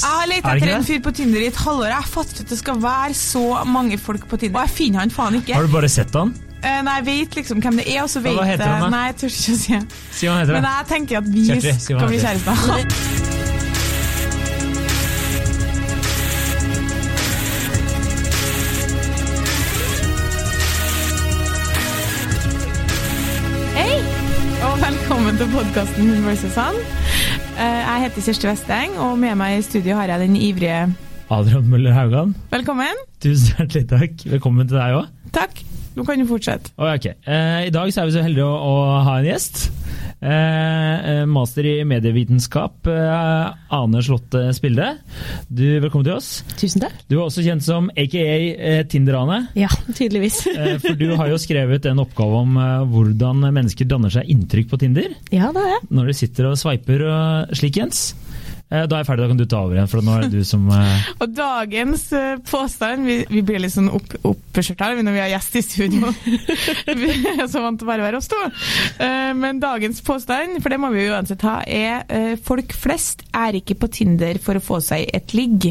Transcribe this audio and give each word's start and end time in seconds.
Jeg 0.00 0.08
har 0.16 0.28
lett 0.30 0.46
Er 0.48 0.56
etter 0.56 0.70
en 0.78 0.84
fyr 0.86 1.00
på 1.04 1.10
Tinder 1.12 1.42
i 1.44 1.48
et 1.50 1.58
halvår. 1.60 1.90
Jeg 1.90 1.98
har 1.98 2.08
fått 2.08 2.38
at 2.40 2.48
det 2.48 2.56
skal 2.56 2.78
være 2.80 3.16
så 3.18 3.42
mange 3.68 3.98
folk 4.00 4.24
på 4.30 4.38
Tinder, 4.40 4.62
og 4.62 4.70
jeg 4.70 4.76
finner 4.78 5.02
han 5.04 5.12
faen 5.12 5.36
ikke. 5.36 5.52
Har 5.58 5.66
du 5.68 5.74
bare 5.74 5.90
sett 5.92 6.14
han? 6.16 6.32
Eh, 6.60 6.80
nei, 6.84 6.94
jeg 7.00 7.06
vet 7.08 7.36
liksom 7.40 7.60
hvem 7.60 7.80
det 7.80 7.86
er, 7.88 8.02
og 8.04 8.10
så 8.12 8.20
vet 8.24 8.36
hva 8.36 8.46
heter 8.48 8.68
han 8.68 8.86
da? 8.86 8.90
Nei, 8.94 9.04
jeg 9.10 9.18
tør 9.20 9.34
ikke 9.34 9.52
å 9.52 9.60
si. 9.60 9.80
Si 10.16 10.28
hva 10.28 10.32
han 10.38 10.42
heter. 10.44 10.56
Men 10.56 10.68
da. 10.68 10.72
jeg 10.80 10.88
tenker 10.94 11.20
at 11.20 11.28
vi 11.34 11.44
Kjertri, 11.48 11.74
si 11.76 11.92
hva 11.92 12.00
skal 12.00 12.08
bli 12.08 12.20
han 12.24 12.40
kjærester. 12.40 13.28
Hei, 23.76 24.00
og 24.64 24.80
velkommen 24.80 25.40
til 25.40 25.52
podkasten 25.56 26.08
Hun 26.08 26.24
vs. 26.28 26.56
Han. 26.56 26.80
Eh, 27.58 27.80
Jeg 27.90 28.02
heter 28.06 28.24
Kjersti 28.24 28.48
Westeng, 28.48 28.94
og 29.02 29.16
med 29.20 29.36
meg 29.38 29.58
i 29.58 29.64
studio 29.66 29.96
har 29.98 30.10
jeg 30.12 30.22
den 30.28 30.36
ivrige 30.38 30.80
Adrian 31.30 31.66
Møller 31.70 31.92
Haugan, 31.94 32.32
Velkommen. 32.50 32.96
tusen 33.22 33.52
hjertelig 33.54 33.84
takk. 33.90 34.24
Velkommen 34.32 34.66
til 34.70 34.78
deg 34.80 34.96
òg. 34.98 35.10
Takk. 35.36 35.60
Nå 35.94 36.04
kan 36.06 36.18
du 36.18 36.26
fortsette. 36.26 36.72
Ok. 36.78 37.06
Eh, 37.26 37.66
I 37.68 37.70
dag 37.74 37.90
så 37.92 38.02
er 38.02 38.08
vi 38.10 38.14
så 38.16 38.22
heldige 38.24 38.46
å, 38.46 38.56
å 38.66 39.02
ha 39.06 39.16
en 39.20 39.28
gjest. 39.28 39.68
Eh, 40.20 41.10
eh, 41.10 41.26
master 41.26 41.66
i 41.66 41.84
medievitenskap, 41.84 42.86
eh, 42.86 43.52
Ane 43.68 44.02
Slåtte 44.02 44.42
Spilde. 44.52 44.98
Du, 45.48 45.64
velkommen 45.80 46.04
til 46.04 46.18
oss. 46.18 46.42
Tusen 46.60 46.82
takk. 46.84 46.98
Du 47.08 47.16
er 47.16 47.22
også 47.24 47.44
kjent 47.46 47.64
som 47.64 47.88
aka 47.96 48.24
eh, 48.52 48.82
Tinder-Ane. 48.84 49.46
Ja, 49.56 49.72
tydeligvis. 49.94 50.42
Eh, 50.60 50.76
for 50.82 50.98
du 50.98 51.14
har 51.16 51.30
jo 51.30 51.38
skrevet 51.40 51.86
en 51.88 52.02
oppgave 52.02 52.40
om 52.42 52.56
eh, 52.60 52.82
hvordan 52.90 53.46
mennesker 53.54 53.86
danner 53.88 54.12
seg 54.12 54.28
inntrykk 54.28 54.68
på 54.68 54.80
Tinder. 54.82 55.14
Ja, 55.32 55.48
det 55.54 55.62
har 55.62 55.70
jeg. 55.78 55.86
Når 55.96 56.10
de 56.10 56.16
sitter 56.18 56.50
og 56.50 56.58
sveiper 56.60 57.06
og 57.08 57.54
slik, 57.56 57.78
Jens. 57.80 58.10
Eh, 58.70 58.86
Da 58.86 58.96
er 58.96 59.02
jeg 59.02 59.08
ferdig, 59.08 59.24
da 59.24 59.30
kan 59.32 59.40
du 59.40 59.46
ta 59.50 59.60
over 59.64 59.76
igjen, 59.76 59.90
for 59.90 60.06
nå 60.06 60.16
er 60.16 60.26
det 60.26 60.40
du 60.40 60.46
som 60.46 60.68
Uh... 60.70 61.06
Og 61.24 61.32
dagens 61.34 62.02
uh, 62.14 62.38
påstand 62.46 63.06
Vi, 63.08 63.16
vi 63.32 63.40
blir 63.42 63.58
litt 63.62 63.72
sånn 63.74 63.88
opp, 63.90 64.12
her 64.54 65.00
når 65.00 65.14
vi 65.14 65.22
har 65.22 65.30
gjest 65.32 65.56
i 65.56 65.62
studio. 65.64 66.10
vi 67.00 67.08
er 67.32 67.48
så 67.50 67.62
vant 67.64 67.80
til 67.80 67.86
å 67.86 67.88
bare 67.88 68.04
være 68.04 68.18
oss 68.20 68.28
to. 68.30 68.38
Uh, 69.00 69.32
men 69.38 69.60
dagens 69.62 70.02
påstand, 70.04 70.58
for 70.62 70.72
det 70.72 70.78
må 70.82 70.90
vi 70.92 71.06
jo 71.06 71.14
uansett 71.14 71.42
ha, 71.46 71.60
er 71.64 72.36
folk 72.44 72.74
flest 72.76 73.22
er 73.36 73.56
ikke 73.58 73.76
på 73.80 73.88
Tinder 73.94 74.38
for 74.42 74.58
å 74.58 74.62
få 74.62 74.80
seg 74.84 75.08
et 75.16 75.32
ligg. 75.36 75.70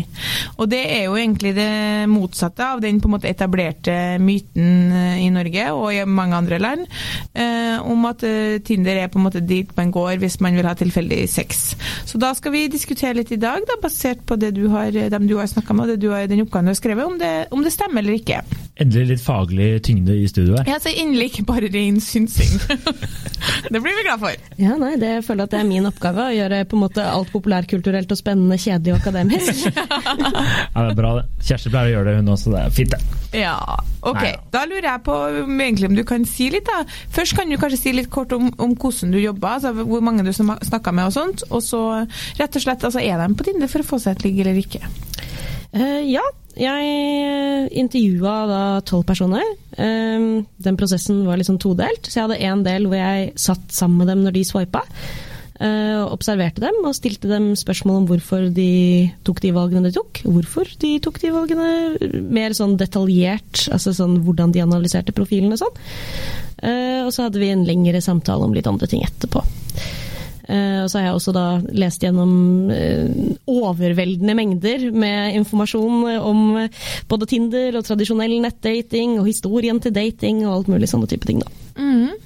Og 0.58 0.70
det 0.72 0.82
er 0.90 1.06
jo 1.06 1.18
egentlig 1.20 1.54
det 1.58 2.08
motsatte 2.12 2.66
av 2.66 2.82
den 2.84 3.00
på 3.00 3.10
en 3.10 3.16
måte 3.18 3.30
etablerte 3.30 3.96
myten 4.24 4.94
i 5.22 5.30
Norge 5.34 5.68
og 5.76 5.94
i 5.94 6.04
mange 6.08 6.40
andre 6.40 6.60
land, 6.62 6.88
eh, 7.34 7.78
om 7.84 8.08
at 8.10 8.24
Tinder 8.66 9.04
er 9.04 9.12
på 9.12 9.20
en 9.20 9.28
måte 9.28 9.44
dit 9.46 9.70
man 9.78 9.94
går 9.96 10.20
hvis 10.24 10.40
man 10.44 10.58
vil 10.58 10.68
ha 10.70 10.76
tilfeldig 10.80 11.22
sex. 11.32 11.76
Så 12.10 12.22
da 12.22 12.34
skal 12.38 12.56
vi 12.56 12.68
diskutere 12.72 12.89
litt 13.18 13.32
i 13.32 13.40
dag, 13.42 13.64
da, 13.68 13.78
basert 13.82 14.26
på 14.26 14.38
du 14.40 14.68
har, 14.74 14.92
dem 14.92 15.28
du 15.30 15.38
har 15.38 15.50
snakka 15.50 15.76
med 15.78 15.94
og 15.96 16.02
den 16.32 16.42
oppgaven 16.46 16.70
du 16.70 16.74
har 16.74 16.80
skrevet, 16.80 17.06
om 17.06 17.20
det, 17.20 17.34
om 17.52 17.64
det 17.64 17.74
stemmer 17.76 18.02
eller 18.04 18.18
ikke. 18.20 18.42
Endelig 18.80 19.10
litt 19.10 19.24
faglig 19.24 19.68
tyngde 19.84 20.14
i 20.16 20.28
studio 20.32 20.56
her. 20.56 20.68
Ja, 20.70 20.78
så 20.80 20.92
Endelig 20.94 21.34
ikke 21.34 21.44
bare 21.50 21.68
ren 21.74 21.98
synsing. 22.04 22.54
det 23.74 23.82
blir 23.82 23.92
vi 23.98 24.06
glad 24.06 24.22
for. 24.22 24.36
Ja, 24.60 24.78
nei, 24.80 24.94
det 25.02 25.10
jeg 25.18 25.26
føler 25.28 25.50
at 25.50 25.54
det 25.56 25.60
er 25.60 25.68
min 25.68 25.90
oppgave 25.90 26.30
å 26.30 26.36
gjøre 26.36 26.62
på 26.70 26.78
en 26.78 26.84
måte 26.86 27.04
alt 27.04 27.32
populærkulturelt 27.34 28.12
og 28.16 28.20
spennende, 28.20 28.60
kjedelig 28.62 28.96
og 28.96 29.02
akademisk. 29.02 29.68
Ja, 30.70 30.84
det 30.86 30.92
er 30.94 30.98
bra, 30.98 31.10
det. 31.18 31.24
Kjersti 31.44 31.72
pleier 31.74 31.90
å 31.90 31.94
gjøre 31.98 32.12
det, 32.12 32.20
hun 32.22 32.32
også. 32.32 32.52
Det 32.54 32.60
er 32.62 32.74
fint, 32.74 32.94
det. 32.94 33.20
Ja, 33.42 33.56
ok. 34.00 34.22
Nei, 34.22 34.32
Da 34.54 34.62
lurer 34.70 34.88
jeg 34.88 35.04
på 35.06 35.16
om 35.44 35.62
egentlig 35.66 35.90
om 35.90 35.98
du 35.98 36.04
kan 36.08 36.26
si 36.30 36.50
litt, 36.54 36.70
da. 36.70 36.84
Først 37.16 37.36
kan 37.38 37.52
du 37.52 37.58
kanskje 37.60 37.82
si 37.82 37.94
litt 37.96 38.10
kort 38.14 38.34
om, 38.36 38.48
om 38.62 38.76
hvordan 38.80 39.14
du 39.14 39.20
jobber, 39.20 39.58
altså 39.58 39.74
hvor 39.76 40.04
mange 40.06 40.26
du 40.26 40.32
snakka 40.34 40.94
med 40.96 41.10
og 41.10 41.16
sånt. 41.18 41.46
Og 41.50 41.64
så 41.66 41.82
rett 42.40 42.60
og 42.60 42.64
slett, 42.66 42.86
altså 42.88 43.04
er 43.04 43.20
de 43.22 43.30
på 43.36 43.50
Tinder 43.50 43.72
for 43.72 43.84
å 43.84 43.90
få 43.92 44.02
seg 44.04 44.18
et 44.18 44.28
ligg 44.28 44.42
eller 44.46 44.62
ikke? 44.62 44.84
Eh, 45.72 46.02
ja, 46.10 46.24
jeg 46.58 47.70
intervjua 47.78 48.36
da 48.50 48.62
tolv 48.88 49.06
personer. 49.08 49.46
Eh, 49.78 50.44
den 50.66 50.80
prosessen 50.80 51.24
var 51.28 51.42
sånn 51.46 51.62
todelt, 51.62 52.10
så 52.10 52.20
jeg 52.20 52.26
hadde 52.28 52.44
en 52.50 52.64
del 52.66 52.88
hvor 52.90 52.98
jeg 53.00 53.34
satt 53.40 53.68
sammen 53.74 54.02
med 54.02 54.10
dem 54.14 54.24
når 54.26 54.40
de 54.40 54.46
swipa. 54.48 54.86
eh, 55.60 55.96
og 56.00 56.14
observerte 56.16 56.64
dem 56.64 56.78
og 56.88 56.96
stilte 56.96 57.28
dem 57.28 57.52
spørsmål 57.60 57.98
om 58.00 58.06
hvorfor 58.08 58.48
de 58.56 59.12
tok 59.28 59.42
de 59.44 59.52
valgene 59.52 59.90
de 59.90 59.96
tok. 59.98 60.22
Hvorfor 60.24 60.70
de 60.80 60.94
tok 61.04 61.20
de 61.20 61.34
valgene, 61.36 61.70
mer 62.32 62.56
sånn 62.56 62.78
detaljert, 62.80 63.68
altså 63.70 63.94
sånn 63.94 64.22
hvordan 64.24 64.54
de 64.56 64.64
analyserte 64.64 65.16
profilene 65.16 65.58
og 65.58 65.64
sånn. 65.66 65.82
Eh, 66.64 67.02
og 67.04 67.12
så 67.16 67.28
hadde 67.28 67.42
vi 67.44 67.52
en 67.52 67.68
lengre 67.68 68.02
samtale 68.02 68.48
om 68.48 68.56
litt 68.56 68.68
andre 68.72 68.88
ting 68.88 69.04
etterpå. 69.04 69.44
Eh, 70.50 70.80
og 70.84 70.90
så 70.90 70.98
har 71.00 71.10
jeg 71.10 71.18
også 71.18 71.34
da 71.36 71.46
lest 71.78 72.02
gjennom 72.02 72.72
eh, 72.74 73.36
overveldende 73.50 74.34
mengder 74.38 74.88
med 74.90 75.38
informasjon 75.38 76.08
om 76.18 76.42
eh, 76.64 76.80
både 77.12 77.30
Tinder 77.30 77.78
og 77.78 77.86
tradisjonell 77.86 78.40
nettdating 78.42 79.20
og 79.20 79.30
historien 79.30 79.82
til 79.84 79.94
dating 79.94 80.42
og 80.48 80.56
alt 80.56 80.74
mulig 80.74 80.90
sånne 80.90 81.10
type 81.12 81.30
ting, 81.30 81.44
da. 81.44 81.54
Mm. 81.78 82.18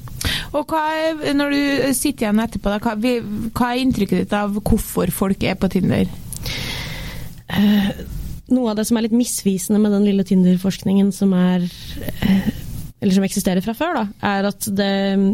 Og 0.55 0.71
hva 0.71 1.33
når 1.35 1.51
du 1.51 1.61
sitter 1.97 2.29
igjen 2.29 2.39
etterpå, 2.39 2.71
da, 2.71 2.79
hva, 2.79 2.95
hva 2.95 3.71
er 3.73 3.83
inntrykket 3.83 4.23
ditt 4.23 4.35
av 4.37 4.55
hvorfor 4.61 5.11
folk 5.11 5.43
er 5.43 5.59
på 5.59 5.69
Tinder? 5.73 6.07
Noe 8.53 8.71
av 8.71 8.77
det 8.77 8.85
som 8.87 8.97
er 8.99 9.07
litt 9.07 9.15
misvisende 9.15 9.79
med 9.81 9.93
den 9.95 10.07
lille 10.07 10.25
Tinder-forskningen 10.27 11.11
som 11.15 11.33
er 11.37 11.63
eh, 12.23 12.49
eller 13.03 13.17
som 13.17 13.25
eksisterer 13.27 13.63
fra 13.63 13.73
før, 13.75 13.97
da, 13.97 14.03
er 14.29 14.47
at 14.47 14.67
det, 14.77 14.91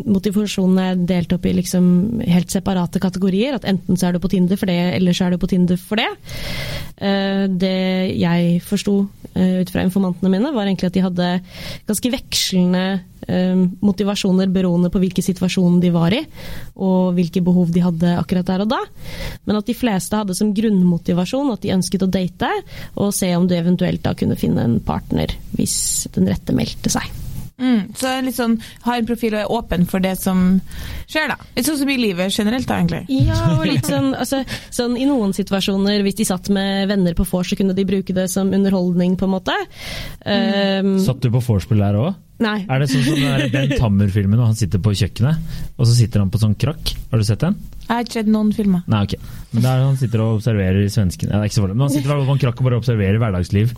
motivasjonen 0.09 0.79
er 0.81 1.03
delt 1.11 1.33
opp 1.35 1.43
i 1.45 1.53
liksom 1.53 1.85
helt 2.25 2.49
separate 2.49 3.01
kategorier. 3.01 3.59
At 3.59 3.67
enten 3.69 3.99
så 3.99 4.09
er 4.09 4.17
du 4.17 4.23
på 4.23 4.31
Tinder 4.33 4.57
for 4.57 4.71
det, 4.71 4.79
eller 4.97 5.13
så 5.13 5.27
er 5.27 5.35
du 5.35 5.41
på 5.41 5.51
Tinder 5.51 5.77
for 5.77 6.01
det. 6.01 6.07
Eh, 6.97 7.45
Det 7.61 7.75
jeg 8.17 8.57
forsto 8.65 8.95
eh, 9.35 9.61
ut 9.61 9.69
fra 9.69 9.85
informantene 9.85 10.33
mine, 10.33 10.53
var 10.55 10.65
egentlig 10.65 10.89
at 10.89 10.97
de 10.97 11.05
hadde 11.05 11.29
ganske 11.85 12.13
vekslende 12.15 12.83
eh, 13.29 13.61
motivasjoner 13.85 14.49
beroende 14.49 14.89
på 14.89 15.03
hvilken 15.05 15.29
situasjon 15.29 15.77
de 15.83 15.93
var 15.93 16.17
i, 16.17 16.23
og 16.81 17.13
hvilke 17.21 17.45
behov 17.45 17.69
de 17.75 17.85
hadde 17.85 18.17
akkurat 18.17 18.49
der 18.49 18.65
og 18.65 18.73
da. 18.73 18.81
Men 19.45 19.61
at 19.61 19.69
de 19.69 19.77
fleste 19.77 20.17
hadde 20.17 20.37
som 20.37 20.55
grunnmotivasjon 20.57 21.53
at 21.53 21.61
de 21.61 21.75
ønsket 21.77 22.09
å 22.09 22.11
date, 22.17 22.51
og 22.97 23.13
se 23.13 23.29
om 23.37 23.45
du 23.45 23.53
eventuelt 23.59 24.01
da 24.01 24.17
kunne 24.17 24.39
finne 24.39 24.65
en 24.65 24.79
partner 24.81 25.37
hvis 25.53 26.07
den 26.17 26.33
rette 26.33 26.55
meldte 26.57 26.97
seg. 26.97 27.28
Mm, 27.59 27.89
så 27.99 28.13
litt 28.23 28.37
sånn, 28.37 28.55
ha 28.85 28.95
en 28.97 29.09
profil 29.09 29.35
og 29.35 29.41
er 29.41 29.51
åpen 29.59 29.85
for 29.89 30.03
det 30.03 30.15
som 30.19 30.45
skjer, 31.09 31.33
da. 31.33 31.37
Litt 31.57 31.67
sånn 31.67 31.79
som 31.81 31.91
i 31.91 31.97
livet 31.99 32.33
generelt, 32.35 32.67
da, 32.69 32.79
egentlig. 32.79 33.19
Ja, 33.27 33.39
og 33.57 33.65
litt 33.67 33.89
sånn, 33.89 34.13
altså, 34.21 34.41
sånn 34.75 34.95
I 34.99 35.07
noen 35.09 35.35
situasjoner, 35.35 36.03
hvis 36.05 36.19
de 36.21 36.29
satt 36.29 36.49
med 36.55 36.89
venner 36.91 37.17
på 37.17 37.27
vors, 37.29 37.51
så 37.51 37.59
kunne 37.59 37.75
de 37.77 37.87
bruke 37.87 38.15
det 38.15 38.29
som 38.31 38.53
underholdning, 38.55 39.17
på 39.19 39.27
en 39.27 39.35
måte. 39.35 39.55
Um, 40.23 40.95
Satt 41.03 41.21
du 41.23 41.31
på 41.33 41.43
vorspiel 41.43 41.83
der 41.83 41.99
òg? 41.99 42.17
nei. 42.39 42.61
Er 42.71 42.79
det 42.79 42.87
sånn 42.87 43.03
som 43.03 43.17
den 43.19 43.33
der 43.35 43.49
Ben 43.51 43.73
Tammer-filmen, 43.75 44.39
og 44.39 44.53
han 44.53 44.55
sitter 44.59 44.79
på 44.79 44.93
kjøkkenet, 44.95 45.57
og 45.75 45.83
så 45.83 45.91
sitter 45.97 46.23
han 46.23 46.31
på 46.31 46.39
sånn 46.39 46.55
krakk? 46.59 46.93
Har 47.11 47.19
du 47.19 47.27
sett 47.27 47.43
den? 47.43 47.57
Jeg 47.89 47.95
har 47.95 48.05
ikke 48.05 48.19
sett 48.19 48.27
noen 48.29 48.51
filmer. 48.53 48.83
Nei, 48.85 48.99
ok. 49.07 49.15
Men 49.49 49.63
der 49.65 49.79
han 49.81 49.95
sitter 49.97 50.21
og 50.21 50.35
observerer 50.37 50.83
svenskene 50.93 51.31
Nei, 51.31 51.39
det 51.39 51.47
er 51.47 51.49
ikke 51.49 51.55
så 51.57 51.63
farlig. 51.63 51.75
Men 51.79 51.87
han 51.87 51.93
sitter 51.95 52.19
på 52.27 52.33
en 52.35 52.41
krakk 52.43 52.59
og 52.61 52.67
bare 52.67 52.77
observerer 52.77 53.17
hverdagsliv. 53.17 53.71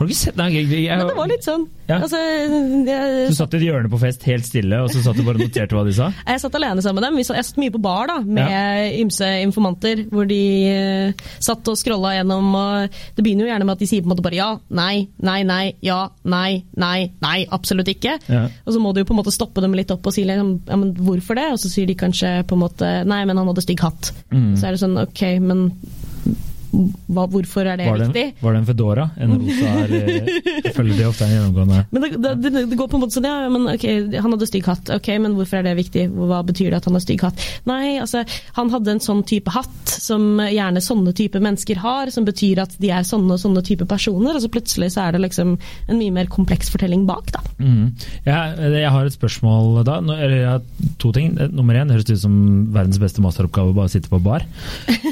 Har 0.00 0.08
du 0.08 0.10
ikke 0.10 0.18
sett 0.18 0.40
Nei, 0.40 0.48
jeg, 0.50 0.64
jeg, 0.66 0.80
jeg, 0.88 0.98
Men 0.98 1.10
det 1.12 1.18
var 1.20 1.30
litt 1.30 1.46
sånn. 1.46 1.66
Ja. 1.86 1.98
Altså, 2.02 2.18
Du 2.82 3.30
så 3.30 3.36
satt 3.38 3.54
i 3.54 3.60
et 3.60 3.66
hjørne 3.68 3.90
på 3.92 4.00
fest 4.02 4.26
helt 4.26 4.48
stille, 4.48 4.80
og 4.82 4.90
så 4.90 5.02
satt 5.04 5.20
du 5.20 5.22
bare 5.22 5.38
og 5.38 5.44
noterte 5.46 5.76
hva 5.78 5.84
de 5.86 5.94
sa? 5.94 6.08
jeg 6.26 6.42
satt 6.42 6.58
alene 6.58 6.82
sammen 6.82 6.98
med 6.98 7.06
dem. 7.06 7.20
Vi 7.20 7.26
satt, 7.28 7.38
jeg 7.38 7.46
satt 7.52 7.60
mye 7.62 7.74
på 7.74 7.82
bar 7.84 8.10
da, 8.10 8.16
med 8.26 8.96
ymse 8.98 9.28
informanter, 9.44 10.02
hvor 10.10 10.26
de 10.26 10.40
eh, 10.72 11.22
satt 11.42 11.70
og 11.70 11.78
scrolla 11.78 12.16
gjennom. 12.16 12.50
og 12.58 12.98
Det 13.14 13.22
begynner 13.22 13.46
jo 13.46 13.52
gjerne 13.52 13.68
med 13.68 13.76
at 13.76 13.84
de 13.84 13.90
sier 13.92 14.02
på 14.02 14.10
en 14.10 14.14
måte 14.16 14.26
bare 14.26 14.40
ja, 14.40 14.50
nei, 14.74 15.06
nei, 15.22 15.38
nei, 15.46 15.62
ja, 15.86 16.00
nei, 16.26 16.64
nei, 16.82 16.96
nei, 17.22 17.36
absolutt 17.54 17.92
ikke. 17.94 18.18
Ja. 18.26 18.42
Og 18.66 18.74
så 18.74 18.82
må 18.82 18.90
du 18.90 19.04
jo 19.04 19.08
på 19.12 19.14
en 19.14 19.22
måte 19.22 19.34
stoppe 19.34 19.62
dem 19.62 19.78
litt 19.78 19.94
opp 19.94 20.10
og 20.10 20.16
si 20.16 20.26
liksom, 20.26 20.54
ja, 20.66 20.80
men 20.82 20.94
hvorfor 20.98 21.38
det? 21.38 21.46
Og 21.54 21.62
så 21.62 21.70
sier 21.70 21.86
de 21.86 21.98
kanskje 21.98 22.34
på 22.48 22.58
en 22.58 22.64
måte 22.64 22.92
nei, 23.06 23.22
men 23.28 23.38
han 23.38 23.51
hadde 23.52 23.64
stygg 23.64 23.84
hatt. 23.84 24.12
Mm. 24.32 24.52
Så 24.58 24.66
er 24.66 24.74
det 24.74 24.82
sånn 24.82 24.98
ok, 25.02 25.22
men 25.44 25.68
hva, 26.72 27.26
hvorfor 27.28 27.68
er 27.68 27.76
det 27.80 27.86
Var 27.90 27.98
det, 28.00 28.06
viktig? 28.08 28.24
en, 28.32 28.36
var 28.40 28.54
det 28.54 28.60
en 28.62 28.66
Fedora? 28.70 29.04
En 29.20 29.34
rosa 29.36 29.72
eller 29.84 30.06
Jeg 30.64 30.72
føler 30.76 30.96
det 30.96 31.06
ofte 31.08 31.26
er 31.26 31.28
en 31.28 31.34
gjennomgående 31.36 31.80
Men 31.92 32.04
det, 32.06 32.10
det, 32.24 32.32
det, 32.46 32.62
det 32.70 32.78
går 32.80 32.88
på 32.88 32.96
en 32.96 33.02
måte 33.04 33.16
sånn, 33.18 33.28
ja, 33.28 33.48
men 33.52 33.66
ok, 33.74 33.84
han 34.16 34.32
hadde 34.36 34.48
stygg 34.48 34.68
hatt. 34.70 34.92
Ok, 34.96 35.10
men 35.20 35.36
hvorfor 35.36 35.60
er 35.60 35.66
det 35.68 35.74
viktig? 35.82 36.06
Hva 36.16 36.40
betyr 36.48 36.70
det 36.72 36.78
at 36.80 36.88
han 36.88 36.96
har 36.96 37.04
stygg 37.04 37.24
hatt? 37.26 37.44
Nei, 37.68 37.98
altså, 38.00 38.22
han 38.56 38.72
hadde 38.72 38.94
en 38.96 39.02
sånn 39.04 39.20
type 39.28 39.52
hatt 39.52 39.92
som 39.92 40.40
gjerne 40.42 40.80
sånne 40.82 41.12
type 41.18 41.40
mennesker 41.44 41.82
har, 41.82 42.10
som 42.14 42.24
betyr 42.26 42.62
at 42.64 42.74
de 42.82 42.90
er 42.94 43.04
sånne 43.06 43.36
og 43.36 43.42
sånne 43.42 43.62
type 43.66 43.86
personer, 43.90 44.34
og 44.38 44.42
så 44.44 44.50
plutselig 44.52 44.92
så 44.96 45.04
er 45.06 45.16
det 45.16 45.22
liksom 45.26 45.54
en 45.60 45.98
mye 46.00 46.14
mer 46.14 46.30
kompleks 46.32 46.72
fortelling 46.72 47.04
bak, 47.08 47.28
da. 47.36 47.42
Mm. 47.62 47.92
jeg, 48.26 48.72
jeg 48.78 48.90
har 48.96 49.06
et 49.08 49.14
spørsmål 49.18 49.82
da. 49.86 49.98
Eller 50.16 50.36
jeg 50.38 50.48
har 50.48 50.64
to 51.02 51.12
ting. 51.14 51.34
Eh, 51.36 51.52
Nummer 51.52 51.76
én 51.78 51.92
høres 51.92 52.08
ut 52.08 52.18
som 52.24 52.34
verdens 52.74 52.98
beste 53.02 53.22
masteroppgave, 53.24 53.74
bare 53.76 53.92
sitte 53.92 54.10
på 54.12 54.22
bar. 54.24 54.46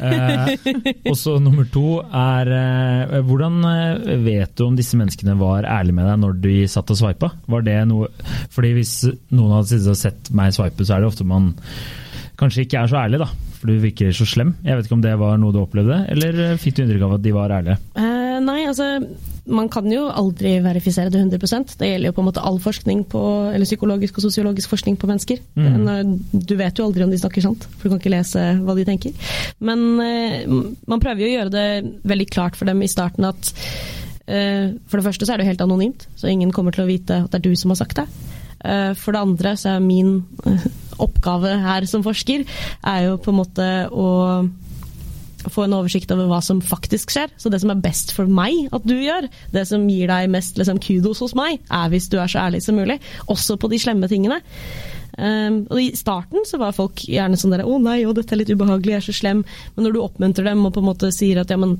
Eh, 0.00 0.54
og 1.10 1.16
så 1.18 1.34
nummer 1.42 1.49
to 1.72 1.84
er 2.02 2.50
eh, 2.54 3.16
Hvordan 3.26 3.58
eh, 3.68 4.12
vet 4.24 4.54
du 4.58 4.66
om 4.66 4.76
disse 4.78 4.98
menneskene 4.98 5.36
var 5.40 5.68
ærlige 5.68 5.96
med 5.96 6.08
deg 6.08 6.20
når 6.22 6.38
de 6.44 6.56
satt 6.70 6.92
og 6.92 7.00
sveipa? 7.00 7.32
Var 7.50 7.66
det 7.66 7.78
noe 7.90 8.10
Fordi 8.54 8.74
hvis 8.76 8.94
noen 9.34 9.56
hadde 9.58 9.96
sett 9.98 10.32
meg 10.36 10.54
sveipe, 10.56 10.86
så 10.86 10.96
er 10.96 11.04
det 11.04 11.10
ofte 11.10 11.28
man 11.28 11.52
kanskje 12.40 12.64
ikke 12.64 12.80
er 12.80 12.90
så 12.90 13.02
ærlig, 13.02 13.20
da. 13.20 13.28
for 13.58 13.68
du 13.68 13.82
virker 13.82 14.14
så 14.16 14.24
slem. 14.28 14.54
Jeg 14.64 14.78
vet 14.78 14.88
ikke 14.88 14.96
om 14.96 15.04
det 15.04 15.12
var 15.20 15.36
noe 15.40 15.52
du 15.52 15.60
opplevde, 15.60 15.98
eller 16.14 16.38
eh, 16.46 16.56
fikk 16.60 16.78
du 16.78 16.84
inntrykk 16.86 17.04
av 17.06 17.18
at 17.18 17.24
de 17.26 17.34
var 17.36 17.52
ærlige? 17.58 17.76
Eh, 18.00 18.38
nei, 18.46 18.62
altså 18.70 18.86
man 19.48 19.68
kan 19.72 19.86
jo 19.90 20.06
aldri 20.08 20.56
verifisere 20.64 21.12
det 21.12 21.20
100% 21.22 21.76
Det 21.80 21.88
gjelder 21.88 22.10
jo 22.10 22.16
på 22.16 22.22
en 22.22 22.28
måte 22.28 22.42
all 22.44 22.58
forskning 22.62 23.04
på, 23.10 23.22
eller 23.54 23.68
psykologisk 23.68 24.18
og 24.18 24.26
sosiologisk 24.26 24.72
forskning 24.72 24.98
på 25.00 25.08
mennesker. 25.10 25.40
Mm. 25.56 25.88
Eh, 25.88 26.12
du 26.32 26.54
vet 26.58 26.78
jo 26.78 26.88
aldri 26.88 27.04
om 27.04 27.12
de 27.12 27.20
snakker 27.20 27.44
sant, 27.44 27.66
for 27.76 27.88
du 27.88 27.94
kan 27.94 28.02
ikke 28.02 28.14
lese 28.14 28.44
hva 28.60 28.76
de 28.76 28.86
tenker. 28.88 29.32
Men 29.64 29.86
eh, 30.04 30.44
man 30.46 31.02
prøver 31.02 31.24
jo 31.24 31.30
å 31.30 31.36
gjøre 31.38 31.54
det 31.54 31.68
veldig 32.12 32.28
klart 32.32 32.58
for 32.58 32.70
dem 32.70 32.82
i 32.84 32.90
starten 32.90 33.28
at 33.28 33.52
eh, 34.26 34.76
for 34.86 35.00
det 35.00 35.06
første 35.08 35.26
så 35.26 35.34
er 35.34 35.40
det 35.40 35.48
jo 35.48 35.52
helt 35.54 35.66
anonymt, 35.66 36.06
så 36.20 36.30
ingen 36.30 36.52
kommer 36.54 36.76
til 36.76 36.84
å 36.84 36.90
vite 36.90 37.22
at 37.24 37.32
det 37.32 37.40
er 37.40 37.48
du 37.48 37.56
som 37.58 37.74
har 37.74 37.80
sagt 37.82 38.02
det. 38.02 38.08
For 39.00 39.16
det 39.16 39.20
andre 39.24 39.54
så 39.56 39.70
er 39.78 39.78
min 39.80 40.18
oppgave 41.00 41.54
her 41.62 41.86
som 41.88 42.02
forsker 42.04 42.42
er 42.44 43.06
jo 43.06 43.14
på 43.16 43.32
en 43.32 43.38
måte 43.38 43.68
å 43.88 44.08
få 45.48 45.64
en 45.66 45.76
oversikt 45.78 46.12
over 46.14 46.28
hva 46.30 46.40
som 46.44 46.60
faktisk 46.64 47.14
skjer. 47.14 47.32
Så 47.40 47.52
det 47.52 47.62
som 47.62 47.72
er 47.72 47.82
best 47.82 48.14
for 48.16 48.30
meg 48.30 48.68
at 48.74 48.86
du 48.88 48.96
gjør, 48.98 49.28
det 49.54 49.66
som 49.70 49.86
gir 49.88 50.10
deg 50.10 50.30
mest 50.32 50.60
liksom, 50.60 50.80
kudos 50.82 51.22
hos 51.24 51.36
meg, 51.38 51.60
er 51.70 51.92
hvis 51.92 52.10
du 52.12 52.18
er 52.20 52.30
så 52.30 52.44
ærlig 52.46 52.62
som 52.66 52.78
mulig. 52.78 53.00
Også 53.32 53.56
på 53.60 53.70
de 53.72 53.80
slemme 53.80 54.10
tingene. 54.10 54.40
Um, 55.20 55.64
og 55.68 55.80
I 55.82 55.88
starten 55.98 56.46
så 56.48 56.60
var 56.60 56.76
folk 56.76 57.02
gjerne 57.02 57.36
sånn 57.36 57.52
der 57.52 57.66
'Å 57.66 57.78
nei, 57.82 58.04
å, 58.06 58.14
dette 58.16 58.32
er 58.32 58.40
litt 58.40 58.52
ubehagelig, 58.52 58.94
jeg 58.94 59.00
er 59.02 59.08
så 59.08 59.16
slem'. 59.16 59.42
Men 59.74 59.84
når 59.84 59.92
du 59.96 60.04
oppmuntrer 60.04 60.46
dem 60.46 60.64
og 60.64 60.72
på 60.74 60.80
en 60.80 60.90
måte 60.90 61.10
sier 61.12 61.40
at 61.42 61.50
ja, 61.50 61.58
men 61.60 61.76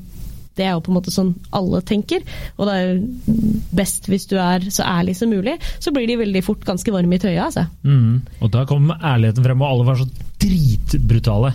det 0.59 0.67
er 0.67 0.75
jo 0.75 0.83
på 0.85 0.91
en 0.93 0.99
måte 0.99 1.15
sånn 1.15 1.31
alle 1.57 1.81
tenker, 1.87 2.25
og 2.59 2.69
det 2.69 2.75
er 2.75 2.89
jo 2.91 3.37
best 3.77 4.11
hvis 4.11 4.27
du 4.29 4.37
er 4.43 4.67
så 4.69 4.85
ærlig 4.85 5.17
som 5.17 5.31
mulig, 5.33 5.57
så 5.79 5.93
blir 5.95 6.11
de 6.11 6.19
veldig 6.21 6.43
fort 6.45 6.67
ganske 6.67 6.93
varme 6.93 7.17
i 7.17 7.23
trøya. 7.23 7.47
Altså. 7.47 7.65
Mm. 7.87 8.21
Og 8.43 8.51
da 8.53 8.67
kom 8.69 8.91
ærligheten 8.93 9.47
frem, 9.47 9.63
og 9.63 9.71
alle 9.71 9.89
var 9.89 10.01
så 10.03 10.09
dritbrutale. 10.43 11.55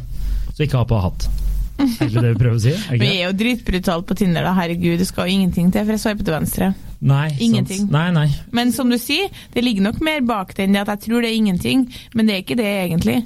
Så 0.55 0.63
ikke 0.65 0.79
ha 0.79 0.87
på 0.87 1.01
hatt. 1.03 1.27
Er 2.01 2.07
det 2.09 2.21
det 2.21 2.29
vi 2.33 2.39
prøver 2.39 2.55
å 2.55 2.61
si? 2.63 2.71
Er 2.71 2.99
Vi 3.01 3.07
er 3.19 3.23
jo 3.27 3.35
dritbrutale 3.37 4.05
på 4.07 4.15
Tinder, 4.17 4.45
da. 4.47 4.53
Herregud, 4.57 4.97
det 5.01 5.07
skal 5.09 5.27
jo 5.29 5.35
ingenting 5.39 5.71
til, 5.73 5.83
for 5.85 5.95
jeg 5.95 6.03
sveiper 6.05 6.27
til 6.27 6.35
venstre. 6.37 6.73
Nei, 7.05 7.27
Ingenting. 7.43 7.89
Nei, 7.91 8.07
nei. 8.15 8.29
Men 8.55 8.71
som 8.73 8.89
du 8.89 8.95
sier, 8.97 9.27
det 9.53 9.61
ligger 9.65 9.83
nok 9.89 9.99
mer 10.01 10.23
bak 10.25 10.55
det 10.55 10.69
at 10.79 10.87
jeg 10.93 11.01
tror 11.03 11.21
det 11.21 11.29
er 11.29 11.35
ingenting, 11.37 11.83
men 12.15 12.25
det 12.25 12.33
er 12.37 12.41
ikke 12.45 12.57
det 12.57 12.69
egentlig. 12.87 13.17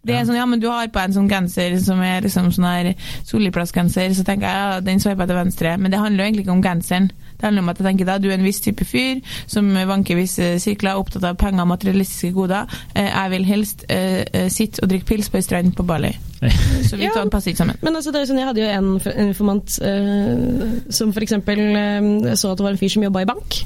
Det 0.00 0.14
er 0.14 0.20
Ja. 0.20 0.24
sånn, 0.24 0.36
ja, 0.38 0.46
men 0.46 0.60
du 0.62 0.68
har 0.70 0.86
på 0.88 1.02
en 1.02 1.12
sånn 1.12 1.28
genser 1.28 1.76
som 1.84 2.00
er 2.00 2.22
liksom 2.22 2.48
sånn 2.54 2.64
her 2.64 2.94
Solliplass-genser, 3.28 4.14
så 4.14 4.24
tenker 4.24 4.46
jeg 4.46 4.56
ja, 4.56 4.80
den 4.80 5.02
sveiper 5.02 5.26
til 5.28 5.36
venstre, 5.36 5.74
men 5.78 5.90
det 5.92 6.00
handler 6.00 6.24
jo 6.24 6.28
egentlig 6.30 6.46
ikke 6.46 6.56
om 6.56 6.62
genseren. 6.64 7.10
Det 7.40 7.46
handler 7.48 7.64
om 7.64 7.68
at 7.72 7.78
jeg 7.80 7.86
tenker 7.88 8.08
da, 8.10 8.18
du 8.20 8.28
er 8.28 8.36
en 8.36 8.44
viss 8.44 8.60
type 8.60 8.84
fyr 8.84 9.20
som 9.48 9.68
vanker 9.88 10.18
visse 10.20 10.50
sirkler, 10.60 10.98
opptatt 11.00 11.24
av 11.24 11.38
penger 11.40 11.64
og 11.64 11.70
materialistiske 11.72 12.32
goder. 12.36 12.68
Eh, 12.94 13.08
Jeg 13.10 13.30
vil 13.32 13.44
helst 13.48 13.84
eh, 13.88 14.48
sitte 14.52 14.82
og 14.84 14.90
drikke 14.92 15.08
pils 15.08 15.30
på 15.32 15.40
ei 15.40 15.46
strand 15.46 15.72
på 15.76 15.82
Bali. 15.88 16.12
Så 16.88 16.96
vi 16.96 17.04
Ja. 17.08 17.24
passer 17.32 17.50
ikke 17.52 17.58
sammen. 17.64 17.76
Men 17.82 17.96
altså, 17.96 18.12
det 18.12 18.20
er 18.22 18.28
sånn, 18.30 18.38
jeg 18.40 18.48
hadde 18.48 18.60
jo 18.60 18.68
en 18.68 19.28
informant 19.28 19.78
uh, 19.82 20.80
som 20.92 21.10
f.eks. 21.12 21.32
Uh, 21.36 22.34
så 22.36 22.52
at 22.52 22.58
det 22.60 22.64
var 22.64 22.72
en 22.76 22.80
fyr 22.80 22.88
som 22.92 23.02
jobba 23.04 23.22
i 23.24 23.28
bank. 23.28 23.58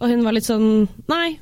Og 0.00 0.08
hun 0.08 0.22
var 0.24 0.32
litt 0.32 0.46
sånn 0.46 0.86
Nei, 1.10 1.34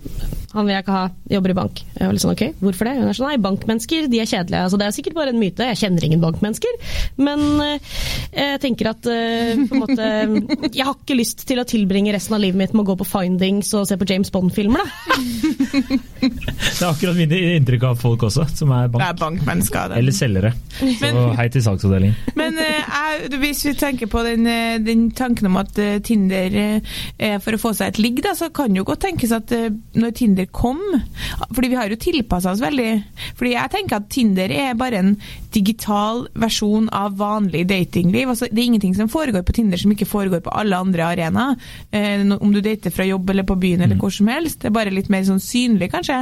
han 0.55 0.65
vil 0.65 0.73
jeg 0.73 0.83
ikke 0.85 0.95
ha. 0.97 1.03
Jobber 1.29 1.53
i 1.53 1.57
bank. 1.59 1.81
Jeg 1.99 2.07
var 2.09 2.15
litt 2.17 2.23
sånn, 2.25 2.33
ok, 2.33 2.45
Hvorfor 2.63 2.89
det? 2.89 2.93
Hun 2.97 3.09
er 3.11 3.17
sånn, 3.19 3.27
nei, 3.29 3.41
Bankmennesker 3.45 4.07
de 4.09 4.21
er 4.23 4.29
kjedelige. 4.31 4.63
Altså, 4.65 4.79
det 4.81 4.87
er 4.87 4.95
sikkert 4.97 5.17
bare 5.19 5.33
en 5.35 5.41
myte. 5.43 5.67
Jeg 5.69 5.81
kjenner 5.83 6.07
ingen 6.07 6.23
bankmennesker. 6.23 6.79
Men 7.21 7.43
eh, 7.61 7.91
jeg 8.33 8.61
tenker 8.63 8.89
at 8.95 9.09
eh, 9.13 9.61
på 9.69 9.77
en 9.77 9.83
måte 9.83 10.07
Jeg 10.79 10.87
har 10.89 10.95
ikke 10.97 11.19
lyst 11.19 11.45
til 11.49 11.61
å 11.61 11.67
tilbringe 11.69 12.15
resten 12.17 12.37
av 12.39 12.41
livet 12.41 12.57
mitt 12.63 12.73
med 12.73 12.87
å 12.87 12.89
gå 12.93 12.97
på 13.03 13.07
findings 13.09 13.75
og 13.77 13.85
se 13.91 13.99
på 14.01 14.09
James 14.09 14.33
Bond-filmer, 14.33 14.89
da. 14.89 15.19
Det 16.23 16.81
er 16.81 16.89
akkurat 16.89 17.17
mine 17.19 17.39
inntrykk 17.59 17.85
av 17.91 18.01
folk 18.01 18.25
også, 18.29 18.47
som 18.59 18.73
er 18.77 18.89
Det 18.89 18.95
bank. 18.97 19.05
er 19.05 19.21
bankmennesker. 19.21 19.95
Eller 19.99 20.17
selgere. 20.17 20.55
Så 20.81 21.13
hei 21.39 21.49
til 21.53 21.65
saksavdelingen. 21.67 22.17
Men 22.41 22.57
eh, 22.63 22.81
jeg, 22.81 23.33
hvis 23.45 23.65
vi 23.69 23.75
tenker 23.85 24.09
på 24.11 24.25
den, 24.27 24.49
den 24.87 25.09
tanken 25.19 25.51
om 25.51 25.61
at 25.61 25.77
Tinder 26.09 26.57
er 26.59 27.39
for 27.45 27.57
å 27.57 27.61
få 27.61 27.75
seg 27.77 27.93
et 27.93 28.01
ligg, 28.03 28.23
da, 28.25 28.33
så 28.39 28.49
kan 28.55 28.75
jo 28.77 28.87
godt 28.89 29.05
tenkes 29.05 29.35
at 29.37 29.53
når 29.99 30.17
Tinder 30.17 30.48
kom 30.53 30.81
Fordi 31.55 31.69
vi 31.69 31.77
har 31.79 31.91
jo 31.91 31.99
tilpassa 32.01 32.53
oss 32.53 32.63
veldig. 32.63 32.91
Fordi 33.39 33.55
jeg 33.55 33.73
tenker 33.75 33.99
at 33.99 34.09
Tinder 34.13 34.53
er 34.53 34.79
bare 34.79 35.03
en 35.03 35.13
digital 35.55 36.27
versjon 36.39 36.89
av 36.93 37.17
vanlig 37.19 37.65
datingliv. 37.69 38.29
Altså, 38.29 38.49
det 38.51 38.61
er 38.61 38.69
ingenting 38.69 38.95
som 38.97 39.11
foregår 39.11 39.45
på 39.47 39.55
Tinder 39.57 39.81
som 39.81 39.93
ikke 39.93 40.09
foregår 40.09 40.43
på 40.45 40.53
alle 40.53 40.77
andre 40.77 41.07
arenaer. 41.07 41.57
Eh, 41.91 42.25
om 42.39 42.53
du 42.53 42.61
dater 42.65 42.93
fra 42.95 43.07
jobb 43.09 43.31
eller 43.31 43.47
på 43.49 43.57
byen 43.61 43.85
eller 43.87 43.99
hvor 44.01 44.13
som 44.15 44.29
helst. 44.31 44.61
Det 44.63 44.71
er 44.71 44.77
bare 44.77 44.93
litt 44.95 45.11
mer 45.13 45.25
sånn 45.27 45.43
synlig, 45.43 45.91
kanskje. 45.95 46.21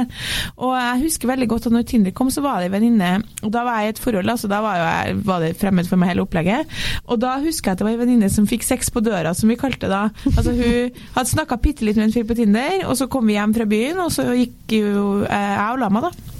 Og 0.57 0.73
jeg 0.77 1.03
husker 1.05 1.31
veldig 1.31 1.49
godt 1.51 1.69
at 1.69 1.75
når 1.75 1.87
Tinder 1.91 2.15
kom, 2.15 2.31
så 2.33 2.43
var 2.45 2.61
det 2.61 2.69
en 2.69 2.77
venninne 2.77 3.11
Og 3.45 3.51
da 3.53 3.63
var 3.67 3.81
jeg 3.81 3.91
i 3.91 3.93
et 3.95 4.01
forhold, 4.01 4.29
altså 4.31 4.49
da 4.51 4.61
var, 4.63 4.81
jeg, 4.81 5.17
var 5.27 5.43
det 5.43 5.53
fremmed 5.59 5.89
for 5.89 5.99
meg 5.99 6.13
hele 6.13 6.23
opplegget. 6.25 6.77
Og 7.07 7.19
da 7.21 7.37
husker 7.43 7.71
jeg 7.71 7.77
at 7.77 7.83
det 7.83 7.87
var 7.87 7.95
en 7.95 8.03
venninne 8.05 8.31
som 8.33 8.47
fikk 8.49 8.65
sex 8.67 8.91
på 8.93 9.03
døra, 9.03 9.33
som 9.37 9.51
vi 9.51 9.59
kalte 9.59 9.87
det 9.87 9.91
da. 9.93 10.07
Altså 10.33 10.55
Hun 10.57 11.03
hadde 11.15 11.29
snakka 11.31 11.59
bitte 11.61 11.85
litt 11.85 11.99
med 11.99 12.09
en 12.09 12.15
fyr 12.15 12.27
på 12.27 12.37
Tinder, 12.37 12.83
og 12.87 12.97
så 12.99 13.09
kom 13.11 13.27
vi 13.27 13.37
hjem 13.37 13.55
fra 13.57 13.67
byen, 13.69 14.01
og 14.03 14.06
så 14.13 14.27
gikk 14.37 14.77
jo 14.77 15.03
eh, 15.25 15.53
jeg 15.57 15.73
og 15.73 15.81
la 15.83 15.89
meg, 15.93 16.07
da. 16.07 16.36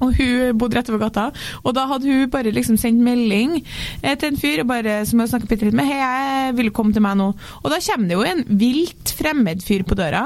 Og 0.00 0.14
hun 0.16 0.58
bodde 0.58 0.78
rett 0.78 0.90
over 0.92 1.02
gata. 1.04 1.28
Og 1.64 1.74
da 1.76 1.86
hadde 1.90 2.08
hun 2.08 2.30
bare 2.32 2.52
liksom 2.54 2.78
sendt 2.80 3.02
melding 3.04 3.58
eh, 3.60 4.14
til 4.16 4.30
en 4.30 4.40
fyr 4.40 4.64
bare, 4.68 5.00
som 5.08 5.20
jeg 5.20 5.32
snakket 5.32 5.52
bitte 5.52 5.68
litt 5.68 5.76
med. 5.76 5.88
'Hei, 5.90 6.00
jeg 6.00 6.56
vil 6.58 6.72
komme 6.74 6.96
til 6.96 7.04
meg 7.04 7.18
nå?' 7.20 7.32
Og 7.62 7.68
da 7.72 7.80
kommer 7.84 8.08
det 8.08 8.16
jo 8.16 8.26
en 8.26 8.44
vilt 8.60 9.14
fremmed 9.18 9.62
fyr 9.64 9.84
på 9.84 9.98
døra. 9.98 10.24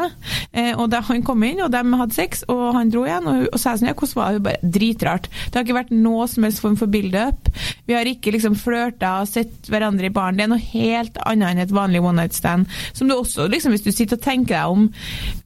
Eh, 0.52 0.72
og 0.78 0.90
da 0.92 1.00
han 1.08 1.24
kom 1.26 1.42
inn, 1.42 1.62
og 1.64 1.72
de 1.74 1.82
hadde 1.82 2.14
sex, 2.14 2.44
og 2.48 2.74
han 2.76 2.92
dro 2.92 3.04
igjen. 3.06 3.26
Og, 3.26 3.40
hun, 3.40 3.48
og 3.50 3.60
sa 3.60 3.74
jeg 3.74 3.82
sånn, 3.82 3.90
ja, 3.90 3.96
hvordan 3.98 4.20
var? 4.20 4.38
Hun 4.38 4.46
bare 4.48 4.72
Dritrart. 4.74 5.28
Det 5.50 5.58
har 5.58 5.66
ikke 5.66 5.80
vært 5.80 5.94
noe 5.94 6.28
som 6.30 6.46
helst 6.46 6.62
form 6.62 6.76
for 6.78 6.90
build-up. 6.90 7.50
Vi 7.88 7.96
har 7.96 8.08
ikke 8.08 8.32
liksom 8.34 8.56
flørta 8.58 9.16
og 9.22 9.30
sett 9.30 9.70
hverandre 9.72 10.08
i 10.08 10.14
baren. 10.14 10.38
Det 10.38 10.46
er 10.46 10.52
noe 10.54 10.68
helt 10.70 11.18
annet 11.24 11.54
enn 11.54 11.64
et 11.64 11.74
vanlig 11.74 12.02
one 12.04 12.22
night 12.22 12.36
stand. 12.36 12.70
Som 12.94 13.10
du 13.10 13.16
også, 13.16 13.48
liksom, 13.50 13.74
hvis 13.74 13.84
du 13.84 13.92
sitter 13.92 14.18
og 14.18 14.24
tenker 14.24 14.54
deg 14.54 14.74
om 14.74 14.88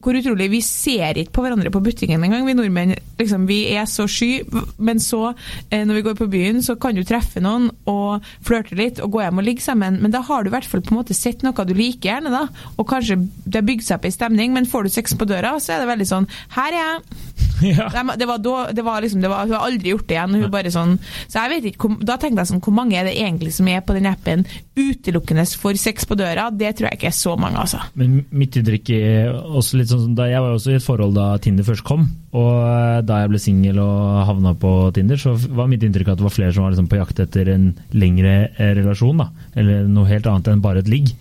hvor 0.05 0.17
utrolig 0.17 0.49
Vi 0.49 0.61
ser 0.65 1.19
ikke 1.21 1.35
på 1.37 1.43
hverandre 1.45 1.73
på 1.75 1.83
butikken 1.85 2.23
engang, 2.25 2.47
vi 2.47 2.55
nordmenn. 2.57 2.95
liksom, 3.19 3.47
Vi 3.49 3.75
er 3.75 3.85
så 3.91 4.07
sky, 4.19 4.65
men 4.79 5.03
så, 5.03 5.33
eh, 5.71 5.85
når 5.87 6.01
vi 6.01 6.05
går 6.09 6.19
på 6.19 6.31
byen, 6.33 6.63
så 6.65 6.77
kan 6.81 6.99
du 6.99 7.05
treffe 7.07 7.43
noen 7.45 7.71
og 7.89 8.27
flørte 8.45 8.79
litt 8.79 9.03
og 9.05 9.15
gå 9.15 9.25
hjem 9.25 9.43
og 9.43 9.49
ligge 9.49 9.65
sammen, 9.65 10.01
men 10.03 10.15
da 10.15 10.23
har 10.27 10.45
du 10.45 10.51
i 10.53 10.57
hvert 10.57 10.69
fall 10.69 10.85
på 10.85 10.95
en 10.95 11.01
måte 11.01 11.17
sett 11.17 11.45
noe 11.47 11.67
du 11.69 11.75
liker 11.77 12.13
gjerne, 12.13 12.33
da. 12.33 12.47
Og 12.77 12.87
kanskje 12.89 13.21
det 13.45 13.61
har 13.61 13.67
bygd 13.69 13.87
seg 13.87 13.99
opp 13.99 14.09
ei 14.09 14.15
stemning, 14.15 14.55
men 14.55 14.69
får 14.69 14.89
du 14.89 14.95
sex 14.95 15.17
på 15.19 15.29
døra, 15.29 15.57
så 15.63 15.75
er 15.75 15.83
det 15.83 15.93
veldig 15.93 16.09
sånn 16.09 16.31
Her 16.57 16.75
er 16.75 16.83
jeg. 16.85 17.27
Ja. 17.69 17.89
Det 18.17 18.27
var 18.27 18.39
da, 18.39 18.73
det 18.73 18.83
var 18.87 19.03
liksom, 19.03 19.21
det 19.21 19.29
var, 19.29 19.47
hun 19.47 19.57
har 19.57 19.65
aldri 19.67 19.91
gjort 19.91 20.07
det 20.07 20.15
igjen. 20.15 20.35
Hun 20.39 20.51
bare 20.53 20.71
sånn, 20.71 20.93
så 21.27 21.43
jeg 21.43 21.51
vet 21.57 21.65
ikke, 21.73 21.91
Da 22.07 22.15
tenkte 22.21 22.45
jeg 22.45 22.51
sånn, 22.53 22.63
hvor 22.63 22.77
mange 22.77 22.95
er 22.99 23.09
det 23.09 23.17
egentlig 23.19 23.51
som 23.57 23.67
er 23.71 23.83
på 23.83 23.97
den 23.97 24.07
appen 24.07 24.45
utelukkende 24.79 25.43
for 25.59 25.79
sex 25.81 26.07
på 26.07 26.15
døra? 26.19 26.49
Det 26.55 26.71
tror 26.79 26.89
jeg 26.89 27.01
ikke 27.01 27.11
er 27.11 27.17
så 27.19 27.35
mange, 27.41 27.59
altså. 27.59 27.81
Men 27.99 28.21
mitt 28.31 28.57
inntrykk 28.59 28.93
er 28.95 29.35
også 29.35 29.81
litt 29.81 29.91
sånn 29.91 30.15
da 30.19 30.29
Jeg 30.31 30.45
var 30.45 30.53
jo 30.53 30.61
også 30.61 30.75
i 30.75 30.79
et 30.79 30.87
forhold 30.87 31.19
da 31.19 31.27
Tinder 31.43 31.67
først 31.67 31.87
kom. 31.89 32.07
Og 32.39 32.55
eh, 32.63 33.01
da 33.09 33.23
jeg 33.23 33.33
ble 33.33 33.43
singel 33.43 33.83
og 33.83 34.08
havna 34.29 34.55
på 34.59 34.73
Tinder, 34.97 35.21
så 35.21 35.35
var 35.57 35.69
mitt 35.71 35.85
inntrykk 35.87 36.13
at 36.13 36.21
det 36.21 36.27
var 36.27 36.35
flere 36.35 36.55
som 36.55 36.65
var 36.67 36.75
liksom 36.75 36.89
på 36.91 36.99
jakt 37.01 37.21
etter 37.25 37.51
en 37.55 37.69
lengre 37.97 38.35
eh, 38.57 38.73
relasjon. 38.79 39.23
da 39.23 39.29
Eller 39.59 39.87
noe 39.91 40.09
helt 40.11 40.27
annet 40.31 40.51
enn 40.53 40.63
bare 40.65 40.83
et 40.83 40.91
ligg. 40.91 41.13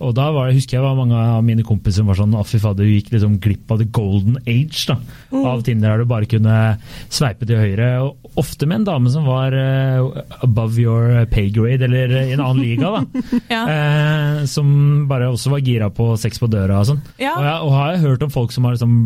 Og 0.00 0.14
da 0.16 0.30
var, 0.34 0.52
husker 0.54 0.78
jeg 0.78 0.84
var 0.84 0.96
mange 0.98 1.18
av 1.18 1.42
mine 1.44 1.64
kompiser 1.66 2.00
som 2.00 2.10
var 2.10 2.18
sånn 2.20 2.36
fy 2.46 2.60
fader, 2.62 2.86
du 2.86 2.94
gikk 2.96 3.10
liksom 3.12 3.38
glipp 3.42 3.70
av 3.74 3.80
the 3.82 3.88
golden 3.92 4.38
age 4.46 4.86
da 4.88 4.96
av 5.36 5.62
Tinder, 5.66 5.92
der 5.92 6.02
du 6.04 6.08
bare 6.10 6.28
kunne 6.30 6.56
sveipe 7.12 7.46
til 7.48 7.60
høyre. 7.60 7.90
Og 8.04 8.40
ofte 8.40 8.66
med 8.68 8.80
en 8.80 8.86
dame 8.88 9.12
som 9.12 9.26
var 9.28 9.54
uh, 9.54 10.22
above 10.44 10.78
your 10.80 11.24
pay 11.30 11.50
grade, 11.54 11.84
eller 11.86 12.14
i 12.22 12.32
en 12.34 12.42
annen 12.44 12.62
liga. 12.62 12.90
da 12.90 13.04
Ja. 13.50 13.62
uh, 13.66 14.44
Som 14.50 15.06
bare 15.10 15.30
også 15.32 15.52
var 15.54 15.64
gira 15.66 15.90
på 15.94 16.12
sex 16.20 16.38
på 16.40 16.48
døra 16.50 16.80
og 16.80 16.88
sånn. 16.92 17.02
Ja. 17.20 17.34
Og, 17.36 17.44
jeg, 17.46 17.56
og 17.66 17.74
har 17.76 17.92
jeg 17.94 18.04
hørt 18.06 18.26
om 18.26 18.32
folk 18.34 18.54
som 18.54 18.66
har 18.66 18.76
liksom 18.76 18.96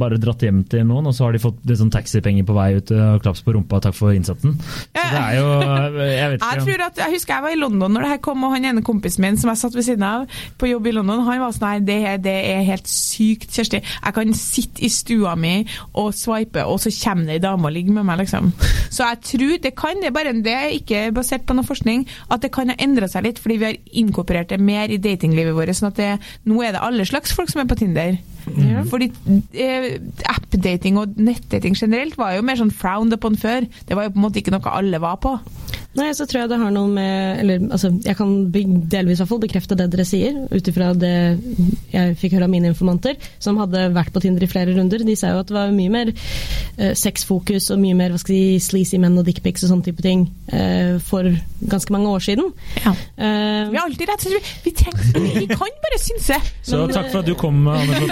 bare 0.00 0.18
dratt 0.20 0.42
hjem 0.44 0.62
til 0.70 0.86
noen, 0.88 1.08
og 1.10 1.16
så 1.16 1.26
har 1.26 1.36
de 1.36 1.42
fått 1.42 1.60
litt 1.68 1.80
sånn 1.80 1.92
taxipenger 2.28 2.44
på 2.48 2.54
vei 2.56 2.76
ut 2.76 2.90
og 2.92 3.22
klaps 3.24 3.42
på 3.44 3.54
rumpa, 3.56 3.80
takk 3.82 3.94
for 3.96 4.12
innsatsen. 4.14 4.56
Så 4.60 5.04
det 5.08 5.20
er 5.20 5.36
jo 5.38 5.46
Jeg 5.58 6.30
vet 6.32 6.42
Jeg 6.48 6.60
ikke. 6.60 6.64
tror 6.66 6.84
at, 6.86 6.98
jeg 6.98 7.14
husker 7.14 7.34
jeg 7.34 7.42
var 7.42 7.54
i 7.54 7.58
London 7.58 7.92
når 7.94 8.04
det 8.04 8.10
her 8.12 8.20
kom, 8.24 8.44
og 8.44 8.52
han 8.54 8.64
ene 8.68 8.82
kompisen 8.84 9.22
min 9.24 9.38
som 9.40 9.50
jeg 9.52 9.60
satt 9.62 9.74
ved 9.76 9.86
siden 9.86 10.04
av 10.06 10.26
på 10.58 10.68
jobb 10.70 10.86
i 10.86 10.92
London, 10.92 11.24
han 11.26 11.40
var 11.40 11.52
sånn 11.56 11.68
her 11.68 11.80
det, 11.86 11.98
det 12.24 12.36
er 12.52 12.62
helt 12.66 12.88
sykt, 12.88 13.48
Kjersti. 13.54 13.80
Jeg 13.82 14.14
kan 14.16 14.34
sitte 14.36 14.84
i 14.84 14.90
stua 14.92 15.34
mi 15.38 15.54
og 15.94 16.12
swipe, 16.16 16.64
og 16.68 16.80
så 16.82 16.92
kommer 16.98 17.28
det 17.30 17.38
ei 17.38 17.44
dame 17.44 17.68
og 17.68 17.74
ligger 17.74 17.98
med 17.98 18.08
meg, 18.08 18.22
liksom. 18.24 18.52
Så 18.90 19.04
jeg 19.06 19.20
tror 19.32 19.56
det 19.64 19.74
kan, 19.78 20.00
det 20.02 20.10
er 20.10 20.16
bare 20.16 20.34
det 20.38 20.54
er 20.54 20.74
ikke 20.76 21.04
basert 21.16 21.46
på 21.48 21.56
noe 21.56 21.66
forskning, 21.66 22.06
at 22.30 22.42
det 22.44 22.52
kan 22.54 22.72
ha 22.72 22.78
endra 22.82 23.08
seg 23.10 23.26
litt 23.26 23.38
fordi 23.42 23.58
vi 23.60 23.68
har 23.70 23.78
inkorporert 24.02 24.50
det 24.52 24.60
mer 24.62 24.90
i 24.92 24.98
datinglivet 25.02 25.54
vårt. 25.56 25.74
sånn 25.78 25.90
at 25.92 25.98
det, 26.00 26.10
nå 26.48 26.60
er 26.64 26.74
det 26.76 26.82
alle 26.84 27.06
slags 27.08 27.32
folk 27.36 27.50
som 27.52 27.62
er 27.62 27.68
på 27.70 27.78
Tinder. 27.78 28.18
Fordi 28.88 29.10
eh, 29.60 29.98
appdating 30.30 30.96
og 30.96 31.18
nettdating 31.20 31.74
generelt 31.76 32.07
var 32.16 32.36
jo 32.36 32.44
mer 32.46 32.56
sånn 32.60 32.72
frowned 32.72 33.12
upon 33.12 33.36
før. 33.36 33.66
Det 33.88 33.96
var 33.98 34.06
jo 34.08 34.14
på 34.14 34.20
en 34.20 34.24
måte 34.24 34.40
ikke 34.40 34.54
noe 34.54 34.72
alle 34.72 35.00
var 35.02 35.18
på. 35.20 35.34
Nei, 35.96 36.10
så 36.12 36.26
tror 36.28 36.42
jeg 36.42 36.50
det 36.50 36.58
har 36.60 36.72
noe 36.74 36.88
med 36.92 37.40
Eller 37.40 37.62
altså, 37.72 37.88
jeg 38.04 38.16
kan 38.18 38.32
delvis 38.52 39.16
i 39.16 39.22
hvert 39.22 39.30
fall 39.30 39.40
bekrefte 39.40 39.78
det 39.78 39.86
dere 39.88 40.04
sier, 40.04 40.36
ut 40.52 40.68
ifra 40.68 40.92
det 40.92 41.14
jeg 41.88 42.16
fikk 42.20 42.34
høre 42.36 42.44
av 42.44 42.52
mine 42.52 42.68
informanter, 42.68 43.16
som 43.40 43.56
hadde 43.60 43.86
vært 43.94 44.12
på 44.12 44.20
Tinder 44.20 44.44
i 44.44 44.48
flere 44.50 44.74
runder. 44.76 45.00
De 45.06 45.14
sa 45.16 45.30
jo 45.32 45.40
at 45.40 45.48
det 45.48 45.56
var 45.56 45.70
mye 45.72 45.92
mer 45.92 46.10
uh, 46.12 46.92
sexfokus 46.98 47.70
og 47.72 47.80
mye 47.80 47.96
mer 47.96 48.12
hva 48.12 48.20
skal 48.20 48.36
jeg 48.36 48.58
si, 48.58 48.66
sleazy 48.68 49.00
menn 49.00 49.16
og 49.18 49.24
dickpics 49.26 49.64
og 49.64 49.72
sånne 49.72 49.86
type 49.86 50.04
ting 50.04 50.26
uh, 50.52 51.00
for 51.08 51.24
ganske 51.72 51.94
mange 51.94 52.12
år 52.12 52.26
siden. 52.26 52.52
Ja. 52.84 52.92
Uh, 53.16 53.72
vi 53.72 53.80
har 53.80 53.86
alltid 53.86 54.12
rett. 54.12 54.26
Vi, 54.28 54.42
vi, 54.66 54.74
tenker, 54.76 55.06
vi 55.16 55.46
kan 55.48 55.80
bare 55.86 56.00
synse. 56.02 56.36
Så 56.60 56.82
Men, 56.82 56.94
takk 56.98 57.08
for 57.14 57.22
at 57.22 57.30
du 57.30 57.34
kom, 57.40 57.64
Anne 57.72 58.02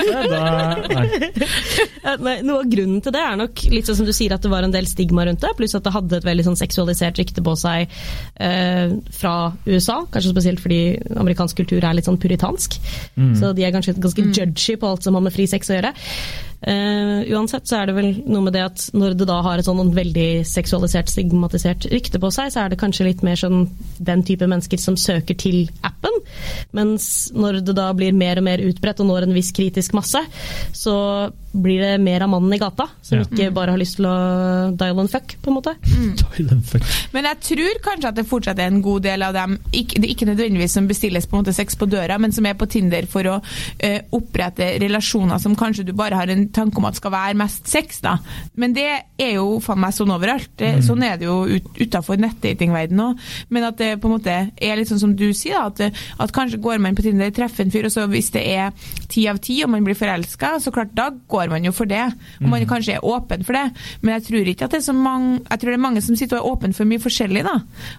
nei, 2.25 2.37
noe 2.47 2.63
av 2.63 2.71
grunnen 2.73 3.05
til 3.05 3.13
det 3.13 3.23
er 3.23 3.37
nok 3.43 3.67
litt 3.75 3.89
sånn 3.89 4.01
som 4.01 4.09
du 4.09 4.15
sier 4.17 4.33
at 4.35 4.45
det 4.45 4.53
var 4.53 4.65
en 4.65 4.73
del 4.73 4.89
stigma 4.89 5.27
rundt 5.29 5.45
det, 5.45 5.53
pluss 5.59 5.77
at 5.77 5.85
det 5.85 5.93
hadde 5.95 6.21
et 6.23 6.27
veldig 6.27 6.49
sånn 6.49 6.61
seksualisert 6.65 7.21
rykte 7.21 7.45
på 7.45 7.53
seg 7.61 7.66
fra 9.17 9.35
USA. 9.67 10.01
Kanskje 10.13 10.33
spesielt 10.33 10.61
fordi 10.63 10.81
amerikansk 11.17 11.63
kultur 11.63 11.85
er 11.85 11.97
litt 11.97 12.09
sånn 12.09 12.21
puritansk. 12.21 12.79
Mm. 13.17 13.33
Så 13.39 13.53
de 13.57 13.65
er 13.65 13.73
kanskje 13.75 13.97
ganske 13.99 14.27
mm. 14.27 14.35
judgy 14.37 14.77
på 14.81 14.91
alt 14.91 15.07
som 15.07 15.17
har 15.17 15.25
med 15.25 15.35
fri 15.35 15.49
sex 15.51 15.73
å 15.73 15.79
gjøre. 15.79 15.95
Uh, 16.67 17.23
uansett 17.31 17.69
så 17.69 17.79
er 17.79 17.87
det 17.87 17.95
vel 17.95 18.09
noe 18.27 18.43
med 18.43 18.57
det 18.57 18.65
at 18.67 18.87
når 18.97 19.15
det 19.21 19.29
da 19.31 19.39
har 19.47 19.61
et 19.61 19.69
sånn 19.69 19.93
veldig 19.95 20.43
seksualisert, 20.49 21.13
stigmatisert 21.13 21.87
rykte 21.93 22.19
på 22.23 22.31
seg, 22.35 22.51
så 22.51 22.65
er 22.65 22.73
det 22.73 22.81
kanskje 22.81 23.07
litt 23.07 23.23
mer 23.27 23.39
sånn 23.39 23.69
den 24.03 24.25
type 24.27 24.49
mennesker 24.51 24.81
som 24.83 24.99
søker 24.99 25.39
til 25.39 25.69
appen. 25.87 26.21
Mens 26.77 27.31
når 27.37 27.61
det 27.67 27.77
da 27.79 27.93
blir 27.97 28.17
mer 28.17 28.41
og 28.41 28.49
mer 28.49 28.63
utbredt 28.67 29.03
og 29.05 29.11
når 29.13 29.29
en 29.29 29.37
viss 29.37 29.53
kritisk 29.55 29.95
masse, 29.95 30.23
så 30.75 30.97
blir 31.57 31.81
det 31.81 31.93
mer 32.03 32.21
av 32.21 32.29
mannen 32.29 32.53
i 32.53 32.59
gata, 32.61 32.89
som 33.03 33.21
ja. 33.21 33.25
ikke 33.25 33.49
bare 33.57 33.73
har 33.73 33.81
lyst 33.81 33.97
til 33.99 34.09
å 34.09 34.17
dial 34.77 35.01
and 35.01 35.13
fuck, 35.13 35.37
på 35.43 35.53
en 35.53 35.61
måte. 35.61 35.77
Mm. 35.97 36.53
Men 37.15 37.27
jeg 37.31 37.39
tror 37.47 37.79
kanskje 37.85 38.09
at 38.11 38.17
det 38.19 38.25
fortsatt 38.29 38.59
er 38.61 38.69
en 38.69 38.83
god 38.85 39.05
del 39.07 39.23
av 39.25 39.33
dem, 39.33 39.55
ikke, 39.75 40.03
ikke 40.05 40.27
nødvendigvis 40.29 40.75
som 40.77 40.89
bestilles 40.89 41.25
på 41.27 41.37
en 41.37 41.43
måte 41.43 41.55
sex 41.57 41.79
på 41.79 41.89
døra, 41.89 42.19
men 42.21 42.35
som 42.35 42.45
er 42.49 42.57
på 42.59 42.69
Tinder 42.71 43.07
for 43.09 43.29
å 43.31 43.37
uh, 43.41 44.01
opprette 44.17 44.69
relasjoner 44.83 45.41
som 45.43 45.57
kanskje 45.59 45.87
du 45.89 45.95
bare 45.97 46.19
har 46.19 46.33
en 46.33 46.45
tanke 46.57 46.81
om 46.81 46.89
at 46.89 46.99
skal 46.99 47.15
være 47.15 47.39
mest 47.39 47.69
sex, 47.71 48.01
da. 48.05 48.17
Men 48.59 48.75
det 48.77 48.89
er 49.21 49.33
jo 49.37 49.59
faen 49.65 49.81
meg 49.83 49.95
sånn 49.97 50.13
overalt. 50.15 50.51
Det, 50.59 50.77
mm. 50.79 50.85
Sånn 50.87 51.05
er 51.07 51.19
det 51.21 51.29
jo 51.29 51.39
ut, 51.47 51.69
utafor 51.79 52.21
nettdatingverdenen 52.23 53.05
òg. 53.07 53.25
Men 53.53 53.69
at 53.69 53.79
det 53.81 53.91
på 54.03 54.11
en 54.11 54.17
måte 54.17 54.37
er 54.57 54.79
litt 54.79 54.91
sånn 54.91 55.03
som 55.03 55.15
du 55.17 55.29
sier, 55.37 55.57
da, 55.57 55.89
at, 55.91 56.03
at 56.23 56.35
kanskje 56.35 56.61
går 56.63 56.81
man 56.83 56.97
på 56.97 57.05
Tinder, 57.07 57.33
treffer 57.35 57.67
en 57.67 57.73
fyr, 57.75 57.89
og 57.89 57.95
så 57.95 58.07
hvis 58.11 58.33
det 58.35 58.45
er 58.57 58.73
ti 59.13 59.27
av 59.31 59.41
ti 59.43 59.59
og 59.65 59.73
man 59.73 59.85
blir 59.87 59.99
forelska, 59.99 60.57
så 60.63 60.73
klart 60.75 60.95
da 60.97 61.09
går 61.31 61.53
man 61.53 61.67
jo 61.67 61.75
for 61.77 61.89
det. 61.91 62.05
Og 62.41 62.49
man 62.49 62.63
mm. 62.63 62.69
kanskje 62.71 62.97
er 62.97 63.07
åpen 63.07 63.45
for 63.47 63.57
det. 63.57 63.67
Men 64.03 64.17
jeg 64.17 64.27
tror 64.31 64.53
ikke 64.53 64.69
at 64.69 64.75
det 64.75 64.81
er 64.83 64.87
så 64.89 64.97
mange 64.97 65.41
Jeg 65.47 65.61
tror 65.61 65.71
det 65.71 65.77
er 65.77 65.83
mange 65.83 66.03
som 66.05 66.17
sitter 66.19 66.39
og 66.39 66.43
er 66.43 66.55
åpen 66.57 66.75
for 66.77 66.89
mye 66.89 67.03
forskjellig, 67.03 67.45
da. 67.47 67.57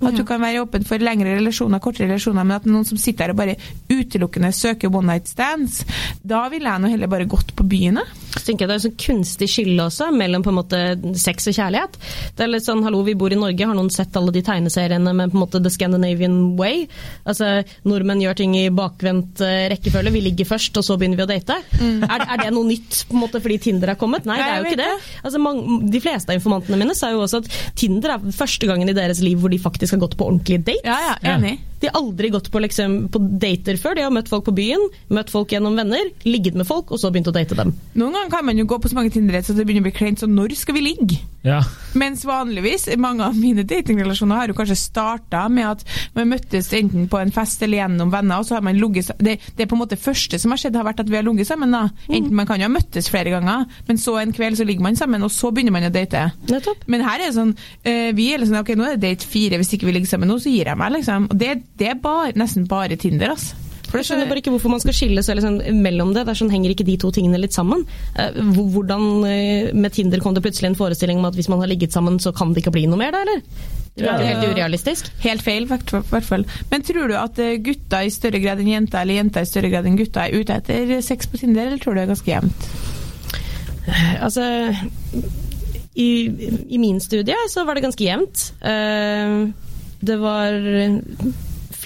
At 0.08 0.18
du 0.18 0.24
kan 0.28 0.42
være 0.44 0.64
åpen 0.66 0.86
for 0.88 1.04
lengre 1.04 1.38
relasjoner, 1.38 1.82
kortere 1.84 2.10
relasjoner, 2.10 2.48
men 2.48 2.58
at 2.58 2.68
noen 2.70 2.86
som 2.88 3.00
sitter 3.02 3.28
her 3.28 3.36
og 3.36 3.40
bare 3.40 3.58
utelukkende 3.92 4.52
søker 4.56 4.94
one 4.94 5.14
night 5.14 5.30
stands, 5.32 5.84
da 6.24 6.46
ville 6.52 6.70
jeg 6.70 6.84
nå 6.84 6.92
heller 6.94 7.12
bare 7.12 7.30
gått 7.30 7.54
på 7.58 7.66
byen. 7.68 8.02
Så 8.38 8.50
tenker 8.50 8.66
jeg 8.66 8.72
Det 8.72 8.78
er 8.78 8.92
et 8.92 9.04
kunstig 9.04 9.50
skille 9.52 9.88
også 9.88 10.10
mellom 10.16 10.46
på 10.46 10.54
en 10.54 10.60
måte 10.60 10.82
sex 11.20 11.50
og 11.52 11.58
kjærlighet. 11.58 11.98
Det 12.38 12.46
er 12.46 12.52
litt 12.52 12.66
sånn, 12.66 12.84
hallo, 12.86 13.04
Vi 13.08 13.18
bor 13.20 13.34
i 13.34 13.40
Norge, 13.40 13.68
har 13.68 13.78
noen 13.78 13.92
sett 13.94 14.16
alle 14.20 14.34
de 14.36 14.44
tegneseriene 14.46 15.14
med 15.18 15.34
på 15.34 15.40
en 15.40 15.44
måte 15.46 15.62
The 15.64 15.72
Scandinavian 15.74 16.40
Way? 16.60 16.86
Altså, 17.28 17.62
Nordmenn 17.88 18.24
gjør 18.24 18.40
ting 18.42 18.56
i 18.60 18.68
bakvendt 18.74 19.44
uh, 19.44 19.68
rekkefølge. 19.74 20.14
Vi 20.16 20.24
ligger 20.30 20.50
først, 20.50 20.78
og 20.80 20.86
så 20.86 20.98
begynner 21.00 21.22
vi 21.22 21.28
å 21.28 21.30
date. 21.32 21.60
Mm. 21.80 22.04
Er, 22.08 22.26
er, 22.26 22.44
det 22.44 22.52
noe 22.56 22.70
nytt 22.70 23.04
på 23.08 23.18
en 23.18 23.24
måte 23.24 23.42
fordi 23.44 23.60
Tinder 23.68 23.94
er 23.94 24.00
kommet? 24.00 24.28
Nei, 24.30 24.40
det 24.42 24.50
er 24.50 24.62
jo 24.62 24.72
ikke 24.72 24.84
det. 24.84 24.92
Altså, 25.24 25.42
mange, 25.44 25.80
de 25.94 26.04
fleste 26.04 26.34
av 26.34 26.40
informantene 26.40 26.80
mine 26.80 26.98
sa 26.98 27.12
jo 27.14 27.24
også 27.26 27.44
at 27.44 27.52
Tinder 27.78 28.18
er 28.18 28.30
første 28.36 28.70
gangen 28.70 28.92
i 28.92 28.98
deres 28.98 29.24
liv 29.24 29.40
hvor 29.42 29.54
de 29.54 29.62
faktisk 29.62 29.96
har 29.96 30.04
gått 30.06 30.18
på 30.20 30.30
ordentlige 30.30 30.64
dates. 30.72 30.86
Ja, 30.88 31.18
ja, 31.18 31.38
enig. 31.38 31.58
De 31.80 31.90
har 31.92 31.98
aldri 32.00 32.30
gått 32.34 32.50
på, 32.52 32.60
liksom, 32.64 32.96
på, 33.14 33.22
dater 33.42 33.78
før. 33.78 33.98
De 33.98 34.06
har 34.06 34.14
møtt 34.14 34.30
folk 34.32 34.48
på 34.48 34.56
byen, 34.58 34.82
møtt 35.14 35.30
folk 35.34 35.54
gjennom 35.54 35.78
venner, 35.78 36.10
ligget 36.26 36.58
med 36.58 36.66
folk, 36.68 36.92
og 36.92 37.02
så 37.02 37.12
begynt 37.14 37.30
å 37.30 37.36
date 37.36 37.58
dem. 37.58 37.74
Noen 37.98 38.16
ganger 38.18 38.27
kan 38.32 38.46
man 38.46 38.58
jo 38.60 38.68
gå 38.70 38.78
på 38.82 38.90
så 38.92 38.98
mange 38.98 39.12
tinder 39.14 39.40
så 39.44 39.56
det 39.56 39.66
begynner 39.68 39.86
å 39.86 39.90
bli 39.90 39.96
kleint, 39.96 40.22
så 40.22 40.30
når 40.30 40.56
skal 40.58 40.78
vi 40.78 40.84
ligge? 40.86 41.18
Ja. 41.48 41.62
Mens 41.98 42.26
vanligvis, 42.28 42.88
mange 43.00 43.26
av 43.26 43.38
mine 43.38 43.64
datingrelasjoner 43.68 44.42
har 44.42 44.52
jo 44.52 44.56
kanskje 44.58 44.78
starta 44.80 45.46
med 45.52 45.68
at 45.70 45.84
man 46.18 46.32
møttes 46.34 46.70
enten 46.76 47.08
på 47.12 47.22
en 47.22 47.32
fest 47.36 47.62
eller 47.64 47.82
gjennom 47.82 48.12
venner, 48.14 48.42
og 48.42 48.48
så 48.48 48.58
har 48.58 48.66
man 48.66 48.78
ligget 48.80 49.14
det, 49.24 49.38
det 49.56 49.66
er 49.66 49.70
på 49.70 49.78
en 49.78 49.84
måte 49.84 50.00
første 50.00 50.40
som 50.42 50.54
har 50.54 50.62
skjedd, 50.62 50.78
har 50.80 50.88
vært 50.88 51.04
at 51.06 51.12
vi 51.12 51.20
har 51.20 51.28
ligget 51.28 51.50
sammen. 51.50 51.72
da. 51.76 51.88
Enten 52.10 52.36
Man 52.36 52.50
kan 52.50 52.62
jo 52.62 52.68
ha 52.68 52.74
møttes 52.74 53.12
flere 53.12 53.34
ganger, 53.34 53.68
men 53.88 54.02
så 54.02 54.18
en 54.22 54.34
kveld 54.36 54.60
så 54.60 54.68
ligger 54.68 54.88
man 54.88 55.00
sammen, 55.00 55.24
og 55.24 55.32
så 55.34 55.52
begynner 55.54 55.76
man 55.76 55.88
å 55.88 55.94
date. 55.94 56.26
Nettopp. 56.52 56.88
Men 56.92 57.06
her 57.08 57.22
er 57.22 57.30
det 57.30 57.38
sånn, 57.38 57.54
uh, 57.56 58.10
vi 58.18 58.32
er 58.34 58.44
liksom, 58.44 58.60
ok, 58.64 58.74
nå 58.76 58.90
er 58.90 58.98
det 58.98 59.06
date 59.06 59.30
fire, 59.30 59.62
hvis 59.62 59.76
ikke 59.78 59.90
vi 59.90 59.98
ligger 60.00 60.16
sammen 60.16 60.32
nå, 60.32 60.40
så 60.44 60.52
gir 60.52 60.72
jeg 60.72 60.80
meg, 60.80 60.98
liksom. 61.00 61.32
Og 61.32 61.40
det, 61.40 61.54
det 61.80 61.94
er 61.94 62.04
bare, 62.04 62.36
nesten 62.40 62.68
bare 62.70 63.00
Tinder, 63.00 63.36
altså. 63.38 63.67
For 63.98 64.04
Jeg 64.04 64.12
skjønner 64.12 64.30
bare 64.30 64.42
ikke 64.44 64.52
hvorfor 64.54 64.70
man 64.70 64.82
skal 64.84 64.94
skille 64.94 65.22
seg 65.26 65.40
liksom 65.40 65.56
mellom 65.82 66.12
det. 66.14 66.28
Dersom 66.28 66.52
henger 66.54 66.70
ikke 66.70 66.86
de 66.86 67.00
to 67.02 67.10
tingene 67.16 67.40
litt 67.42 67.56
sammen. 67.56 67.82
Eh, 68.14 68.36
hvordan 68.54 69.08
eh, 69.26 69.72
med 69.74 69.96
Tinder 69.96 70.22
kom 70.22 70.36
det 70.38 70.44
plutselig 70.46 70.70
en 70.70 70.78
forestilling 70.78 71.18
om 71.18 71.26
at 71.26 71.38
hvis 71.38 71.50
man 71.50 71.64
har 71.64 71.72
ligget 71.72 71.96
sammen, 71.96 72.20
så 72.22 72.30
kan 72.36 72.54
det 72.54 72.62
ikke 72.62 72.76
bli 72.76 72.86
noe 72.92 73.02
mer 73.02 73.16
da, 73.16 73.24
eller? 73.26 73.42
Det 73.98 74.06
er 74.06 74.22
helt 74.28 74.54
urealistisk. 74.54 75.10
Helt 75.24 75.42
feil, 75.42 75.66
i 75.66 75.72
hvert 75.72 76.28
fall. 76.28 76.46
Men 76.70 76.86
tror 76.86 77.10
du 77.10 77.16
at 77.18 77.42
eh, 77.42 77.58
gutta 77.66 78.04
i 78.06 78.14
større 78.14 78.44
grad 78.44 78.62
enn 78.62 78.70
jenter, 78.76 79.02
eller 79.02 79.18
jenter 79.18 79.48
i 79.48 79.50
større 79.50 79.74
grad 79.74 79.90
enn 79.90 79.98
gutta 79.98 80.28
er 80.28 80.38
ute 80.38 80.60
etter 80.62 80.94
sex 81.02 81.32
på 81.32 81.42
Tinder, 81.42 81.66
eller 81.66 81.82
tror 81.82 81.98
du 81.98 82.04
det 82.04 82.06
er 82.06 82.14
ganske 82.14 82.34
jevnt? 82.36 82.70
Altså 84.22 84.46
i, 85.98 86.10
i, 86.70 86.78
min 86.78 87.02
studie 87.02 87.38
så 87.50 87.66
var 87.66 87.74
det 87.74 87.88
ganske 87.88 88.04
jevnt. 88.06 88.50
Det 90.06 90.18
var 90.22 90.58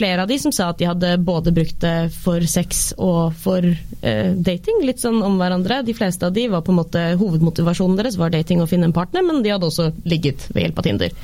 flere 0.01 0.24
av 0.24 0.29
de 0.31 0.39
som 0.41 0.53
sa 0.55 0.72
at 0.72 0.79
de 0.81 0.89
hadde 0.89 1.13
både 1.22 1.53
brukt 1.53 1.77
det 1.84 2.10
for 2.24 2.41
sex 2.50 2.88
og 2.98 3.36
for 3.38 3.62
eh, 3.67 4.31
dating. 4.34 4.81
Litt 4.88 5.03
sånn 5.03 5.22
om 5.25 5.38
hverandre. 5.38 5.84
De 5.86 5.93
fleste 5.98 6.25
av 6.25 6.34
de 6.34 6.48
var 6.50 6.65
på 6.65 6.74
en 6.74 6.79
måte 6.81 7.03
Hovedmotivasjonen 7.22 8.00
deres 8.00 8.17
var 8.17 8.34
dating 8.34 8.63
og 8.63 8.72
finne 8.72 8.89
en 8.89 8.96
partner, 8.98 9.25
men 9.27 9.43
de 9.46 9.53
hadde 9.53 9.70
også 9.70 9.91
ligget 10.10 10.48
ved 10.55 10.65
hjelp 10.65 10.81
av 10.81 10.88
Tinder. 10.89 11.15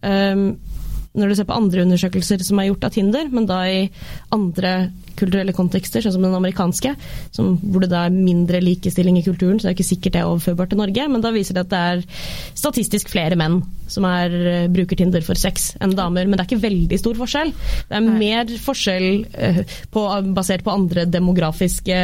Um, 0.00 0.44
når 1.18 1.30
du 1.30 1.34
ser 1.34 1.46
på 1.48 1.56
andre 1.58 1.82
undersøkelser 1.82 2.42
som 2.46 2.60
er 2.62 2.68
gjort 2.68 2.84
av 2.86 2.92
Tinder, 2.94 3.26
men 3.34 3.46
da 3.48 3.58
i 3.66 3.78
andre 4.34 4.92
kulturelle 5.18 5.52
kontekster, 5.56 6.02
sånn 6.04 6.14
som 6.14 6.22
den 6.24 6.36
amerikanske, 6.36 6.92
som, 7.34 7.56
hvor 7.60 7.82
det 7.82 7.90
da 7.90 8.04
er 8.06 8.14
mindre 8.14 8.60
likestilling 8.62 9.18
i 9.18 9.24
kulturen, 9.26 9.58
så 9.58 9.66
det 9.66 9.72
er 9.72 9.78
ikke 9.78 9.88
sikkert 9.90 10.14
det 10.14 10.22
er 10.22 10.30
overførbart 10.30 10.70
til 10.72 10.80
Norge, 10.80 11.06
men 11.10 11.24
da 11.24 11.32
viser 11.34 11.56
det 11.56 11.64
at 11.66 11.72
det 11.72 11.80
er 11.92 12.04
statistisk 12.58 13.10
flere 13.10 13.38
menn 13.38 13.58
som 13.90 14.06
er, 14.06 14.30
eh, 14.52 14.68
bruker 14.70 14.96
Tinder 15.00 15.24
for 15.26 15.38
sex 15.38 15.72
enn 15.82 15.96
damer, 15.98 16.28
men 16.28 16.38
det 16.38 16.44
er 16.44 16.50
ikke 16.52 16.66
veldig 16.68 16.98
stor 17.02 17.18
forskjell. 17.18 17.50
Det 17.90 17.96
er 17.98 18.06
mer 18.06 18.52
forskjell 18.62 19.08
uh, 19.26 19.62
på, 19.90 20.04
basert 20.36 20.62
på 20.66 20.74
andre 20.74 21.08
demografiske 21.10 21.98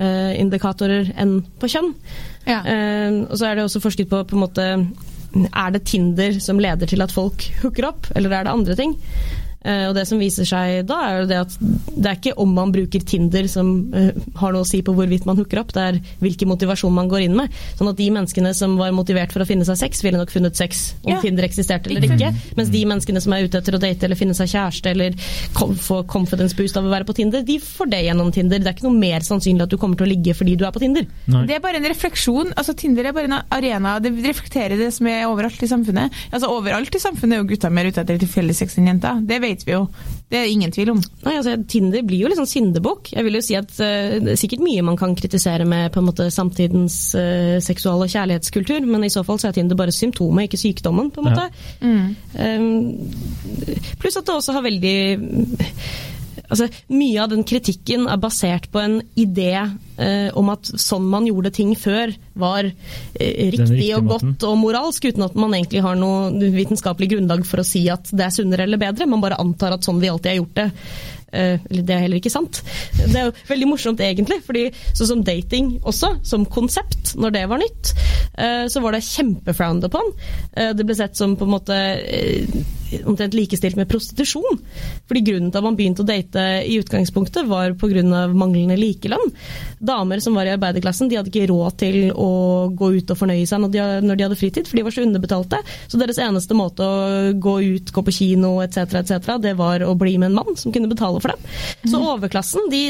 uh, 0.00 0.32
indikatorer 0.40 1.12
enn 1.20 1.42
på 1.60 1.68
kjønn. 1.72 1.92
Ja. 2.46 2.60
Og 3.26 3.34
så 3.40 3.48
er 3.48 3.56
det 3.58 3.64
også 3.66 3.80
forsket 3.82 4.06
på 4.06 4.20
på 4.22 4.36
en 4.36 4.42
måte 4.44 4.64
er 5.50 5.74
det 5.74 5.84
Tinder 5.90 6.38
som 6.42 6.60
leder 6.62 6.88
til 6.88 7.04
at 7.04 7.12
folk 7.14 7.44
hooker 7.62 7.90
opp, 7.90 8.08
eller 8.16 8.32
er 8.32 8.46
det 8.46 8.54
andre 8.54 8.78
ting? 8.78 8.96
Eh, 9.66 9.86
og 9.88 9.96
det 9.96 10.04
som 10.08 10.20
viser 10.20 10.46
seg 10.46 10.84
da, 10.86 10.98
er 11.06 11.20
jo 11.20 11.28
det 11.30 11.38
at 11.42 11.54
det 11.96 12.10
er 12.10 12.18
ikke 12.18 12.36
om 12.42 12.52
man 12.54 12.72
bruker 12.74 13.02
Tinder 13.06 13.48
som 13.50 13.70
uh, 13.94 14.10
har 14.38 14.52
noe 14.54 14.62
å 14.62 14.68
si 14.68 14.82
på 14.84 14.92
hvorvidt 14.94 15.26
man 15.26 15.38
hooker 15.40 15.60
opp, 15.62 15.72
det 15.74 15.82
er 15.82 15.98
hvilken 16.20 16.50
motivasjon 16.52 16.94
man 16.94 17.08
går 17.10 17.24
inn 17.26 17.36
med. 17.38 17.54
Sånn 17.78 17.90
at 17.90 17.98
de 17.98 18.06
menneskene 18.12 18.52
som 18.56 18.76
var 18.78 18.94
motivert 18.94 19.32
for 19.34 19.42
å 19.42 19.48
finne 19.48 19.66
seg 19.66 19.78
sex, 19.80 20.02
ville 20.04 20.20
nok 20.20 20.32
funnet 20.34 20.58
sex 20.58 20.84
om 21.02 21.14
ja. 21.14 21.20
Tinder 21.24 21.46
eksisterte 21.48 21.90
eller 21.90 22.06
ikke. 22.06 22.32
Mens 22.58 22.70
de 22.74 22.82
menneskene 22.86 23.22
som 23.24 23.34
er 23.34 23.46
ute 23.48 23.60
etter 23.62 23.78
å 23.78 23.80
date 23.82 24.06
eller 24.06 24.18
finne 24.18 24.36
seg 24.36 24.52
kjæreste 24.52 24.92
eller 24.92 25.16
få 25.82 26.02
confidence 26.10 26.56
boost 26.58 26.78
av 26.78 26.86
å 26.86 26.92
være 26.92 27.08
på 27.08 27.16
Tinder, 27.18 27.42
de 27.46 27.58
får 27.62 27.90
det 27.94 28.02
gjennom 28.06 28.30
Tinder. 28.34 28.62
Det 28.62 28.70
er 28.70 28.76
ikke 28.76 28.88
noe 28.88 29.00
mer 29.00 29.26
sannsynlig 29.26 29.66
at 29.66 29.72
du 29.72 29.78
kommer 29.80 29.98
til 29.98 30.06
å 30.06 30.10
ligge 30.12 30.36
fordi 30.36 30.56
du 30.60 30.66
er 30.68 30.74
på 30.74 30.82
Tinder. 30.84 31.08
Nei. 31.32 31.44
Det 31.48 31.56
er 31.56 31.64
bare 31.64 31.80
en 31.80 31.88
refleksjon. 31.88 32.52
altså 32.54 32.76
Tinder 32.78 33.08
er 33.08 33.16
bare 33.16 33.30
en 33.30 33.38
arena. 33.40 33.96
Det 34.04 34.12
reflekterer 34.26 34.78
det 34.78 34.92
som 34.94 35.08
er 35.10 35.26
overalt 35.30 35.62
i 35.64 35.70
samfunnet. 35.70 36.22
Altså 36.30 36.52
Overalt 36.56 36.94
i 36.96 37.02
samfunnet 37.02 37.36
er 37.36 37.42
jo 37.42 37.50
gutta 37.50 37.70
mer 37.72 37.88
ute 37.90 38.02
etter 38.02 38.20
tilfeldig 38.22 38.54
sex 38.56 38.78
enn 38.78 38.90
jenter. 38.92 39.20
Det 39.26 39.40
vet 39.46 39.66
vi 39.66 39.74
jo. 39.74 39.86
Det 40.26 40.40
er 40.40 40.50
ingen 40.50 40.72
tvil 40.74 40.90
om. 40.90 41.00
Nei, 41.22 41.36
altså, 41.38 41.54
Tinder 41.70 42.02
blir 42.06 42.24
jo 42.24 42.30
sånn 42.34 42.48
syndebukk. 42.50 43.12
Jeg 43.14 43.26
vil 43.26 43.38
jo 43.38 43.44
si 43.46 43.54
at 43.58 43.70
uh, 43.78 44.16
det 44.24 44.34
er 44.34 44.40
sikkert 44.40 44.64
mye 44.66 44.82
man 44.86 44.98
kan 44.98 45.14
kritisere 45.18 45.66
med 45.68 45.92
på 45.94 46.02
en 46.02 46.08
måte 46.08 46.26
samtidens 46.34 46.98
uh, 47.14 47.56
seksual- 47.62 48.02
og 48.02 48.10
kjærlighetskultur, 48.10 48.88
men 48.90 49.06
i 49.06 49.12
så 49.12 49.22
fall 49.26 49.38
så 49.42 49.50
er 49.50 49.56
Tinder 49.56 49.78
bare 49.78 49.94
symptomet, 49.94 50.48
ikke 50.48 50.62
sykdommen, 50.64 51.12
på 51.14 51.22
en 51.22 51.30
måte. 51.30 51.46
Ja. 51.46 51.86
Mm. 51.86 52.16
Um, 52.36 53.94
pluss 54.02 54.18
at 54.18 54.26
det 54.26 54.34
også 54.34 54.56
har 54.58 54.66
veldig 54.66 54.96
altså, 56.48 56.68
Mye 56.92 57.22
av 57.22 57.32
den 57.32 57.44
kritikken 57.46 58.06
er 58.10 58.20
basert 58.20 58.68
på 58.72 58.80
en 58.82 59.00
idé 59.18 59.52
eh, 59.56 60.28
om 60.36 60.50
at 60.52 60.70
sånn 60.80 61.06
man 61.10 61.26
gjorde 61.28 61.52
ting 61.56 61.74
før, 61.78 62.12
var 62.38 62.68
eh, 62.68 63.50
riktig 63.54 63.90
og 63.94 63.98
og 63.98 64.08
måten. 64.10 64.34
godt 64.36 64.46
og 64.48 64.56
moralsk, 64.62 65.08
uten 65.10 65.26
at 65.26 65.36
man 65.38 65.56
egentlig 65.56 65.84
har 65.86 65.98
noe 65.98 66.30
vitenskapelig 66.56 67.10
grunnlag 67.14 67.44
for 67.48 67.62
å 67.62 67.66
si 67.66 67.86
at 67.92 68.10
det 68.12 68.28
er 68.28 68.34
sunnere 68.34 68.66
eller 68.66 68.80
bedre. 68.80 69.08
Man 69.10 69.24
bare 69.24 69.40
antar 69.42 69.76
at 69.76 69.86
sånn 69.86 70.00
vi 70.02 70.10
alltid 70.12 70.32
har 70.32 70.40
gjort 70.40 70.58
det. 70.60 70.68
Eh, 71.32 71.58
Eller 71.70 71.82
det 71.82 71.94
er 71.94 72.04
heller 72.04 72.20
ikke 72.20 72.32
sant. 72.32 72.62
Det 72.96 73.16
er 73.16 73.28
jo 73.28 73.34
veldig 73.48 73.68
morsomt 73.68 74.02
egentlig, 74.04 74.38
fordi 74.46 74.68
sånn 74.92 75.10
som 75.10 75.24
dating 75.26 75.76
også, 75.82 76.12
som 76.26 76.46
konsept, 76.46 77.16
når 77.18 77.34
det 77.34 77.44
var 77.50 77.62
nytt, 77.62 77.92
eh, 78.38 78.64
så 78.70 78.82
var 78.84 78.94
det 78.94 79.04
kjempefrowned 79.06 79.84
upon. 79.84 80.12
Eh, 80.56 80.72
Det 80.76 80.84
ble 80.86 80.94
sett 80.94 81.16
som 81.16 81.36
på 81.36 81.44
en 81.44 81.54
måte 81.56 81.76
omtrent 83.04 83.34
likestilt 83.34 83.76
med 83.76 83.88
prostitusjon. 83.88 84.60
Fordi 85.08 85.22
grunnen 85.26 85.50
til 85.50 85.58
at 85.58 85.66
man 85.66 85.76
begynte 85.78 86.04
å 86.04 86.06
date 86.06 86.44
i 86.66 86.78
utgangspunktet 86.78 87.48
var 87.48 87.74
pga. 87.74 88.28
manglende 88.32 88.76
likelønn. 88.78 89.32
Damer 89.80 90.20
som 90.20 90.34
var 90.34 90.46
i 90.46 90.54
arbeiderklassen, 90.54 91.08
de 91.08 91.16
hadde 91.16 91.30
ikke 91.30 91.48
råd 91.50 91.76
til 91.78 92.12
å 92.12 92.70
gå 92.76 92.92
ut 92.98 93.10
og 93.10 93.18
fornøye 93.18 93.46
seg 93.48 93.60
når 93.60 94.16
de 94.16 94.24
hadde 94.24 94.38
fritid, 94.38 94.68
for 94.68 94.76
de 94.76 94.82
var 94.82 94.94
så 94.94 95.02
underbetalte. 95.02 95.60
Så 95.88 95.98
deres 95.98 96.18
eneste 96.18 96.54
måte 96.54 96.84
å 96.84 97.32
gå 97.32 97.56
ut, 97.76 97.92
gå 97.92 98.04
på 98.06 98.14
kino 98.14 98.60
etc., 98.62 99.00
etc., 99.02 99.36
det 99.40 99.56
var 99.56 99.80
å 99.80 99.96
bli 99.98 100.16
med 100.18 100.30
en 100.30 100.38
mann 100.38 100.56
som 100.56 100.72
kunne 100.72 100.90
betale 100.90 101.15
for 101.22 101.32
dem. 101.32 101.46
Så 101.90 102.00
overklassen 102.00 102.70
de 102.72 102.82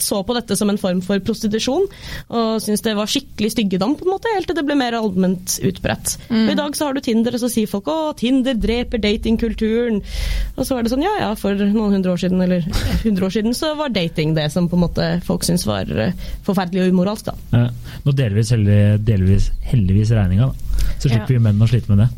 så 0.00 0.20
på 0.26 0.36
dette 0.36 0.56
som 0.58 0.70
en 0.72 0.80
form 0.80 1.02
for 1.04 1.22
prostitusjon, 1.24 1.86
og 2.28 2.62
syntes 2.62 2.84
det 2.84 2.96
var 2.98 3.10
skikkelig 3.10 3.52
styggedom, 3.54 3.96
på 3.98 4.06
en 4.06 4.12
måte, 4.14 4.32
helt 4.34 4.48
til 4.50 4.58
det 4.58 4.66
ble 4.66 4.76
mer 4.78 4.96
allment 4.98 5.56
utbredt. 5.66 6.16
Og 6.30 6.52
I 6.54 6.58
dag 6.58 6.76
så 6.76 6.88
har 6.88 6.96
du 6.96 7.02
Tinder, 7.04 7.36
og 7.36 7.42
så 7.42 7.50
sier 7.52 7.70
folk 7.70 7.88
å, 7.90 7.98
Tinder 8.18 8.58
dreper 8.58 9.02
datingkulturen. 9.02 10.00
Og 10.56 10.66
så 10.66 10.78
er 10.78 10.86
det 10.86 10.94
sånn, 10.94 11.04
ja 11.06 11.14
ja, 11.20 11.30
for 11.38 11.58
noen 11.60 11.98
hundre 11.98 12.14
år 12.14 12.22
siden, 12.24 12.42
eller 12.44 12.66
hundre 13.04 13.28
år 13.28 13.36
siden, 13.36 13.56
så 13.56 13.74
var 13.78 13.94
dating 13.94 14.34
det 14.38 14.48
som 14.54 14.68
på 14.70 14.78
en 14.78 14.84
måte 14.86 15.10
folk 15.26 15.46
syntes 15.46 15.66
var 15.68 15.90
eh, 15.90 16.16
forferdelig 16.46 16.86
og 16.86 16.96
umoralsk, 16.96 17.30
da. 17.30 17.36
Ja. 17.54 17.94
Nå 18.06 18.16
deler 18.16 18.40
vi 18.40 18.80
delvis 19.04 19.50
heldigvis 19.70 20.14
regninga, 20.16 20.50
da. 20.50 20.69
Så 21.00 21.08
slipper 21.08 21.32
vi 21.32 21.38
menn 21.40 21.60
å 21.64 21.68
slite 21.70 21.88
med 21.94 22.02
det. 22.04 22.08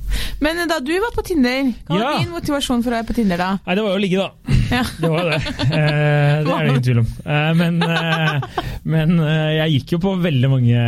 Men 0.43 0.59
da 0.71 0.81
du 0.83 0.91
var 0.99 1.13
på 1.15 1.23
Tinder, 1.27 1.69
hva 1.87 1.95
var 1.95 2.03
Ja. 2.03 2.19
din 2.19 2.33
motivasjon 2.35 2.83
for 2.83 2.91
å 2.91 2.97
være 2.99 3.07
på 3.07 3.15
Tinder 3.15 3.39
da? 3.39 3.51
Nei, 3.67 3.75
det 3.79 3.85
var 3.85 3.93
jo 3.95 3.99
å 4.01 4.03
ligge, 4.03 4.19
da. 4.19 4.57
Ja. 4.73 4.83
Det 5.03 5.09
var 5.13 5.19
jo 5.21 5.29
det. 5.29 5.39
Eh, 5.69 6.37
det 6.43 6.53
er 6.53 6.63
det 6.65 6.71
ingen 6.71 6.85
tvil 6.87 7.01
om. 7.03 7.09
Eh, 7.29 7.51
men 7.59 7.83
eh, 7.85 8.61
men 8.89 9.11
eh, 9.21 9.51
jeg 9.59 9.75
gikk 9.77 9.93
jo 9.95 9.99
på 10.03 10.13
veldig 10.25 10.49
mange 10.51 10.85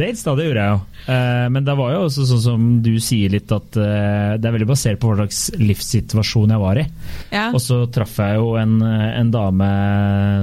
dates, 0.00 0.22
da. 0.24 0.34
Det 0.38 0.46
gjorde 0.48 0.64
jeg 0.64 0.72
jo. 0.72 0.80
Eh, 1.12 1.44
men 1.52 1.66
det 1.68 1.74
var 1.78 1.92
jo 1.92 2.00
også 2.06 2.24
sånn 2.30 2.42
som 2.46 2.64
du 2.82 2.90
sier 3.04 3.30
litt, 3.36 3.52
at 3.52 3.76
eh, 3.76 4.32
det 4.40 4.48
er 4.48 4.56
veldig 4.56 4.70
basert 4.72 4.98
på 5.02 5.12
hva 5.12 5.18
slags 5.20 5.42
livssituasjon 5.60 6.54
jeg 6.56 6.62
var 6.64 6.80
i. 6.82 6.86
Ja. 7.34 7.46
Og 7.52 7.60
så 7.62 7.82
traff 7.92 8.16
jeg 8.24 8.40
jo 8.40 8.54
en, 8.58 8.78
en 8.82 9.30
dame 9.34 9.68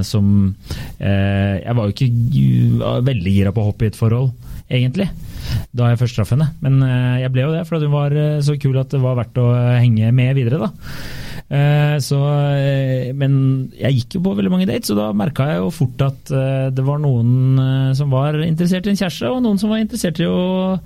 som 0.07 0.29
eh, 0.99 1.59
Jeg 1.65 1.75
var 1.77 1.89
jo 1.89 1.95
ikke 1.97 3.03
veldig 3.09 3.33
gira 3.39 3.51
på 3.55 3.63
å 3.65 3.71
hoppe 3.71 3.87
i 3.87 3.91
et 3.91 3.97
forhold, 3.99 4.31
egentlig. 4.71 5.09
Da 5.75 5.89
jeg 5.91 5.99
først 6.01 6.17
traff 6.19 6.33
henne. 6.35 6.49
Men 6.63 6.79
eh, 6.85 7.23
jeg 7.23 7.33
ble 7.33 7.45
jo 7.47 7.53
det, 7.55 7.65
for 7.69 7.83
hun 7.83 7.93
var 7.93 8.15
eh, 8.17 8.39
så 8.45 8.57
kul 8.61 8.77
at 8.81 8.93
det 8.93 9.01
var 9.03 9.17
verdt 9.19 9.41
å 9.41 9.49
henge 9.79 10.13
med 10.15 10.37
videre. 10.39 10.67
da. 10.67 10.71
Eh, 11.53 11.97
Så, 12.01 12.17
eh, 12.57 13.11
men 13.13 13.35
jeg 13.77 13.99
gikk 13.99 14.17
jo 14.17 14.23
på 14.25 14.33
veldig 14.39 14.53
mange 14.53 14.69
dates, 14.69 14.89
og 14.93 14.97
da 14.97 15.11
merka 15.13 15.51
jeg 15.51 15.61
jo 15.61 15.69
fort 15.75 16.01
at 16.07 16.31
eh, 16.33 16.69
det 16.73 16.85
var 16.87 17.01
noen 17.03 17.93
som 17.97 18.09
var 18.13 18.39
interessert 18.41 18.87
i 18.89 18.93
en 18.93 18.99
kjæreste, 18.99 19.29
og 19.29 19.43
noen 19.45 19.61
som 19.61 19.69
var 19.73 19.83
interessert 19.83 20.19
i 20.23 20.29
å 20.29 20.79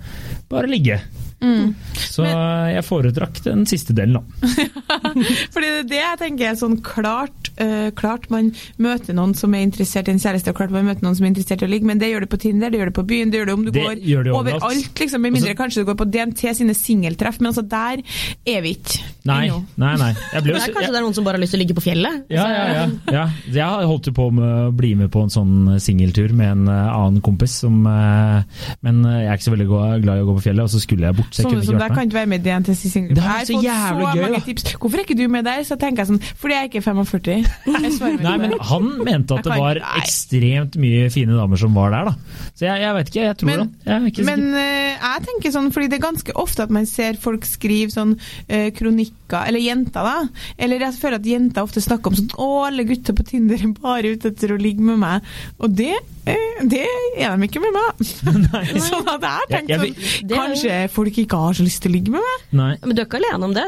bare 0.51 0.67
ligge. 0.71 0.99
Mm. 1.37 1.75
Så 1.93 2.23
jeg 2.25 2.81
foretrakk 2.87 3.43
den 3.45 3.67
siste 3.69 3.93
delen, 3.93 4.17
da. 4.17 4.47
Fordi 5.53 5.67
det 5.67 5.83
er 5.83 5.89
det 5.91 5.99
jeg 5.99 6.19
tenker 6.23 6.47
er 6.49 6.55
sånn 6.57 6.79
klart, 6.81 7.51
uh, 7.61 7.91
klart 7.97 8.25
man 8.33 8.49
møter 8.81 9.13
noen 9.17 9.35
som 9.37 9.53
er 9.53 9.61
interessert 9.67 10.09
i 10.09 10.15
en 10.15 10.21
kjæreste, 10.23 10.49
og 10.49 10.57
klart 10.57 10.73
man 10.73 10.87
møter 10.89 11.05
noen 11.05 11.17
som 11.19 11.27
er 11.27 11.31
interessert 11.35 11.61
i 11.61 11.67
å 11.67 11.69
ligge, 11.69 11.85
men 11.89 12.01
det 12.01 12.09
gjør 12.09 12.25
du 12.25 12.31
på 12.33 12.39
Tinder, 12.41 12.73
det 12.73 12.81
gjør 12.81 12.89
du 12.89 12.95
på 12.97 13.05
byen, 13.11 13.33
det 13.33 13.41
gjør 13.41 13.51
du 13.51 13.53
om 13.53 13.67
du 13.67 13.71
Det 13.75 13.85
går 13.85 14.31
overalt. 14.33 14.89
liksom, 15.03 15.21
med 15.21 15.35
mindre 15.37 15.53
Også, 15.53 15.59
kanskje 15.61 15.83
du 15.83 15.89
går 15.91 15.99
på 16.01 16.09
DNT 16.15 16.43
sine 16.57 16.77
singeltreff, 16.77 17.37
men 17.39 17.51
altså 17.51 17.65
der 17.69 18.01
er 18.01 18.65
vi 18.65 18.73
ikke 18.79 19.05
Nei, 19.27 19.43
nei. 19.77 19.93
nei. 19.99 20.11
Jeg 20.33 20.45
ble 20.45 20.56
Det 20.57 20.69
er 20.69 20.75
kanskje 20.75 20.93
det 20.93 20.99
er 20.99 21.05
noen 21.05 21.17
som 21.17 21.27
bare 21.27 21.39
har 21.39 21.43
lyst 21.43 21.55
til 21.55 21.59
å 21.59 21.63
ligge 21.63 21.77
på 21.77 21.83
fjellet? 21.85 22.23
Ja, 22.33 22.45
ja, 22.51 22.65
ja, 22.73 22.85
ja. 23.13 23.25
Jeg 23.57 23.89
holdt 23.91 24.09
jo 24.09 24.13
på 24.17 24.27
med 24.35 24.47
å 24.47 24.71
bli 24.75 24.93
med 24.99 25.11
på 25.13 25.23
en 25.25 25.33
sånn 25.33 25.77
singeltur 25.83 26.33
med 26.37 26.51
en 26.53 26.71
eh, 26.71 26.91
annen 26.97 27.21
kompis, 27.25 27.57
som, 27.63 27.79
eh, 27.89 28.67
men 28.85 29.01
eh, 29.05 29.19
jeg 29.23 29.31
er 29.31 29.39
ikke 29.39 29.47
så 29.47 29.55
veldig 29.55 29.69
glad 30.03 30.13
i 30.17 30.23
å 30.23 30.29
gå 30.29 30.37
på 30.39 30.45
fjellet, 30.49 30.65
og 30.67 30.73
så 30.73 30.81
skulle 30.83 31.07
jeg 31.09 31.17
bort. 31.19 31.33
Så 31.35 31.43
jeg 31.45 31.51
kunne 31.53 31.81
deg 31.83 31.95
kan 31.97 32.09
ikke 32.09 32.19
være 32.19 32.31
med 32.33 32.47
i 32.47 32.57
til 32.67 32.77
sin 32.77 32.93
singeltreff. 32.93 33.17
Det 33.17 33.27
har 33.27 33.39
Jeg 33.43 33.47
så 33.47 33.61
jævlig 33.63 34.07
så 34.07 34.13
gøy, 34.13 34.23
mange 34.23 34.39
da. 34.39 34.45
tips. 34.47 34.67
Hvorfor 34.77 34.97
er 35.01 35.05
ikke 35.07 35.17
du 35.19 35.25
med 35.31 35.47
der? 35.47 35.63
Så 35.67 35.77
tenker 35.79 36.03
jeg 36.03 36.11
sånn, 36.11 36.21
fordi 36.41 36.55
jeg 36.57 36.63
er 36.63 36.71
ikke 36.71 36.81
er 36.81 36.87
45. 36.87 37.37
Jeg 37.67 38.23
Nei, 38.27 38.35
men 38.41 38.55
han 38.69 38.87
mente 39.05 39.37
at 39.37 39.47
det 39.47 39.57
var 39.57 39.79
ekstremt 39.99 40.77
mye 40.81 41.07
fine 41.13 41.37
damer 41.37 41.59
som 41.61 41.75
var 41.77 41.93
der, 41.93 42.11
da. 42.11 42.43
Så 42.57 42.65
jeg, 42.65 42.81
jeg 42.83 42.97
vet 42.97 43.11
ikke, 43.11 43.25
jeg 43.27 43.37
tror 43.41 43.49
Men- 43.51 43.59
det. 43.59 43.67
Jeg 43.87 43.95
er 43.95 44.07
ikke 44.11 44.25
Men 44.27 44.45
eh, 44.57 44.97
jeg 44.97 45.25
tenker 45.27 45.53
sånn, 45.53 45.71
fordi 45.73 45.89
det 45.91 45.99
er 45.99 46.05
ganske 46.07 46.35
ofte 46.35 46.65
at 46.67 46.73
man 46.73 46.87
ser 46.89 47.19
folk 47.21 47.45
skrive 47.47 47.93
sånn 47.93 48.15
uh, 48.17 48.69
kronikker, 48.77 49.43
eller 49.47 49.61
jenter 49.63 50.07
da, 50.07 50.15
eller 50.57 50.85
jeg 50.87 50.97
føler 51.01 51.19
at 51.19 51.27
jenter 51.27 51.65
ofte 51.67 51.83
snakker 51.83 52.11
om 52.13 52.19
sånn, 52.19 52.29
å, 52.39 52.49
alle 52.67 52.85
gutter 52.87 53.15
på 53.17 53.25
Tinder 53.27 53.59
er 53.63 53.73
bare 53.81 54.13
ute 54.15 54.31
etter 54.33 54.53
å 54.55 54.59
ligge 54.61 54.83
med 54.85 54.99
meg, 55.01 55.25
og 55.59 55.73
det, 55.77 55.93
eh, 56.29 56.61
det 56.69 56.83
er 57.17 57.35
de 57.37 57.47
ikke 57.49 57.61
med 57.63 57.75
meg. 57.75 58.03
sånn 58.87 59.09
at 59.11 59.25
jeg 59.25 59.33
har 59.33 59.49
tenkt 59.51 59.73
sånn, 59.73 59.87
er- 59.87 60.31
kanskje 60.37 60.77
folk 60.93 61.19
ikke 61.23 61.39
har 61.41 61.57
så 61.57 61.65
lyst 61.65 61.81
til 61.83 61.91
å 61.91 61.95
ligge 61.97 62.13
med 62.13 62.23
meg? 62.23 62.45
Nei. 62.61 62.69
Men 62.85 62.95
du 62.97 63.01
er 63.03 63.07
ikke 63.09 63.19
alene 63.21 63.49
om 63.49 63.55
det. 63.57 63.65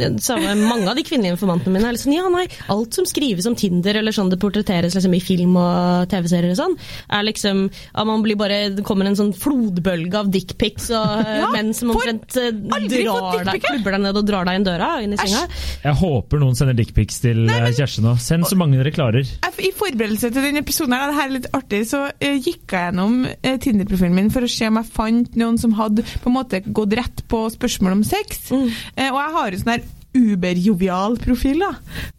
Det 0.00 0.10
Samme, 0.24 0.52
mange 0.60 0.88
av 0.90 0.98
de 0.98 1.04
kvinnelige 1.06 1.34
informantene 1.36 1.72
mine 1.74 1.88
er 1.88 1.96
litt 1.96 2.02
sånn 2.04 2.14
ja, 2.16 2.26
nei, 2.32 2.44
alt 2.72 2.96
som 2.96 3.06
skrives 3.08 3.46
om 3.48 3.56
Tinder, 3.58 3.96
eller 4.00 4.14
sånn 4.14 4.30
det 4.32 4.38
portretteres 4.42 4.94
liksom, 4.96 5.14
i 5.16 5.22
film 5.24 5.56
og 5.60 6.08
TV-serier 6.12 6.52
og 6.54 6.58
sånn, 6.60 6.76
er 7.16 7.24
liksom 7.26 7.64
at 7.70 8.06
man 8.08 8.22
blir 8.24 8.36
bare, 8.40 8.58
Det 8.74 8.84
kommer 8.86 9.08
en 9.08 9.16
sånn 9.18 9.32
flodbølge 9.36 10.18
av 10.20 10.28
dickpics 10.32 10.90
og 10.94 11.24
eh, 11.24 11.38
Ja, 11.40 11.48
menn 11.54 11.72
som 11.76 11.92
omtrent 11.94 12.36
eh, 12.40 12.50
drar 12.52 13.44
deg, 13.46 13.62
klubber 13.64 13.96
deg 13.96 14.02
ned 14.04 14.18
og 14.20 14.26
drar 14.28 14.48
deg 14.48 14.58
inn 14.60 14.66
døra 14.66 14.90
inn 15.04 15.14
i 15.14 15.20
senga. 15.20 15.44
Jeg 15.84 15.94
håper 16.00 16.09
noen 16.40 16.58
sender 16.58 16.76
dickpics 16.78 17.20
til 17.24 17.44
eh, 17.50 17.68
Kjersti 17.76 18.04
nå. 18.04 18.16
Send 18.20 18.48
så 18.48 18.58
mange 18.58 18.78
dere 18.80 18.92
klarer. 18.94 19.28
I 19.60 19.72
forberedelse 19.76 20.32
til 20.32 20.46
denne 20.46 20.64
episoden 20.64 20.96
her, 20.96 21.10
det 21.10 21.18
her 21.18 21.28
er 21.28 21.36
litt 21.36 21.48
artig, 21.56 21.82
så 21.90 22.06
eh, 22.18 22.38
gikk 22.40 22.74
jeg 22.74 22.90
gjennom 22.90 23.22
eh, 23.28 23.56
Tinder-profilen 23.62 24.16
min 24.16 24.32
for 24.34 24.46
å 24.46 24.50
se 24.50 24.68
om 24.70 24.80
jeg 24.80 24.92
fant 24.94 25.40
noen 25.40 25.60
som 25.60 25.76
hadde 25.78 26.06
på 26.06 26.30
en 26.30 26.36
måte 26.38 26.62
gått 26.66 26.96
rett 26.98 27.24
på 27.30 27.44
spørsmål 27.54 27.98
om 28.00 28.04
sex. 28.06 28.50
Eh, 28.50 29.10
og 29.10 29.20
jeg 29.20 29.34
har 29.36 29.50
jo 29.50 29.62
sånn 29.62 29.74
her 29.76 29.88
uberjovial 30.16 31.16
profil, 31.22 31.60
da. 31.62 31.70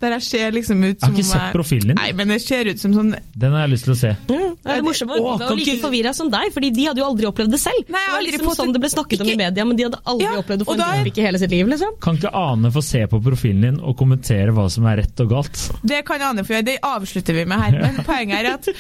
Der 0.02 0.16
jeg 0.18 0.24
ser 0.28 0.52
liksom 0.56 0.80
ut 0.84 0.96
Jeg 0.96 1.02
har 1.02 1.10
som 1.10 1.16
ikke 1.18 1.28
sett 1.28 1.42
jeg... 1.42 1.54
profilen 1.56 1.88
din. 1.92 1.98
Nei, 2.00 2.12
men 2.18 2.30
jeg 2.36 2.42
ser 2.46 2.70
ut 2.72 2.80
som 2.82 2.94
sånn 2.96 3.10
Den 3.36 3.52
har 3.56 3.66
jeg 3.68 3.74
lyst 3.74 3.88
til 3.88 3.94
å 3.94 3.98
se. 4.00 4.12
Mm. 4.28 4.56
det 4.64 4.72
er 4.72 4.80
det 4.82 4.86
morsomme. 4.88 5.18
Å, 5.18 5.26
være 5.38 5.50
var 5.50 5.60
like 5.60 5.74
ikke- 5.76 5.84
forvirra 5.86 6.14
som 6.16 6.30
deg, 6.32 6.54
fordi 6.56 6.70
de 6.78 6.86
hadde 6.88 7.04
jo 7.04 7.08
aldri 7.10 7.28
opplevd 7.30 7.52
det 7.56 7.60
selv. 7.62 7.92
Nei, 7.92 8.00
jeg 8.02 8.12
det 8.12 8.16
var 8.16 8.26
liksom 8.28 8.56
sånn 8.62 8.74
det 8.76 8.82
ble 8.86 8.92
snakket 8.94 9.24
om 9.26 9.32
i 9.34 9.38
media, 9.42 9.66
men 9.68 9.80
de 9.80 9.88
hadde 9.90 10.02
aldri 10.06 10.28
Ja, 10.30 10.38
opplevd 10.42 10.66
å 10.66 10.70
få 10.70 10.76
en 10.78 10.84
da- 10.84 10.90
i 11.12 11.26
hele 11.28 11.42
sitt 11.42 11.52
liv. 11.52 11.68
liksom. 11.68 11.98
Kan 12.02 12.18
ikke 12.20 12.34
Ane 12.42 12.72
få 12.72 12.84
se 12.86 13.04
på 13.12 13.22
profilen 13.24 13.62
din 13.68 13.80
og 13.82 13.98
kommentere 14.00 14.56
hva 14.56 14.70
som 14.72 14.86
er 14.88 15.02
rett 15.04 15.20
og 15.26 15.30
galt? 15.36 15.60
Det 15.84 16.04
kan 16.08 16.22
Ane 16.32 16.44
få 16.48 16.56
gjøre, 16.56 16.66
det 16.72 16.78
avslutter 16.84 17.34
vi 17.34 17.46
med 17.46 17.60
her. 17.60 17.80
Men 17.82 18.04
poenget 18.08 18.40
er 18.40 18.54
at 18.54 18.72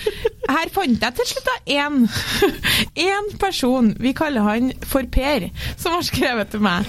her 0.51 0.69
fant 0.73 1.01
jeg 1.01 1.15
til 1.19 1.25
slutt 1.33 1.47
da 1.51 1.57
én 1.67 2.07
én 2.95 3.31
person, 3.39 3.91
vi 3.99 4.13
kaller 4.13 4.41
han 4.45 4.71
for 4.87 5.03
Per, 5.11 5.49
som 5.77 5.91
har 5.97 6.01
skrevet 6.07 6.51
til 6.53 6.61
meg. 6.63 6.85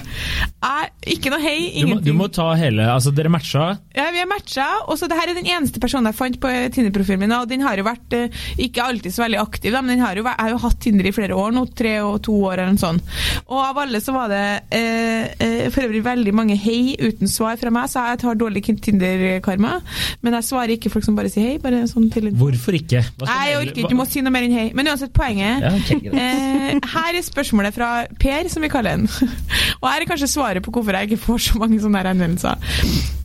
Jeg, 0.63 0.91
ikke 1.17 1.31
noe 1.33 1.41
hei, 1.43 1.57
Du 1.73 1.87
må, 1.87 1.97
ingenting. 1.97 2.12
Du 2.13 2.19
må 2.19 2.29
ta 2.33 2.47
hele 2.59 2.85
Altså, 2.93 3.13
dere 3.15 3.31
matcha. 3.33 3.65
Ja, 3.95 4.07
vi 4.13 4.21
er 4.21 4.29
matcha, 4.29 4.67
og 4.87 4.97
så 4.99 5.09
det 5.09 5.17
her 5.17 5.31
er 5.31 5.37
den 5.37 5.49
eneste 5.49 5.81
personen 5.83 6.09
jeg 6.09 6.17
fant 6.17 6.39
på 6.41 6.51
Tinder-profilen 6.73 7.23
min, 7.25 7.35
og 7.35 7.49
den 7.49 7.63
har 7.65 7.79
jo 7.79 7.85
vært 7.87 8.15
eh, 8.17 8.43
ikke 8.61 8.85
alltid 8.85 9.15
så 9.15 9.25
veldig 9.25 9.41
aktiv, 9.41 9.77
men 9.85 10.01
har 10.03 10.17
jo, 10.17 10.25
jeg 10.27 10.39
har 10.39 10.53
jo 10.53 10.61
hatt 10.63 10.79
Tinder 10.83 11.09
i 11.09 11.13
flere 11.15 11.37
år 11.37 11.53
nå, 11.55 11.65
tre 11.77 11.95
og 12.05 12.19
to 12.25 12.35
år 12.49 12.61
eller 12.61 12.75
noe 12.75 12.81
sånt. 12.81 13.13
Og 13.47 13.59
av 13.63 13.81
alle 13.83 14.01
så 14.03 14.15
var 14.15 14.31
det 14.31 14.43
eh, 14.75 15.33
eh, 15.37 15.67
for 15.73 15.87
øvrig 15.87 16.03
veldig 16.05 16.35
mange 16.35 16.57
hei 16.59 16.95
uten 16.99 17.31
svar 17.31 17.57
fra 17.61 17.73
meg, 17.73 17.89
så 17.91 18.05
jeg 18.11 18.21
tar 18.23 18.39
dårlig 18.39 18.65
Tinder-karma, 18.83 19.75
men 20.23 20.37
jeg 20.39 20.47
svarer 20.49 20.75
ikke 20.77 20.91
folk 20.93 21.07
som 21.07 21.17
bare 21.17 21.31
sier 21.33 21.53
hei, 21.53 21.57
bare 21.63 21.83
sånn 21.89 22.09
til 22.13 22.29
Hvorfor 22.37 22.77
ikke? 22.77 23.03
Nei, 23.23 23.39
jeg 23.49 23.59
orker 23.61 23.83
ikke, 23.83 23.93
du 23.93 23.99
må 23.99 24.07
si 24.09 24.23
noe 24.23 24.33
mer 24.33 24.47
enn 24.47 24.55
hei. 24.55 24.67
Men 24.77 24.89
uansett, 24.91 25.13
poenget 25.15 25.63
Ja, 25.63 25.73
okay, 25.77 26.11
eh, 26.13 26.69
Her 26.93 27.17
er 27.17 27.25
spørsmålet 27.25 27.75
fra 27.75 27.89
Per, 28.19 28.49
som 28.51 28.63
vi 28.63 28.71
kaller 28.71 28.97
han. 28.97 29.07
Og 29.81 29.87
her 29.89 30.03
er 30.03 30.09
kanskje 30.09 30.31
svaret 30.31 30.63
på 30.63 30.73
hvorfor 30.73 30.97
jeg 30.97 31.11
ikke 31.11 31.23
får 31.25 31.43
så 31.47 31.61
mange 31.61 31.79
sånne 31.83 32.02
her 32.03 32.11
henvendelser. 32.11 32.61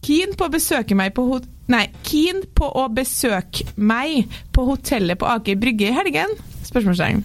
Keen 0.07 0.35
på 0.39 0.49
å 0.49 0.55
besøke 0.55 0.97
meg 0.99 1.15
på 1.17 1.27
hot... 1.29 1.49
Nei, 1.69 1.85
keen 2.07 2.41
på 2.57 2.71
å 2.81 2.87
besøke 2.89 3.67
meg 3.77 4.31
på 4.57 4.65
hotellet 4.71 5.21
på 5.21 5.29
Aker 5.29 5.59
Brygge 5.61 5.91
i 5.91 5.97
helgen? 5.99 6.33
Spørsmålstegn. 6.65 7.21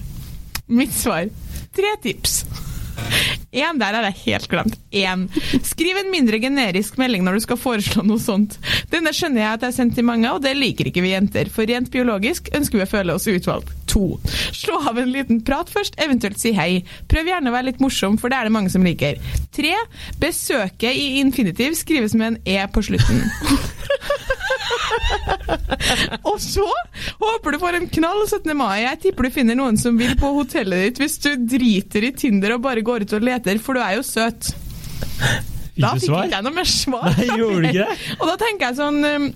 Mitt 0.74 0.92
svar 0.96 1.30
tre 1.74 1.96
tips. 2.04 2.42
Én, 3.54 3.78
der 3.78 3.94
er 3.94 4.08
jeg 4.10 4.20
helt 4.24 4.50
glemt. 4.50 4.78
Én. 4.94 5.28
Skriv 5.66 6.00
en 6.00 6.10
mindre 6.10 6.40
generisk 6.42 6.98
melding 6.98 7.26
når 7.26 7.38
du 7.38 7.44
skal 7.46 7.60
foreslå 7.62 8.06
noe 8.08 8.22
sånt. 8.22 8.58
Denne 8.90 9.14
skjønner 9.14 9.44
jeg 9.44 9.50
at 9.52 9.66
jeg 9.66 9.70
har 9.70 9.78
sendt 9.78 9.98
til 10.00 10.08
mange, 10.08 10.32
og 10.32 10.42
det 10.42 10.56
liker 10.58 10.90
ikke 10.90 11.04
vi 11.06 11.14
jenter. 11.14 11.52
For 11.54 11.70
rent 11.70 11.92
biologisk 11.94 12.50
ønsker 12.58 12.82
vi 12.82 12.88
å 12.88 12.90
føle 12.90 13.18
oss 13.18 13.30
utvalgt. 13.30 13.76
To. 13.94 14.18
Slå 14.56 14.80
av 14.90 14.98
en 14.98 15.12
liten 15.14 15.44
prat 15.46 15.70
først, 15.70 16.00
eventuelt 16.02 16.42
si 16.42 16.56
hei. 16.58 16.82
Prøv 17.12 17.30
gjerne 17.30 17.52
å 17.52 17.54
være 17.54 17.70
litt 17.70 17.84
morsom, 17.84 18.18
for 18.18 18.34
det 18.34 18.40
er 18.40 18.50
det 18.50 18.56
mange 18.56 18.74
som 18.74 18.86
liker. 18.86 19.22
Tre. 19.54 19.76
Besøket 20.22 20.98
i 20.98 21.20
infinitiv 21.22 21.78
skrives 21.78 22.18
med 22.18 22.34
en 22.34 22.42
e 22.56 22.58
på 22.74 22.86
slutten. 22.90 23.22
Og 26.30 26.38
så 26.42 26.66
håper 27.22 27.56
du 27.56 27.60
får 27.62 27.80
en 27.80 27.88
knall 27.98 28.22
17. 28.28 28.52
mai. 28.58 28.84
Jeg 28.84 29.02
tipper 29.08 29.28
du 29.28 29.36
finner 29.36 29.58
noen 29.60 29.80
som 29.80 29.98
vil 30.00 30.16
på 30.20 30.34
hotellet 30.38 30.88
ditt 30.88 31.02
hvis 31.04 31.18
du 31.24 31.32
driter 31.56 32.10
i 32.10 32.14
Tinder 32.18 32.58
og 32.58 32.64
bare 32.66 32.86
går 32.86 33.08
ut 33.08 33.18
og 33.18 33.26
leter, 33.26 33.60
for 33.64 33.78
du 33.78 33.84
er 33.84 33.98
jo 34.00 34.06
søt. 34.08 34.54
Da 35.74 35.96
fikk 35.98 36.12
ikke 36.12 36.36
jeg 36.36 36.46
noe 36.46 36.56
mer 36.56 36.70
svar. 36.70 37.10
Nei, 37.18 37.30
gjorde 37.34 37.62
du 37.64 37.70
ikke 37.72 37.88
det? 37.90 37.98
Og 38.20 38.28
da 38.30 38.36
tenker 38.42 38.70
jeg 38.70 38.78
sånn 38.78 39.00
um, 39.02 39.30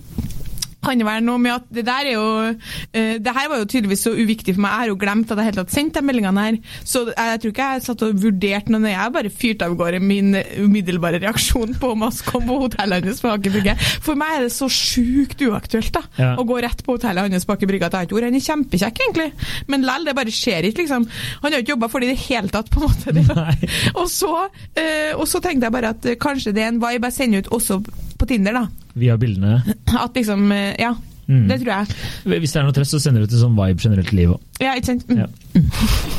kan 0.88 0.98
det 1.00 1.06
være 1.08 1.24
noe 1.26 1.40
med 1.44 1.54
at 1.58 1.68
det 1.78 1.84
der 1.86 2.08
er 2.08 2.14
jo 2.16 2.26
uh, 2.48 3.14
Det 3.20 3.34
her 3.36 3.50
var 3.52 3.60
jo 3.62 3.68
tydeligvis 3.68 4.04
så 4.08 4.14
uviktig 4.16 4.54
for 4.56 4.64
meg. 4.64 4.72
Jeg 4.72 4.82
har 4.84 4.92
jo 4.92 4.98
glemt 5.04 5.30
at 5.34 5.40
jeg 5.42 5.50
helt 5.50 5.60
tatt 5.62 5.74
sendte 5.74 6.00
de 6.02 6.08
meldingene 6.08 6.44
her. 6.48 6.58
Så 6.88 7.04
jeg 7.12 7.40
tror 7.42 7.52
ikke 7.54 7.68
jeg 7.74 7.84
satt 7.86 8.04
og 8.08 8.22
vurderte 8.22 8.72
noe. 8.74 8.88
Jeg 8.88 9.14
bare 9.14 9.32
fyrte 9.32 9.68
av 9.68 9.76
gårde 9.78 10.00
min 10.02 10.32
umiddelbare 10.64 11.20
reaksjon 11.22 11.76
på 11.80 11.92
om 11.94 12.06
vi 12.08 12.10
kom 12.28 12.46
på 12.48 12.58
hotellet 12.64 13.08
hans 13.08 13.22
på 13.24 13.30
Aker 13.32 13.54
Brygge. 13.54 13.76
For 14.04 14.18
meg 14.18 14.36
er 14.38 14.46
det 14.46 14.52
så 14.54 14.68
sjukt 14.72 15.42
uaktuelt 15.44 15.92
da, 15.94 16.02
Ja. 16.18 16.30
å 16.40 16.46
gå 16.48 16.58
rett 16.62 16.82
på 16.86 16.96
hotellet 16.96 17.32
hans 17.36 17.46
på 17.48 17.56
Aker 17.56 17.70
Brygge 17.70 17.88
at 17.88 17.94
jeg 17.96 18.00
har 18.00 18.08
ikke 18.08 18.18
vært. 18.18 18.28
Han 18.30 18.38
er 18.40 18.46
kjempekjekk, 18.48 19.02
egentlig. 19.06 19.28
Men 19.68 19.86
lell, 19.86 20.06
det 20.08 20.16
bare 20.16 20.34
skjer 20.34 20.68
ikke, 20.70 20.84
liksom. 20.84 21.08
Han 21.42 21.52
har 21.52 21.58
jo 21.60 21.64
ikke 21.66 21.74
jobba 21.76 21.90
for 21.92 22.00
det 22.00 22.10
i 22.10 22.14
det 22.14 22.24
hele 22.26 22.52
tatt, 22.54 22.70
på 22.72 22.80
en 22.80 22.88
måte. 22.88 23.56
Og, 24.00 24.06
så, 24.10 24.32
uh, 24.48 25.12
og 25.18 25.26
så 25.28 25.40
tenkte 25.44 25.68
jeg 25.68 25.74
bare 25.74 25.92
at 25.94 26.06
eh, 26.08 26.16
kanskje 26.20 26.52
det 26.56 26.62
er 26.64 26.72
en 26.72 26.80
vibe 26.82 27.08
jeg 27.10 27.16
sender 27.18 27.44
ut 27.44 27.52
også 27.58 27.80
på 28.18 28.28
Tinder, 28.30 28.56
da. 28.56 28.64
Via 28.98 29.18
bildene. 29.20 29.60
At 30.04 30.16
liksom, 30.18 30.48
eh, 30.54 30.72
ja. 30.80 30.94
Mm. 31.28 31.44
Det 31.50 31.58
tror 31.60 31.74
jeg. 31.74 31.98
Hvis 32.40 32.54
det 32.54 32.60
er 32.60 32.64
noe 32.64 32.76
trøst, 32.76 32.94
så 32.96 33.02
sender 33.04 33.24
du 33.24 33.30
til 33.30 33.42
sånn 33.42 33.58
vibe 33.58 33.84
generelt 33.84 34.14
i 34.14 34.22
livet 34.22 34.38
òg. 34.38 34.64
Ja, 34.64 34.78
ikke 34.78 34.94
sant? 34.94 35.10
Mm. 35.12 35.26
Ja. 35.26 36.16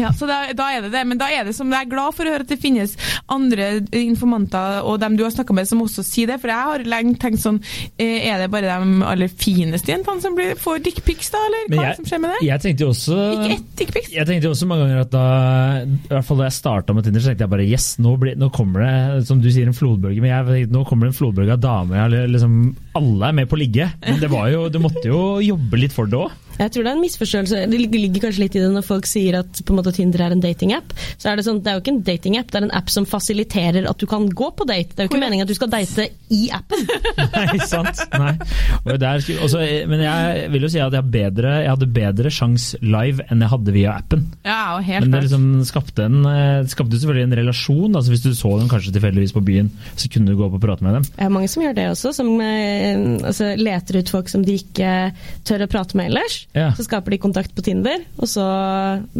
Ja, 0.00 0.10
så 0.16 0.26
da, 0.28 0.38
da 0.56 0.68
er 0.74 0.86
det 0.86 0.92
det. 0.94 1.02
Men 1.10 1.18
da 1.20 1.28
er 1.32 1.44
det 1.48 1.54
som 1.56 1.70
jeg 1.72 1.86
er 1.86 1.90
glad 1.90 2.14
for 2.16 2.24
å 2.28 2.32
høre 2.34 2.46
at 2.46 2.50
det 2.52 2.58
finnes 2.62 2.96
andre 3.30 3.70
informanter 4.00 4.80
og 4.86 4.98
dem 5.02 5.16
du 5.18 5.24
har 5.26 5.32
snakka 5.34 5.54
med 5.56 5.68
som 5.68 5.82
også 5.84 6.04
sier 6.06 6.30
det. 6.30 6.38
For 6.42 6.52
jeg 6.52 6.68
har 6.70 6.84
lenge 6.88 7.16
tenkt 7.20 7.42
sånn 7.42 7.58
eh, 8.00 8.28
Er 8.30 8.42
det 8.44 8.50
bare 8.52 8.70
de 8.80 9.04
aller 9.10 9.30
fineste 9.32 9.92
jentene 9.92 10.22
som 10.24 10.36
blir, 10.38 10.54
får 10.60 10.82
dickpics, 10.86 11.30
da? 11.34 11.42
Eller 11.48 11.66
hva 11.74 11.86
jeg- 11.88 11.96
som 12.00 12.08
skjer 12.10 12.22
med 12.24 12.30
det? 12.34 12.40
Jeg 12.48 12.64
tenkte 12.64 12.86
jo 12.86 12.90
også 12.94 13.18
Ikke 13.36 13.52
ett 13.58 13.70
dickpics? 13.82 14.10
Jeg 14.14 14.26
tenkte 14.28 14.48
jo 14.48 14.54
også 14.54 14.68
mange 14.70 14.86
ganger 14.86 15.00
at 15.04 15.10
da 15.14 15.24
I 15.84 16.14
hvert 16.14 16.28
fall 16.28 16.40
da 16.42 16.48
jeg 16.48 16.56
starta 16.58 16.94
med 16.96 17.04
Tinder, 17.06 17.20
så 17.24 17.30
tenkte 17.32 17.46
jeg 17.46 17.52
bare 17.54 17.66
yes, 17.68 17.88
nå, 18.02 18.14
blir, 18.20 18.36
nå 18.40 18.50
kommer 18.54 18.84
det 18.86 19.26
som 19.28 19.40
du 19.42 19.48
sier, 19.52 19.66
en 19.68 19.76
flodbølge. 19.76 20.20
Men 20.22 20.30
jeg 20.32 20.46
tenkte, 20.50 20.74
nå 20.76 20.84
kommer 20.88 21.06
det 21.08 21.14
en 21.14 21.18
flodbølge 21.20 21.54
av 21.56 21.60
damer. 21.62 21.96
Jeg, 22.00 22.30
liksom, 22.34 22.54
alle 22.98 23.30
er 23.30 23.36
med 23.40 23.50
på 23.50 23.58
å 23.58 23.60
ligge. 23.60 23.90
Men 24.06 24.22
det 24.22 24.30
var 24.32 24.48
jo, 24.52 24.68
du 24.72 24.80
måtte 24.82 25.06
jo 25.08 25.20
jobbe 25.44 25.82
litt 25.82 25.96
for 25.96 26.10
det 26.10 26.18
òg. 26.20 26.38
Jeg 26.60 26.74
tror 26.74 26.84
det 26.84 26.90
er 26.90 26.98
en 26.98 27.00
misforståelse. 27.04 27.60
Det 27.72 27.78
ligger 27.80 28.20
kanskje 28.26 28.42
litt 28.42 28.56
i 28.58 28.60
det 28.60 28.68
når 28.74 28.84
folk 28.84 29.06
sier 29.08 29.38
at 29.38 29.62
på 29.64 29.72
en 29.72 29.78
måte 29.78 29.94
Tinder 29.96 30.26
er 30.26 30.34
en 30.34 30.42
datingapp. 30.42 30.92
Så 31.16 31.30
er 31.30 31.38
det 31.38 31.46
sånn, 31.46 31.62
det 31.64 31.72
er 31.72 31.78
jo 31.78 31.82
ikke 31.82 31.94
en 31.94 32.02
datingapp, 32.04 32.50
det 32.50 32.58
er 32.60 32.66
en 32.66 32.74
app 32.76 32.92
som 32.92 33.06
fasiliterer 33.08 33.88
at 33.88 34.00
du 34.00 34.04
kan 34.10 34.26
gå 34.28 34.50
på 34.56 34.66
date. 34.68 34.92
Det 34.92 35.04
er 35.04 35.08
jo 35.08 35.12
ikke 35.12 35.22
meningen 35.22 35.46
at 35.46 35.52
du 35.52 35.56
skal 35.56 35.70
date 35.72 36.10
i 36.36 36.42
appen. 36.52 36.84
Nei, 37.36 37.60
sant? 37.64 38.02
Nei. 38.12 38.34
Og 38.84 39.00
der, 39.00 39.24
også, 39.46 39.62
men 39.88 40.04
jeg 40.04 40.50
vil 40.52 40.66
jo 40.66 40.72
si 40.74 40.82
at 40.84 40.96
jeg, 40.98 41.08
bedre, 41.14 41.54
jeg 41.64 41.72
hadde 41.72 41.90
bedre 41.96 42.34
sjanse 42.34 42.80
live 42.84 43.24
enn 43.30 43.46
jeg 43.46 43.52
hadde 43.54 43.76
via 43.76 43.96
appen. 43.96 44.26
Ja, 44.44 44.60
og 44.76 44.84
helt 44.84 45.06
Men 45.06 45.16
det 45.16 45.24
liksom 45.28 45.48
skapte, 45.68 46.10
en, 46.10 46.20
eh, 46.28 46.68
skapte 46.68 47.00
selvfølgelig 47.00 47.28
en 47.30 47.38
relasjon. 47.40 47.96
Altså 47.96 48.12
Hvis 48.12 48.26
du 48.26 48.34
så 48.36 48.52
dem 48.60 48.68
kanskje 48.68 48.92
tilfeldigvis 48.98 49.32
på 49.36 49.44
byen, 49.48 49.72
så 49.96 50.12
kunne 50.12 50.28
du 50.28 50.36
gå 50.36 50.44
opp 50.50 50.60
og 50.60 50.64
prate 50.66 50.84
med 50.84 50.98
dem. 50.98 51.08
Det 51.08 51.24
er 51.24 51.32
mange 51.32 51.48
som 51.48 51.64
gjør 51.64 51.78
det 51.78 51.88
også, 51.94 52.12
som 52.20 52.34
eh, 52.44 52.79
altså, 53.26 53.50
leter 53.60 53.98
ut 54.00 54.10
folk 54.12 54.28
som 54.32 54.42
de 54.46 54.56
ikke 54.60 54.90
tør 55.48 55.64
å 55.66 55.68
prate 55.70 55.96
med 55.98 56.10
ellers. 56.10 56.40
Ja. 56.56 56.70
Så 56.76 56.86
skaper 56.86 57.14
de 57.14 57.18
kontakt 57.22 57.54
på 57.56 57.64
Tinder, 57.66 58.02
og 58.18 58.28
så, 58.30 58.44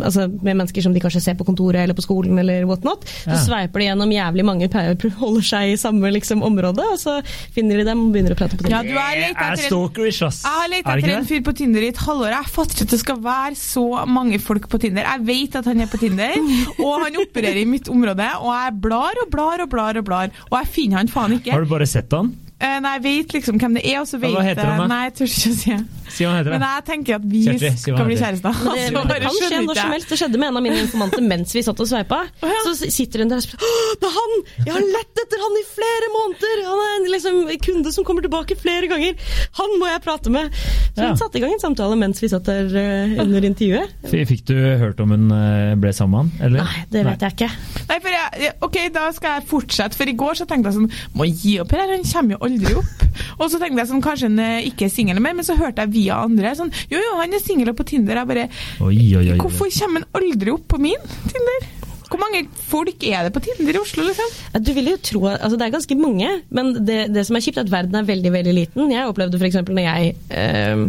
altså, 0.00 0.26
med 0.40 0.56
mennesker 0.60 0.84
som 0.84 0.94
de 0.96 1.02
kanskje 1.02 1.22
ser 1.24 1.36
på 1.38 1.46
kontoret 1.48 1.82
eller 1.84 1.96
på 1.98 2.04
skolen 2.06 2.38
eller 2.42 2.64
whatnot. 2.68 3.04
Så 3.24 3.30
Ja. 3.34 3.40
sveiper 3.44 3.80
de 3.82 3.88
gjennom 3.90 4.10
jævlig 4.14 4.44
mange 4.46 4.68
pairer, 4.72 4.96
holder 5.22 5.46
seg 5.50 5.72
i 5.74 5.78
samme 5.80 6.10
liksom, 6.14 6.42
område, 6.46 6.84
og 6.94 6.98
så 7.00 7.18
finner 7.54 7.80
de 7.80 7.84
dem 7.90 8.06
og 8.06 8.12
begynner 8.14 8.34
å 8.36 8.38
prate 8.40 8.56
på 8.60 8.68
Ja, 8.70 8.80
Tinder. 8.82 8.94
du 8.94 8.98
er 9.00 9.20
litt 9.28 9.36
er 9.40 9.52
etter 9.54 9.68
stalkerish, 9.70 10.22
ass! 10.26 10.42
Jeg 10.44 10.60
har 10.60 10.68
lett 10.74 10.86
Er 10.86 10.98
etter 11.04 11.16
en 11.18 11.28
fyr 11.30 11.42
på 11.46 11.56
Tinder 11.56 11.82
i 11.86 11.92
et 11.92 12.02
halvår. 12.06 12.30
Jeg 12.36 12.52
fatter 12.56 12.74
ikke 12.76 12.88
at 12.88 12.94
det 12.96 13.00
skal 13.04 13.22
være 13.24 13.56
så 13.60 13.86
mange 14.08 14.38
folk 14.42 14.68
på 14.70 14.80
Tinder. 14.80 15.02
Jeg 15.06 15.26
vet 15.26 15.56
at 15.60 15.64
han 15.70 15.80
er 15.80 15.90
på 15.90 15.98
Tinder, 16.00 16.36
og 16.84 17.04
han 17.04 17.16
opererer 17.24 17.62
i 17.62 17.68
mitt 17.68 17.88
område. 17.92 18.26
Og 18.40 18.50
jeg 18.54 18.76
blar 18.84 19.24
og 19.24 19.30
blar 19.32 19.64
og 19.64 19.70
blar 19.72 19.96
og 20.00 20.04
blar, 20.06 20.30
og 20.50 20.56
jeg 20.60 20.72
finner 20.74 21.02
han 21.02 21.08
faen 21.12 21.36
ikke. 21.38 21.52
Har 21.52 21.64
du 21.66 21.70
bare 21.70 21.86
sett 21.90 22.12
han? 22.16 22.32
Eh, 22.60 22.76
Nei, 22.84 22.90
jeg 22.98 23.02
vet 23.06 23.32
liksom 23.38 23.56
hvem 23.60 23.76
det 23.78 23.82
er, 23.88 24.00
og 24.02 24.08
så 24.10 24.18
vet 24.20 24.34
Hva 24.36 24.42
heter 24.44 24.66
han 24.68 24.76
da? 24.76 24.84
jeg 24.84 24.90
Nei, 24.92 25.00
jeg 25.06 25.14
tør 25.16 25.30
ikke 25.30 25.50
å 25.50 25.56
si. 25.60 25.76
Si 26.10 26.24
hva 26.26 26.32
heter. 26.40 26.50
Men 26.52 26.64
jeg 26.66 26.84
tenker 26.90 27.14
at 27.16 27.24
vi 27.30 27.40
Kjertri, 27.46 27.68
si 27.70 27.80
skal 27.84 27.94
bli 28.08 28.16
han 28.18 28.22
kjærester. 28.24 28.58
Det, 28.66 28.84
det, 28.96 29.02
det 29.10 29.18
kan 29.22 29.36
skje 29.38 29.60
når 29.64 29.78
som 29.80 29.92
helst. 29.94 30.08
Det 30.10 30.18
skjedde 30.20 30.40
med 30.42 30.48
en 30.50 30.58
av 30.60 30.64
mine 30.66 30.80
informanter 30.82 31.22
mens 31.24 31.54
vi 31.56 31.62
satt 31.64 31.80
og 31.80 31.88
sveipa. 31.88 32.18
ja. 32.42 32.58
Så 32.66 32.90
sitter 32.92 33.22
hun 33.24 33.30
der 33.32 33.40
og 33.40 33.46
spør 33.46 33.62
det 34.00 34.08
er 34.10 34.14
han! 34.16 34.34
Jeg 34.66 34.74
har 34.74 34.84
lett 34.96 35.20
etter 35.24 35.40
han 35.44 35.56
i 35.60 35.62
flere 35.70 36.08
måneder! 36.16 36.60
Han 36.66 36.82
er 36.84 36.92
en 36.98 37.06
liksom, 37.14 37.38
kunde 37.64 37.92
som 37.94 38.04
kommer 38.08 38.24
tilbake 38.26 38.56
flere 38.60 38.90
ganger! 38.90 39.16
Han 39.60 39.74
må 39.80 39.88
jeg 39.90 40.02
prate 40.04 40.32
med! 40.34 40.52
Så 40.90 41.00
hun 41.00 41.08
Ja. 41.10 41.16
satte 41.20 41.38
i 41.40 41.42
gang 41.44 41.54
en 41.56 41.62
samtale 41.62 41.96
mens 42.00 42.20
vi 42.22 42.28
satt 42.32 42.44
der 42.50 42.68
uh, 42.74 43.16
under 43.24 43.46
intervjuet. 43.46 43.94
Fikk 44.10 44.44
du 44.50 44.54
hørt 44.82 45.00
om 45.00 45.14
hun 45.14 45.30
eh, 45.34 45.72
ble 45.80 45.92
sammen 45.96 46.10
med 46.10 46.36
han? 46.40 46.46
Eller? 46.50 46.66
Nei, 46.66 46.84
det 46.92 47.04
vet 47.06 47.24
jeg 47.24 47.36
ikke. 47.38 47.50
Nei, 47.88 47.98
for 48.02 48.09
jeg, 48.38 48.52
ok, 48.62 48.76
da 48.94 49.08
skal 49.16 49.38
jeg 49.38 49.46
fortsette. 49.50 49.98
For 49.98 50.10
i 50.10 50.16
går 50.18 50.38
så 50.40 50.46
tenkte 50.48 50.70
jeg 50.70 50.78
sånn 50.78 51.16
Må 51.18 51.26
jeg 51.28 51.36
gi 51.40 51.54
opp 51.64 51.74
her, 51.74 51.90
han 51.90 52.06
kommer 52.06 52.36
jo 52.36 52.40
aldri 52.48 52.76
opp. 52.80 53.04
Og 53.40 53.50
så 53.50 53.58
tenkte 53.60 53.82
jeg 53.82 53.90
sånn, 53.90 54.04
kanskje 54.04 54.30
han 54.30 54.38
eh, 54.44 54.68
ikke 54.70 54.86
er 54.86 54.94
singel 54.94 55.20
mer, 55.22 55.36
men 55.38 55.46
så 55.46 55.58
hørte 55.58 55.84
jeg 55.84 55.94
via 55.96 56.20
andre 56.24 56.54
sånn 56.58 56.72
Jo, 56.92 57.00
jo, 57.00 57.18
han 57.20 57.34
er 57.36 57.42
singel 57.42 57.72
og 57.72 57.78
på 57.80 57.88
Tinder. 57.90 58.22
Jeg 58.22 58.30
bare 58.30 58.46
Oi, 58.80 58.94
oi, 58.94 59.20
oi. 59.20 59.26
oi. 59.34 59.38
Hvorfor 59.42 59.72
kommer 59.80 60.04
han 60.04 60.22
aldri 60.22 60.54
opp 60.54 60.66
på 60.70 60.80
min 60.82 61.12
Tinder? 61.26 61.68
Hvor 62.10 62.18
mange 62.18 62.40
folk 62.66 63.04
er 63.06 63.28
det 63.28 63.34
på 63.36 63.42
Tinder 63.44 63.76
i 63.76 63.80
Oslo, 63.80 64.02
liksom? 64.08 64.32
Du 64.66 64.72
vil 64.74 64.90
jo 64.90 64.96
tro, 64.98 65.20
altså 65.30 65.54
Det 65.54 65.68
er 65.68 65.76
ganske 65.76 65.96
mange, 65.98 66.32
men 66.50 66.72
det, 66.86 67.04
det 67.14 67.22
som 67.28 67.38
er 67.38 67.44
kjipt, 67.44 67.60
er 67.60 67.68
at 67.68 67.70
verden 67.70 68.00
er 68.00 68.08
veldig 68.08 68.32
veldig 68.34 68.54
liten. 68.56 68.90
Jeg 68.90 69.06
opplevde 69.12 69.38
f.eks. 69.38 69.60
når 69.68 69.84
jeg 69.84 70.16
eh, 70.34 70.82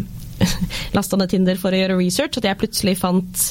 lasta 0.97 1.17
ned 1.19 1.29
Tinder 1.31 1.59
for 1.61 1.71
å 1.73 1.79
gjøre 1.81 1.97
research, 1.99 2.37
at 2.41 2.47
jeg 2.49 2.59
plutselig 2.61 2.97
fant 2.99 3.45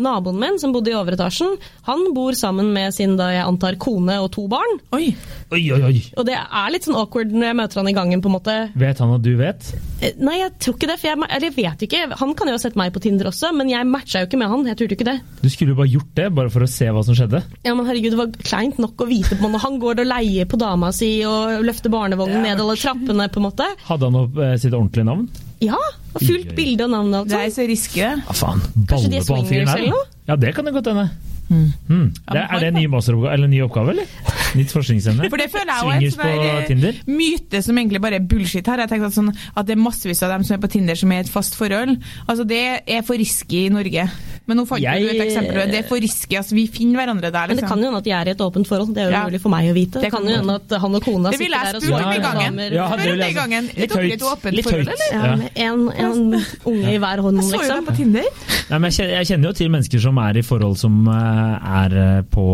naboen 0.00 0.38
min 0.40 0.58
som 0.60 0.72
bodde 0.74 0.92
i 0.92 0.96
overetasjen. 0.98 1.56
Han 1.88 2.06
bor 2.16 2.32
sammen 2.38 2.72
med 2.74 2.94
sin 2.96 3.16
da 3.20 3.30
jeg 3.34 3.44
antar 3.46 3.78
kone 3.80 4.16
og 4.22 4.30
to 4.34 4.46
barn. 4.50 4.78
Oi. 4.96 5.10
Oi, 5.52 5.62
oi, 5.74 5.80
oi. 5.90 5.96
Og 6.18 6.26
det 6.28 6.36
er 6.38 6.72
litt 6.74 6.86
sånn 6.86 6.98
awkward 7.00 7.32
når 7.34 7.50
jeg 7.50 7.58
møter 7.60 7.80
han 7.82 7.90
i 7.90 7.96
gangen. 7.96 8.20
på 8.22 8.30
en 8.30 8.36
måte. 8.36 8.56
Vet 8.78 8.98
han 9.02 9.14
at 9.16 9.22
du 9.24 9.32
vet? 9.38 9.70
Eh, 10.00 10.14
Nei, 10.20 10.36
jeg 10.40 10.52
tror 10.62 10.76
ikke 10.76 10.88
det. 10.90 10.98
for 11.00 11.10
jeg, 11.10 11.18
eller 11.26 11.48
jeg 11.48 11.56
vet 11.56 11.84
ikke. 11.86 12.02
Han 12.20 12.34
kan 12.38 12.48
jo 12.50 12.56
ha 12.56 12.62
sett 12.62 12.76
meg 12.78 12.92
på 12.94 13.02
Tinder 13.04 13.30
også, 13.30 13.52
men 13.56 13.70
jeg 13.72 13.86
matcha 13.88 14.22
jo 14.22 14.28
ikke 14.30 14.40
med 14.40 14.50
han. 14.52 14.66
Jeg 14.70 14.78
turte 14.80 14.96
ikke 14.98 15.08
det. 15.08 15.16
Du 15.42 15.48
skulle 15.50 15.74
jo 15.74 15.80
bare 15.80 15.90
gjort 15.92 16.12
det, 16.18 16.28
bare 16.36 16.52
for 16.52 16.66
å 16.66 16.70
se 16.70 16.88
hva 16.92 17.02
som 17.06 17.16
skjedde. 17.18 17.42
Ja, 17.66 17.74
men 17.74 17.86
herregud, 17.88 18.10
Det 18.14 18.18
var 18.20 18.32
kleint 18.44 18.78
nok 18.82 19.00
å 19.04 19.08
vite 19.10 19.36
på 19.40 19.48
når 19.50 19.62
han 19.64 19.78
går 19.82 20.02
og 20.04 20.10
leier 20.10 20.48
på 20.50 20.58
dama 20.60 20.90
si 20.94 21.10
og 21.28 21.62
løfter 21.66 21.92
barnevognen 21.92 22.42
ned 22.46 22.60
alle 22.60 22.76
trappene. 22.80 23.28
på 23.30 23.40
en 23.40 23.46
måte. 23.48 23.66
Hadde 23.86 24.08
han 24.10 24.18
opp 24.24 24.38
eh, 24.38 24.56
sitt 24.60 24.74
ordentlige 24.74 25.06
navn? 25.08 25.28
Ja, 25.60 25.76
og 26.14 26.22
fullt 26.24 26.54
bilde 26.56 26.86
og 26.86 26.92
navn 26.94 27.10
og 27.12 27.20
alt 27.20 27.32
Det 27.32 27.40
er 27.40 27.50
så 27.52 27.66
risky, 27.68 28.00
det. 28.00 28.22
Ja, 28.24 28.36
faen. 28.36 28.62
Balle 28.88 29.20
på 29.26 29.36
han 29.36 29.50
fyren 29.50 29.68
her? 29.68 29.98
Ja, 30.30 30.36
det 30.40 30.54
kan 30.56 30.64
det 30.64 30.72
godt 30.78 30.88
hende. 30.92 31.10
Hmm. 31.50 32.12
Det, 32.30 32.38
er 32.46 32.60
det 32.62 32.68
en 32.70 32.76
ny 32.78 32.84
eller 32.86 33.44
en 33.44 33.50
ny 33.50 33.60
oppgave, 33.64 33.90
eller? 33.90 34.06
Nytt 34.54 34.70
forskningsemne? 34.74 35.26
For 35.30 35.40
det 35.40 35.48
føler 35.50 35.70
jeg 35.70 35.82
også 36.06 36.22
er 36.22 36.70
en 36.70 36.82
sånn 36.84 37.16
myte 37.16 37.62
som 37.66 37.78
egentlig 37.80 38.00
bare 38.02 38.18
er 38.20 38.26
bullshit 38.30 38.66
her. 38.70 38.82
Jeg 38.84 38.90
tenkte 38.92 39.10
at, 39.10 39.16
sånn, 39.16 39.30
at 39.34 39.66
det 39.66 39.74
er 39.76 39.82
massevis 39.82 40.22
av 40.26 40.30
dem 40.36 40.44
som 40.46 40.56
er 40.56 40.62
på 40.62 40.70
Tinder 40.70 40.98
som 40.98 41.10
er 41.14 41.22
i 41.22 41.26
et 41.26 41.32
fast 41.32 41.58
forhold. 41.58 41.96
Altså 42.26 42.46
Det 42.46 42.62
er 42.86 43.02
for 43.06 43.18
risky 43.18 43.66
i 43.66 43.72
Norge. 43.74 44.06
Men 44.46 44.58
nå 44.58 44.64
fant 44.66 44.80
Jeg- 44.82 45.02
du 45.02 45.08
et 45.10 45.22
eksempel. 45.26 45.70
Det 45.70 45.78
er 45.84 45.88
for 45.88 46.00
risky. 46.02 46.34
altså 46.36 46.54
Vi 46.54 46.66
finner 46.66 46.98
hverandre 47.04 47.30
der. 47.30 47.46
Liksom. 47.46 47.48
Men 47.50 47.56
det 47.56 47.62
liksom. 47.62 47.68
kan 47.70 47.78
jo 47.78 47.84
hende 47.90 47.98
at 47.98 48.04
de 48.04 48.10
er 48.10 48.26
i 48.26 48.30
et 48.30 48.40
åpent 48.46 48.66
forhold. 48.70 48.94
Det 48.94 49.02
er 49.02 49.06
jo 49.10 49.10
Ja. 49.16 49.24
mulig 49.26 49.40
for 49.40 49.48
meg 49.50 49.70
å 49.70 49.74
vite. 49.74 50.00
Det, 50.00 50.10
kan 50.10 50.22
jo 50.26 50.36
hende 50.36 50.54
at 50.54 50.80
han 50.80 50.94
og 50.94 51.02
kona 51.04 51.30
sitter 51.32 51.50
der 51.50 51.76
og 51.76 51.82
spør 51.82 52.06
om 52.06 52.12
i 52.12 52.18
gangen. 52.18 52.58
Ja, 52.72 52.96
det 52.96 53.04
jeg- 53.06 53.30
i 53.30 53.34
gangen. 53.34 53.64
Litt 53.76 53.90
er 53.90 54.02
høyt. 54.02 54.52
Litt 54.52 54.66
høyt. 54.66 54.86
eller? 54.86 55.08
Ja, 55.12 55.24
Ja. 55.30 55.48
en, 55.66 55.88
en 55.90 56.44
unge 56.64 56.88
i 56.94 56.98
hver 56.98 57.18
hånd, 57.20 57.36
Jeg 57.36 57.44
så 57.44 57.52
jo 57.52 57.58
liksom. 57.58 57.76
deg 57.78 57.86
på 57.86 57.96
Tinder. 57.96 58.24
Nei, 58.70 58.78
men 58.78 58.90
jeg 58.90 59.26
kjenner, 59.26 59.44
jo 59.48 59.52
til 59.52 59.68
mennesker 59.70 60.00
som 60.00 60.18
er 60.18 60.36
i 60.38 60.42
forhold 60.42 60.76
som 60.78 61.06
eh, 61.08 61.39
er 61.82 61.98
eh, 62.06 62.22
på, 62.30 62.48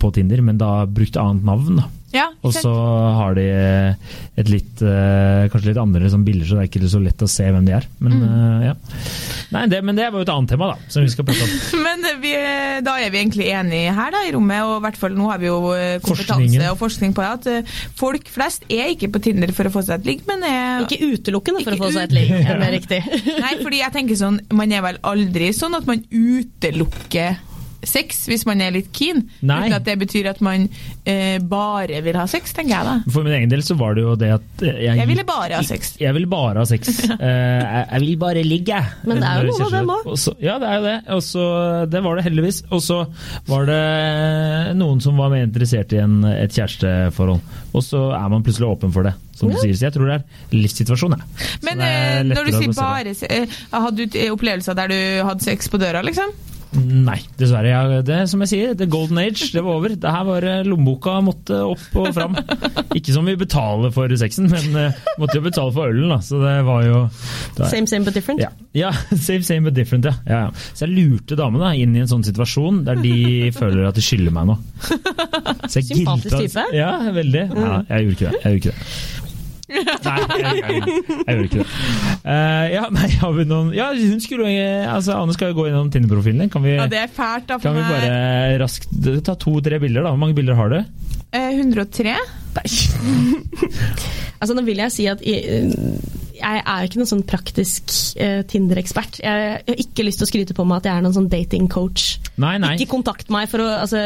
på 0.00 0.12
Tinder, 0.18 0.42
men 0.44 0.58
da 0.60 0.72
brukt 0.86 1.16
annet 1.20 1.44
navn. 1.48 1.80
da. 1.82 1.88
Ja, 2.08 2.30
Og 2.40 2.54
så 2.56 2.70
har 2.72 3.34
de 3.36 3.42
et 4.40 4.48
litt 4.48 4.80
eh, 4.80 5.42
kanskje 5.52 5.68
litt 5.74 5.80
andre 5.82 6.08
sånn 6.08 6.22
bilder, 6.24 6.46
så 6.48 6.56
det 6.56 6.62
er 6.62 6.68
ikke 6.70 6.88
så 6.88 7.00
lett 7.04 7.20
å 7.20 7.26
se 7.28 7.44
hvem 7.52 7.66
de 7.68 7.74
er. 7.76 7.84
Men, 8.00 8.14
Mm. 8.16 8.22
eh, 8.28 8.62
ja. 8.70 8.72
Nei, 9.52 9.66
det, 9.68 9.82
men 9.84 9.96
det 9.96 10.06
var 10.08 10.22
jo 10.22 10.24
et 10.24 10.30
annet 10.32 10.48
tema, 10.54 10.70
da, 10.72 10.88
som 10.92 11.04
vi 11.04 11.10
skal 11.12 11.26
prate 11.28 11.44
om. 11.44 11.52
Men 11.84 12.06
vi, 12.22 12.32
da 12.84 12.94
er 13.00 13.12
vi 13.12 13.20
egentlig 13.20 13.46
enige 13.52 13.92
her 13.96 14.10
da, 14.16 14.22
i 14.28 14.32
rommet, 14.34 14.60
og 14.64 14.74
i 14.78 14.82
hvert 14.86 14.98
fall 15.00 15.14
nå 15.16 15.28
har 15.30 15.40
vi 15.40 15.48
jo 15.50 15.58
eh, 15.76 15.98
kompetanse 16.04 16.32
Forskningen. 16.40 16.64
og 16.72 16.78
forskning 16.80 17.14
på 17.16 17.24
det, 17.24 17.30
at 17.36 17.48
eh, 17.52 17.76
folk 18.00 18.28
flest 18.32 18.64
er 18.72 18.92
ikke 18.94 19.08
på 19.12 19.22
Tinder 19.28 19.52
for 19.56 19.68
å 19.68 19.72
få 19.76 19.84
seg 19.84 20.00
et 20.00 20.08
ligg, 20.08 20.24
men 20.28 20.44
er 20.48 20.84
Ikke 20.88 21.00
utelukkende 21.12 21.64
for 21.64 21.76
Ikke 21.76 21.84
å 21.84 21.90
få 21.90 21.92
seg 21.96 22.08
et 22.08 22.16
ligg, 22.16 22.32
er 22.40 22.60
det 22.64 22.70
riktig? 22.78 23.00
Nei, 23.44 23.52
fordi 23.60 23.82
jeg 23.84 23.96
tenker 23.98 24.20
sånn, 24.20 24.40
man 24.56 24.72
er 24.72 24.84
vel 24.88 25.00
aldri 25.12 25.52
sånn 25.56 25.76
at 25.80 25.88
man 25.88 26.04
utelukker 26.08 27.36
sex 27.86 28.24
hvis 28.30 28.44
man 28.48 28.62
er 28.64 28.72
litt 28.74 28.90
keen. 28.96 29.24
Nei. 29.40 29.60
Uten 29.66 29.76
at 29.76 29.86
det 29.86 29.96
betyr 30.00 30.28
at 30.32 30.40
man 30.44 30.66
eh, 31.04 31.38
bare 31.38 32.00
vil 32.04 32.18
ha 32.18 32.26
sex, 32.30 32.54
tenker 32.56 32.74
jeg 32.74 32.88
da. 32.88 32.96
For 33.14 33.26
min 33.26 33.36
egen 33.36 33.52
del 33.52 33.62
så 33.66 33.76
var 33.78 33.94
det 33.98 34.04
jo 34.06 34.14
det 34.18 34.32
at 34.38 34.64
eh, 34.66 34.80
jeg, 34.88 34.98
Jeg 35.02 35.10
ville 35.10 35.26
bare 35.28 35.60
ha 35.60 35.62
sex. 35.66 35.94
Jeg 36.02 36.16
ville 36.16 36.30
bare 36.30 36.62
ha 36.62 36.66
sex. 36.68 36.90
uh, 37.06 37.14
jeg, 37.22 37.84
jeg 37.92 38.02
vil 38.06 38.16
bare 38.20 38.44
ligge. 38.46 38.80
Men 39.06 39.22
det 39.22 39.30
er 39.30 39.44
jo 39.44 39.52
noe 39.52 39.68
av 39.68 39.76
det 39.76 39.84
Kjersti- 39.84 40.38
nå. 40.38 40.42
Ja, 40.48 40.58
det 40.62 40.72
er 40.72 40.80
jo 40.80 40.86
det. 40.88 40.96
Og 41.18 41.22
så, 41.28 41.46
det 41.94 42.02
var 42.08 42.18
det 42.18 42.26
heldigvis. 42.28 42.60
Og 42.74 42.82
så 42.84 42.98
var 43.48 43.68
det 43.70 43.80
noen 44.78 45.00
som 45.04 45.18
var 45.20 45.32
mer 45.32 45.46
interessert 45.46 45.94
i 45.94 46.02
en, 46.02 46.20
et 46.32 46.54
kjæresteforhold. 46.54 47.40
Og 47.76 47.84
så 47.84 48.02
er 48.16 48.28
man 48.32 48.44
plutselig 48.46 48.68
åpen 48.68 48.92
for 48.94 49.06
det, 49.06 49.14
som 49.36 49.50
du 49.52 49.56
sier. 49.60 49.76
Så 49.76 49.88
jeg 49.88 49.94
tror 49.96 50.08
det 50.10 50.18
er 50.18 50.56
livssituasjon, 50.56 51.16
jeg. 51.16 51.48
Men 51.66 51.82
er 51.84 52.20
eh, 52.20 52.26
når 52.28 52.48
du 52.48 52.56
sier 52.56 52.76
bare 52.76 53.14
eh, 53.28 53.58
Hadde 53.74 54.06
du 54.08 54.18
eh, 54.18 54.30
opplevelser 54.34 54.78
der 54.78 54.92
du 54.92 55.00
hadde 55.28 55.44
sex 55.46 55.70
på 55.70 55.80
døra, 55.80 56.02
liksom? 56.06 56.32
Nei, 56.76 57.16
dessverre. 57.40 57.70
Ja, 57.70 58.00
det 58.04 58.18
som 58.28 58.42
jeg 58.44 58.50
sier, 58.50 58.72
the 58.76 58.86
golden 58.90 59.18
age, 59.22 59.46
det 59.54 59.62
var 59.64 59.78
over. 59.78 59.94
Det 59.96 60.10
her 60.12 60.24
var 60.28 60.44
eh, 60.44 60.60
lommeboka 60.68 61.14
måtte 61.24 61.60
opp 61.64 61.96
og 61.96 62.10
fram. 62.16 62.36
Ikke 62.98 63.14
som 63.14 63.28
vi 63.28 63.36
betaler 63.40 63.92
for 63.94 64.12
sexen, 64.20 64.50
men 64.52 64.76
eh, 64.76 64.98
måtte 65.20 65.38
jo 65.38 65.44
betale 65.46 65.72
for 65.74 65.88
ølen, 65.88 66.12
da. 66.12 66.18
Så 66.24 66.40
det 66.42 66.54
var 66.68 66.84
jo 66.84 66.98
det 67.08 67.62
var, 67.62 67.70
Same, 67.72 67.88
same 67.90 68.04
but 68.04 68.16
different. 68.18 68.42
ja, 68.44 68.50
ja, 68.76 68.92
same, 69.28 69.42
same 69.46 69.64
but 69.70 69.76
different, 69.78 70.08
ja. 70.10 70.14
ja. 70.28 70.42
Så 70.74 70.84
jeg 70.86 70.96
lurte 70.98 71.38
damene 71.40 71.64
da, 71.64 71.72
inn 71.78 71.96
i 71.96 72.04
en 72.04 72.10
sånn 72.10 72.26
situasjon 72.26 72.84
der 72.88 73.00
de 73.00 73.16
føler 73.56 73.88
at 73.88 73.96
de 73.96 74.04
skylder 74.04 74.34
meg 74.36 74.52
noe. 74.52 74.60
Sympatisk 75.72 76.36
type. 76.36 76.68
Ja, 76.76 76.92
veldig. 77.16 77.48
Ja, 77.48 77.80
jeg 77.94 78.10
gjorde 78.10 78.18
ikke 78.18 78.28
det. 78.28 78.44
Jeg 78.44 78.44
gjorde 78.44 78.60
ikke 78.60 78.76
det. 78.76 79.26
Nei, 79.68 80.16
jeg, 80.40 80.42
jeg, 80.42 80.78
jeg, 80.78 81.18
jeg 81.28 81.44
ikke 81.44 81.60
det. 81.60 81.66
Uh, 82.24 82.64
ja, 82.72 82.84
nei, 82.94 83.08
har 83.20 83.34
vi 83.36 83.44
noen 83.48 83.68
Ja, 83.76 83.90
hun 83.92 84.20
skulle 84.24 84.48
jo 84.48 84.68
altså, 84.88 85.18
Anne 85.20 85.34
skal 85.36 85.52
jo 85.52 85.58
gå 85.60 85.66
gjennom 85.68 85.90
Tinder-profilen 85.92 86.40
din. 86.44 86.52
Kan 86.52 86.64
vi, 86.64 86.76
Ja, 86.78 86.86
det 86.90 87.02
er 87.02 87.12
fælt, 87.12 87.48
da. 87.50 87.58
kan 87.62 87.76
vi 87.76 87.84
bare 87.84 88.58
raskt 88.62 88.88
ta 89.26 89.36
to-tre 89.36 89.80
bilder, 89.82 90.06
da? 90.06 90.14
Hvor 90.14 90.22
mange 90.24 90.36
bilder 90.38 90.56
har 90.58 90.72
du? 90.72 90.80
Uh, 91.28 91.50
103. 91.60 92.16
Altså, 94.38 94.54
nå 94.54 94.62
vil 94.62 94.78
jeg 94.78 94.92
si 94.94 95.04
at 95.10 95.22
jeg, 95.26 95.72
jeg 96.38 96.62
er 96.64 96.86
ikke 96.88 97.00
noen 97.00 97.10
sånn 97.10 97.24
praktisk 97.28 97.92
eh, 98.20 98.40
Tinder-ekspert. 98.48 99.18
Jeg, 99.22 99.44
jeg 99.66 99.74
har 99.74 99.82
ikke 99.84 100.06
lyst 100.06 100.22
til 100.22 100.26
å 100.26 100.30
skryte 100.30 100.56
på 100.56 100.64
meg 100.68 100.80
at 100.82 100.88
jeg 100.88 100.94
er 101.00 101.04
noen 101.06 101.16
sånn 101.16 101.28
dating-coach. 101.32 102.06
Nei, 102.38 102.54
nei. 102.62 102.72
Ikke 102.78 102.92
kontakt 102.94 103.30
meg 103.34 103.48
for 103.50 103.64
å, 103.64 103.68
altså, 103.82 104.00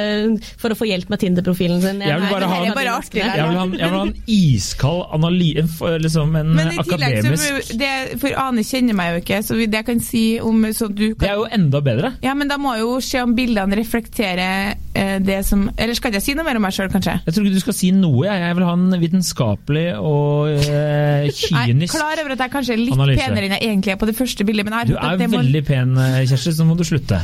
for 0.61 0.73
å 0.75 0.79
få 0.79 0.89
hjelp 0.89 1.11
med 1.13 1.21
Tinder-profilen 1.23 1.83
sin. 1.85 2.01
Jeg 2.03 2.21
vil 2.23 2.33
bare 2.33 2.49
ha 2.51 2.61
en- 2.65 2.75
bare 2.77 2.95
artig. 2.97 3.21
Jeg 3.23 3.33
vil 3.37 3.59
ha, 3.59 3.65
en- 3.67 3.77
jeg 3.79 3.91
vil 3.91 3.99
ha 3.99 4.07
en 4.09 4.15
iskald 4.27 5.05
analyse, 5.19 5.93
liksom 6.07 6.37
en 6.41 6.55
Men 6.57 6.73
i 6.73 6.79
tillegg, 6.79 7.19
akademisk 7.19 7.69
så, 7.69 7.79
det, 7.79 7.93
for 8.23 8.39
Ane 8.43 8.65
kjenner 8.67 8.97
meg 8.99 9.13
jo 9.15 9.21
ikke, 9.25 9.43
så 9.47 9.59
det 9.63 9.79
jeg 9.83 9.87
kan 9.91 10.01
si 10.01 10.25
om 10.41 10.63
så 10.73 10.89
du 10.89 11.15
Det 11.15 11.29
er 11.29 11.37
jo 11.41 11.47
enda 11.53 11.81
bedre. 11.85 12.15
Ja, 12.25 12.35
men 12.35 12.49
da 12.49 12.57
må 12.61 12.75
jo 12.81 12.97
se 13.05 13.21
om 13.23 13.35
bildene 13.37 13.77
reflekterer 13.79 14.75
eh, 14.95 15.19
det 15.25 15.41
som 15.47 15.69
Eller 15.77 15.95
skal 15.99 16.13
jeg 16.17 16.23
si 16.25 16.35
noe 16.37 16.45
mer 16.47 16.57
om 16.59 16.63
meg 16.67 16.73
sjøl, 16.77 16.91
kanskje? 16.93 17.19
Jeg 17.27 17.35
tror 17.35 17.47
ikke 17.47 17.59
du 17.59 17.65
skal 17.65 17.77
si 17.77 17.91
noe. 17.97 18.25
Jeg, 18.27 18.41
jeg 18.47 18.57
vil 18.59 18.65
ha 18.69 18.73
en 18.79 18.99
vitenskapelig 19.03 19.87
og 20.01 20.49
eh, 20.53 21.29
kynisk 21.43 21.97
klar 21.99 22.22
over 22.23 22.35
at 22.37 22.45
jeg 22.47 22.53
kanskje 22.55 22.75
er 22.77 22.81
litt 22.83 22.95
Analyse. 22.97 23.23
penere 23.27 23.49
enn 23.49 23.55
jeg 23.57 23.67
egentlig 23.69 23.93
er 23.93 23.99
på 24.01 24.09
det 24.09 24.17
første 24.19 24.47
bildet, 24.49 24.65
men 24.69 24.79
jeg 24.79 24.89
Du 24.93 24.95
har 24.97 25.15
er 25.15 25.19
det 25.21 25.31
må 25.33 25.41
veldig 25.43 25.65
pen, 25.69 25.97
eh, 25.99 26.21
Kjersti, 26.31 26.53
så 26.57 26.67
må 26.69 26.77
du 26.79 26.85
slutte. 26.89 27.21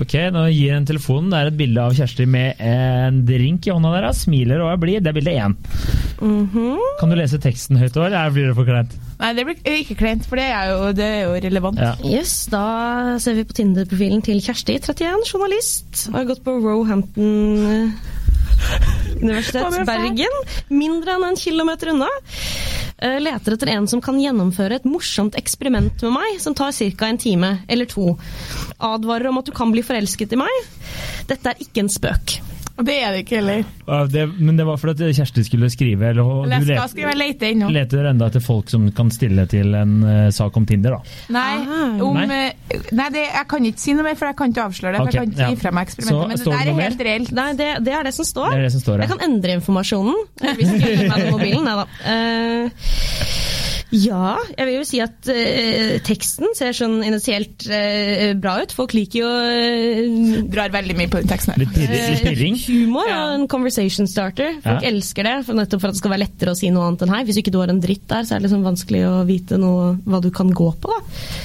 Ok, 0.00 0.14
Nå 0.32 0.46
gir 0.48 0.70
jeg 0.70 0.76
en 0.78 0.86
telefon. 0.88 1.28
Det 1.30 1.38
er 1.40 1.46
et 1.50 1.56
bilde 1.58 1.80
av 1.82 1.92
Kjersti 1.96 2.26
med 2.26 2.60
en 2.60 3.24
drink 3.28 3.66
i 3.66 3.70
hånda 3.74 3.90
deres. 3.96 4.22
Smiler 4.24 4.62
og 4.64 4.70
er 4.72 4.76
blid. 4.80 5.02
Det 5.04 5.10
er 5.12 5.16
bilde 5.18 5.34
én. 5.36 5.56
Mhm. 6.20 6.78
Kan 7.00 7.10
du 7.10 7.16
lese 7.16 7.38
teksten 7.40 7.76
høyt 7.80 7.96
òg, 7.96 8.06
eller 8.10 8.30
blir 8.30 8.46
det 8.48 8.56
for 8.56 8.64
kleint? 8.68 8.92
Nei, 9.20 9.32
det 9.36 9.44
blir 9.44 9.56
ikke 9.80 9.96
kleint, 10.00 10.24
for 10.26 10.36
det 10.40 10.46
er 10.48 10.70
jo, 10.70 10.92
det 10.96 11.04
er 11.04 11.20
jo 11.26 11.32
relevant. 11.44 11.78
Ja. 11.78 11.94
Yes, 12.04 12.46
da 12.52 13.18
ser 13.20 13.34
vi 13.36 13.44
på 13.44 13.52
Tinder-profilen 13.58 14.22
til 14.24 14.40
Kjersti, 14.40 14.78
31, 14.80 15.26
journalist. 15.28 16.06
Og 16.08 16.14
har 16.20 16.24
gått 16.32 16.42
på 16.44 16.56
Roehampton 16.62 17.66
eh, 17.68 17.90
Universitet 19.20 19.64
er. 19.64 19.86
Bergen. 19.88 20.36
Mindre 20.72 21.16
enn 21.16 21.26
en 21.30 21.38
kilometer 21.38 21.92
unna. 21.94 22.08
Eh, 23.00 23.16
Leter 23.20 23.56
etter 23.56 23.72
en 23.72 23.88
som 23.88 24.02
kan 24.04 24.18
gjennomføre 24.20 24.80
et 24.80 24.88
morsomt 24.88 25.36
eksperiment 25.40 26.02
med 26.04 26.12
meg, 26.12 26.40
som 26.42 26.56
tar 26.56 26.72
ca. 26.76 27.06
en 27.06 27.18
time 27.18 27.52
eller 27.68 27.88
to. 27.88 28.16
Advarer 28.78 29.30
om 29.30 29.38
at 29.38 29.48
du 29.48 29.52
kan 29.56 29.72
bli 29.72 29.82
forelsket 29.82 30.36
i 30.36 30.40
meg. 30.40 30.70
Dette 31.30 31.54
er 31.54 31.62
ikke 31.64 31.84
en 31.84 31.92
spøk. 31.92 32.40
Og 32.80 32.86
det 32.88 32.96
er 33.04 33.12
det 33.12 33.22
ikke 33.26 33.36
heller. 33.40 33.64
Ja, 33.86 33.98
Det, 34.08 34.22
men 34.40 34.56
det 34.56 34.64
var 34.66 34.78
for 34.80 34.92
at 34.94 35.00
Kjersti 35.02 35.42
skulle 35.44 35.68
skrive 35.72 36.10
eller, 36.14 36.28
Eller 36.46 36.62
Du 36.64 36.70
let, 36.72 36.90
skrive 36.94 37.12
leite 37.18 37.50
ennå. 37.52 37.68
leter 37.74 38.08
enda 38.10 38.28
etter 38.30 38.40
folk 38.42 38.70
som 38.72 38.86
kan 38.96 39.10
stille 39.12 39.44
til 39.50 39.74
en 39.76 39.92
uh, 40.02 40.30
sak 40.32 40.56
om 40.56 40.64
Tinder, 40.66 40.96
da. 40.96 41.00
Nei, 41.36 41.50
Ah. 41.60 42.00
om, 42.06 42.16
Nei. 42.16 42.48
eh, 42.70 42.80
nei 42.96 43.08
det, 43.12 43.26
jeg 43.28 43.46
kan 43.50 43.64
ikke 43.68 43.82
si 43.84 43.92
noe 43.98 44.06
mer, 44.06 44.16
for 44.16 44.30
jeg 44.30 44.36
kan 44.40 44.54
ikke 44.54 44.64
avsløre 44.70 44.92
det. 44.96 45.00
For 45.02 45.10
jeg 45.10 45.20
kan 45.20 45.30
ikke 45.30 45.42
ja. 45.42 45.50
gi 45.50 45.60
Så 45.60 45.70
eksperimentet. 45.84 46.28
Men 46.30 46.38
det 46.38 46.46
der 46.46 46.70
er 46.72 46.80
helt 46.80 47.04
reelt. 47.10 47.32
Nei, 47.36 47.48
det, 47.60 47.68
det 47.86 47.94
er 48.00 48.08
det 48.08 48.14
som 48.16 48.24
står. 48.28 48.50
Det 48.54 48.58
er 48.58 48.66
det 48.68 48.72
som 48.78 48.84
står 48.86 49.04
Jeg 49.04 49.12
kan 49.12 49.24
endre 49.28 49.56
informasjonen 49.60 50.16
eh, 50.42 50.54
hvis 50.56 50.72
du 50.72 50.78
gir 50.86 51.04
meg 51.10 51.18
den 51.26 51.32
mobilen. 51.36 51.64
Nei 51.68 51.76
da. 51.76 51.86
Eh, 52.14 52.88
ja, 53.90 54.36
jeg 54.56 54.66
vil 54.68 54.74
jo 54.76 54.84
si 54.86 55.00
at 55.02 55.28
eh, 55.32 55.96
teksten 56.06 56.52
ser 56.54 56.72
sånn 56.76 57.00
initielt 57.02 57.64
eh, 57.70 58.34
bra 58.38 58.58
ut. 58.62 58.72
Folk 58.76 58.92
liker 58.94 59.18
jo 59.24 59.30
eh, 59.30 60.42
Drar 60.50 60.70
veldig 60.74 60.96
mye 60.98 61.10
på 61.10 61.20
den 61.22 61.30
teksten. 61.30 61.54
her. 61.56 61.64
Litt 61.64 61.72
pirring? 61.74 62.04
Litt 62.14 62.22
pirring. 62.28 62.58
humor 62.68 63.08
Ja. 63.08 63.18
og 63.26 63.34
en 63.40 63.46
conversation 63.50 64.06
starter. 64.10 64.56
Folk 64.62 64.82
Ja. 64.84 64.88
elsker 64.92 65.26
det, 65.26 65.34
for 65.46 65.58
nettopp 65.58 65.80
for 65.82 65.88
at 65.90 65.94
det 65.98 66.02
skal 66.02 66.14
være 66.14 66.24
lettere 66.26 66.54
å 66.54 66.58
si 66.58 66.70
noe 66.70 66.86
annet 66.86 67.02
enn 67.06 67.14
hei. 67.14 67.22
Hvis 67.24 67.40
ikke 67.42 67.50
du 67.54 67.58
har 67.60 67.68
en 67.72 67.80
dritt 67.82 68.06
der, 68.08 68.22
så 68.28 68.34
er 68.36 68.40
det 68.40 68.48
liksom 68.48 68.62
vanskelig 68.66 69.02
å 69.08 69.26
vite 69.26 69.58
noe, 69.58 69.96
hva 70.06 70.20
du 70.22 70.30
kan 70.30 70.50
gå 70.50 70.70
på. 70.80 70.88
Da. 70.94 71.00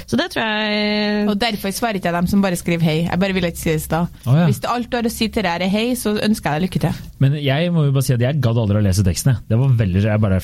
Så 0.05 0.17
det 0.21 0.29
tror 0.35 0.45
jeg 0.45 1.27
Og 1.29 1.37
derfor 1.41 1.73
svarer 1.73 1.95
ikke 1.99 2.11
jeg 2.11 2.19
dem 2.19 2.27
som 2.27 2.41
bare 2.45 2.55
skriver 2.61 2.83
hei. 2.85 2.97
Jeg 3.09 3.19
bare 3.19 3.33
vil 3.33 3.43
ikke 3.49 3.57
si 3.63 3.69
det 3.71 3.81
i 3.81 3.85
stad. 3.85 4.07
Å, 4.25 4.37
ja. 4.37 4.45
Hvis 4.45 4.61
det 4.61 4.69
alt 4.69 4.89
du 4.91 4.97
har 4.97 5.03
å 5.09 5.11
si 5.11 5.27
til 5.29 5.43
deg 5.43 5.61
er 5.65 5.69
hei, 5.73 5.85
så 5.97 6.13
ønsker 6.17 6.51
jeg 6.53 6.61
deg 6.61 6.65
lykke 6.69 6.81
til. 6.85 7.03
Men 7.19 7.33
jeg 7.41 7.71
må 7.73 7.85
jo 7.89 7.91
bare 7.95 8.03
si 8.05 8.13
at 8.13 8.21
jeg 8.21 8.41
gadd 8.41 8.57
aldri 8.57 8.77
å 8.77 8.85
lese 8.85 9.03
teksten. 9.03 9.33
jeg. 9.33 9.43
Det 9.49 9.57
var 9.57 9.69
veldig 9.81 10.01
jeg 10.05 10.21
bare, 10.21 10.39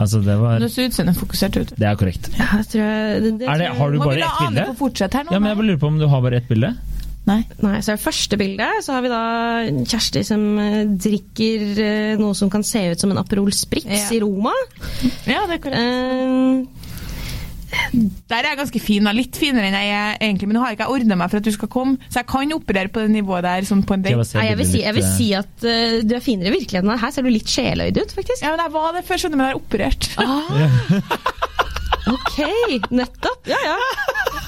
altså 0.00 0.20
det, 0.24 0.36
var, 0.40 0.58
Nå 0.62 0.68
er 0.70 0.88
utseendet 0.90 1.18
fokusert 1.20 1.56
ut. 1.60 1.74
det 1.78 1.86
er 1.90 1.98
korrekt. 2.00 2.30
ja, 2.38 2.46
jeg 2.60 2.68
tror 2.72 2.82
jeg, 2.86 3.22
det, 3.26 3.32
det 3.42 3.48
Er 3.52 3.58
det, 3.62 3.68
har 3.78 3.90
du 3.92 3.98
Må 4.00 4.08
bare 4.08 4.22
ett 4.24 4.38
bilde? 4.40 4.64
her 4.64 5.26
nå? 5.28 5.34
Ja, 5.34 5.38
men 5.38 5.50
jeg 5.52 5.60
bare 5.60 5.68
lurer 5.70 5.82
på 5.84 5.90
om 5.92 5.98
du 6.00 6.06
har 6.08 6.24
bare 6.24 6.40
ett 6.40 6.48
bilde? 6.50 6.72
Nei. 7.28 7.42
Nei, 7.60 7.76
så 7.84 7.92
er 7.92 7.98
det 7.98 8.02
første 8.02 8.36
bildet, 8.40 8.78
så 8.82 8.94
har 8.96 9.02
vi 9.04 9.10
da 9.12 9.22
Kjersti 9.92 10.22
som 10.26 10.44
eh, 10.58 10.78
drikker 11.04 11.64
eh, 11.84 12.14
noe 12.18 12.32
som 12.34 12.48
kan 12.50 12.64
se 12.66 12.80
ut 12.94 13.02
som 13.04 13.12
en 13.12 13.20
Aperol 13.20 13.52
Spritz 13.54 13.84
Ja. 13.86 14.06
i 14.16 14.20
Roma. 14.24 14.54
Ja, 15.28 15.44
det 15.46 15.58
er 15.58 15.62
korrekt. 15.62 15.84
Eh, 15.84 16.79
Der 18.30 18.40
er 18.40 18.50
jeg 18.50 18.58
ganske 18.58 18.82
fin, 18.82 19.06
da. 19.06 19.12
litt 19.14 19.36
finere 19.38 19.68
enn 19.68 19.76
jeg 19.76 19.92
er 19.94 20.18
egentlig. 20.18 20.48
Men 20.50 20.58
nå 20.58 20.64
har 20.64 20.74
ikke 20.74 20.86
jeg 20.88 20.96
ordna 20.96 21.18
meg 21.20 21.32
for 21.32 21.42
at 21.42 21.46
du 21.46 21.52
skal 21.54 21.70
komme, 21.72 22.10
så 22.10 22.22
jeg 22.22 22.30
kan 22.32 22.54
operere 22.56 22.92
på 22.92 23.04
det 23.04 23.12
nivået 23.14 23.46
der. 23.46 23.66
sånn 23.68 23.84
på 23.86 23.96
en 23.96 24.06
jeg 24.06 24.18
date. 24.18 24.28
se 24.30 24.40
nei, 24.40 24.48
jeg, 24.50 24.60
vil 24.60 24.70
si, 24.72 24.82
jeg 24.84 24.96
vil 24.98 25.08
si 25.08 25.28
at 25.38 25.66
uh, 25.66 25.98
du 26.02 26.14
er 26.18 26.24
finere 26.24 26.52
i 26.52 26.56
virkeligheten. 26.58 26.92
Her 27.04 27.14
ser 27.14 27.26
du 27.26 27.32
litt 27.32 27.50
sjeløyd 27.50 28.00
ut, 28.00 28.14
faktisk. 28.18 28.42
Ja, 28.42 28.54
men 28.54 28.64
jeg 28.64 28.74
var 28.76 28.94
det 28.96 29.04
før, 29.08 29.22
skjønner 29.22 29.36
du, 29.36 29.40
men 29.40 29.46
jeg 29.46 29.54
har 29.54 29.62
operert. 29.62 30.10
Ah, 30.20 30.46
ok, 32.16 32.38
nettopp. 33.02 33.50
Ja, 33.50 33.60
ja. 33.70 34.46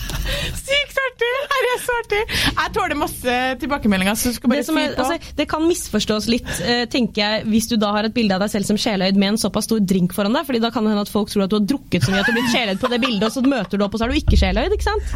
Sykt 0.62 0.98
artig! 1.02 1.30
Her 1.52 1.68
er 1.68 1.80
så 1.82 1.96
artig! 2.00 2.20
Jeg 2.52 2.74
tåler 2.76 2.98
masse 2.98 3.36
tilbakemeldinger, 3.62 4.18
så 4.18 4.32
du 4.32 4.36
skal 4.36 4.52
bare 4.52 4.62
det, 4.62 4.76
er, 4.82 4.96
altså, 5.02 5.32
det 5.38 5.46
kan 5.50 5.64
misforstås 5.66 6.28
litt, 6.30 6.50
eh, 6.64 6.84
tenker 6.90 7.22
jeg, 7.22 7.46
hvis 7.52 7.68
du 7.70 7.76
da 7.80 7.92
har 7.96 8.08
et 8.08 8.14
bilde 8.14 8.36
av 8.36 8.44
deg 8.44 8.52
selv 8.52 8.68
som 8.68 8.78
sjeløyd 8.80 9.18
med 9.20 9.34
en 9.34 9.40
såpass 9.40 9.68
stor 9.68 9.82
drink 9.82 10.14
foran 10.16 10.36
deg. 10.36 10.46
fordi 10.48 10.62
da 10.62 10.72
kan 10.74 10.86
det 10.86 10.94
hende 10.94 11.06
at 11.06 11.12
folk 11.12 11.32
tror 11.32 11.46
at 11.46 11.52
du 11.52 11.58
har 11.58 11.66
drukket 11.74 12.06
så 12.06 12.14
mye 12.14 12.22
at 12.22 12.28
du 12.28 12.32
har 12.32 12.38
blitt 12.40 12.54
sjeløyd 12.54 12.82
på 12.82 12.92
det 12.92 13.00
bildet, 13.02 13.26
og 13.28 13.34
så 13.34 13.44
møter 13.46 13.80
du 13.80 13.86
opp, 13.86 13.96
og 13.96 14.02
så 14.02 14.08
er 14.08 14.14
du 14.14 14.20
ikke 14.20 14.40
sjeløyd. 14.40 14.76
ikke 14.76 14.88
sant? 14.88 15.14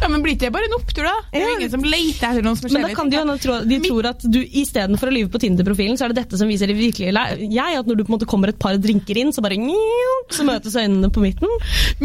Ja, 0.00 0.10
men 0.10 0.24
blir 0.24 0.36
ikke 0.36 0.48
det 0.48 0.54
bare 0.56 0.70
en 0.70 0.78
opptur, 0.78 1.08
da? 1.08 1.14
Det 1.32 1.42
er 1.42 1.48
jo 1.48 1.58
ingen 1.58 1.74
som 1.74 1.86
leter 1.86 2.28
etter 2.30 2.46
noen 2.46 2.60
som 2.60 2.68
er 2.68 2.76
Men 2.76 2.88
da 2.88 2.94
kan 2.98 3.12
de 3.12 3.20
jo 3.20 3.38
tro, 3.46 3.58
de 3.68 3.80
tror 3.84 4.10
at 4.10 4.26
du 4.36 4.40
istedenfor 4.44 5.10
å 5.10 5.14
lyve 5.14 5.32
på 5.32 5.42
Tinder-profilen, 5.42 5.98
så 5.98 6.06
er 6.06 6.14
det 6.14 6.22
dette 6.22 6.40
som 6.40 6.50
viser 6.50 6.70
det 6.70 6.78
virkelige 6.78 7.12
jeg. 7.14 7.78
At 7.80 7.88
når 7.88 7.98
du 7.98 8.04
på 8.04 8.12
en 8.12 8.16
måte 8.16 8.28
kommer 8.30 8.52
et 8.52 8.60
par 8.60 8.76
drinker 8.80 9.18
inn, 9.20 9.32
så 9.34 9.42
bare 9.44 9.58
så 10.32 10.44
møtes 10.46 10.76
øynene 10.78 11.10
på 11.12 11.22
midten. 11.22 11.50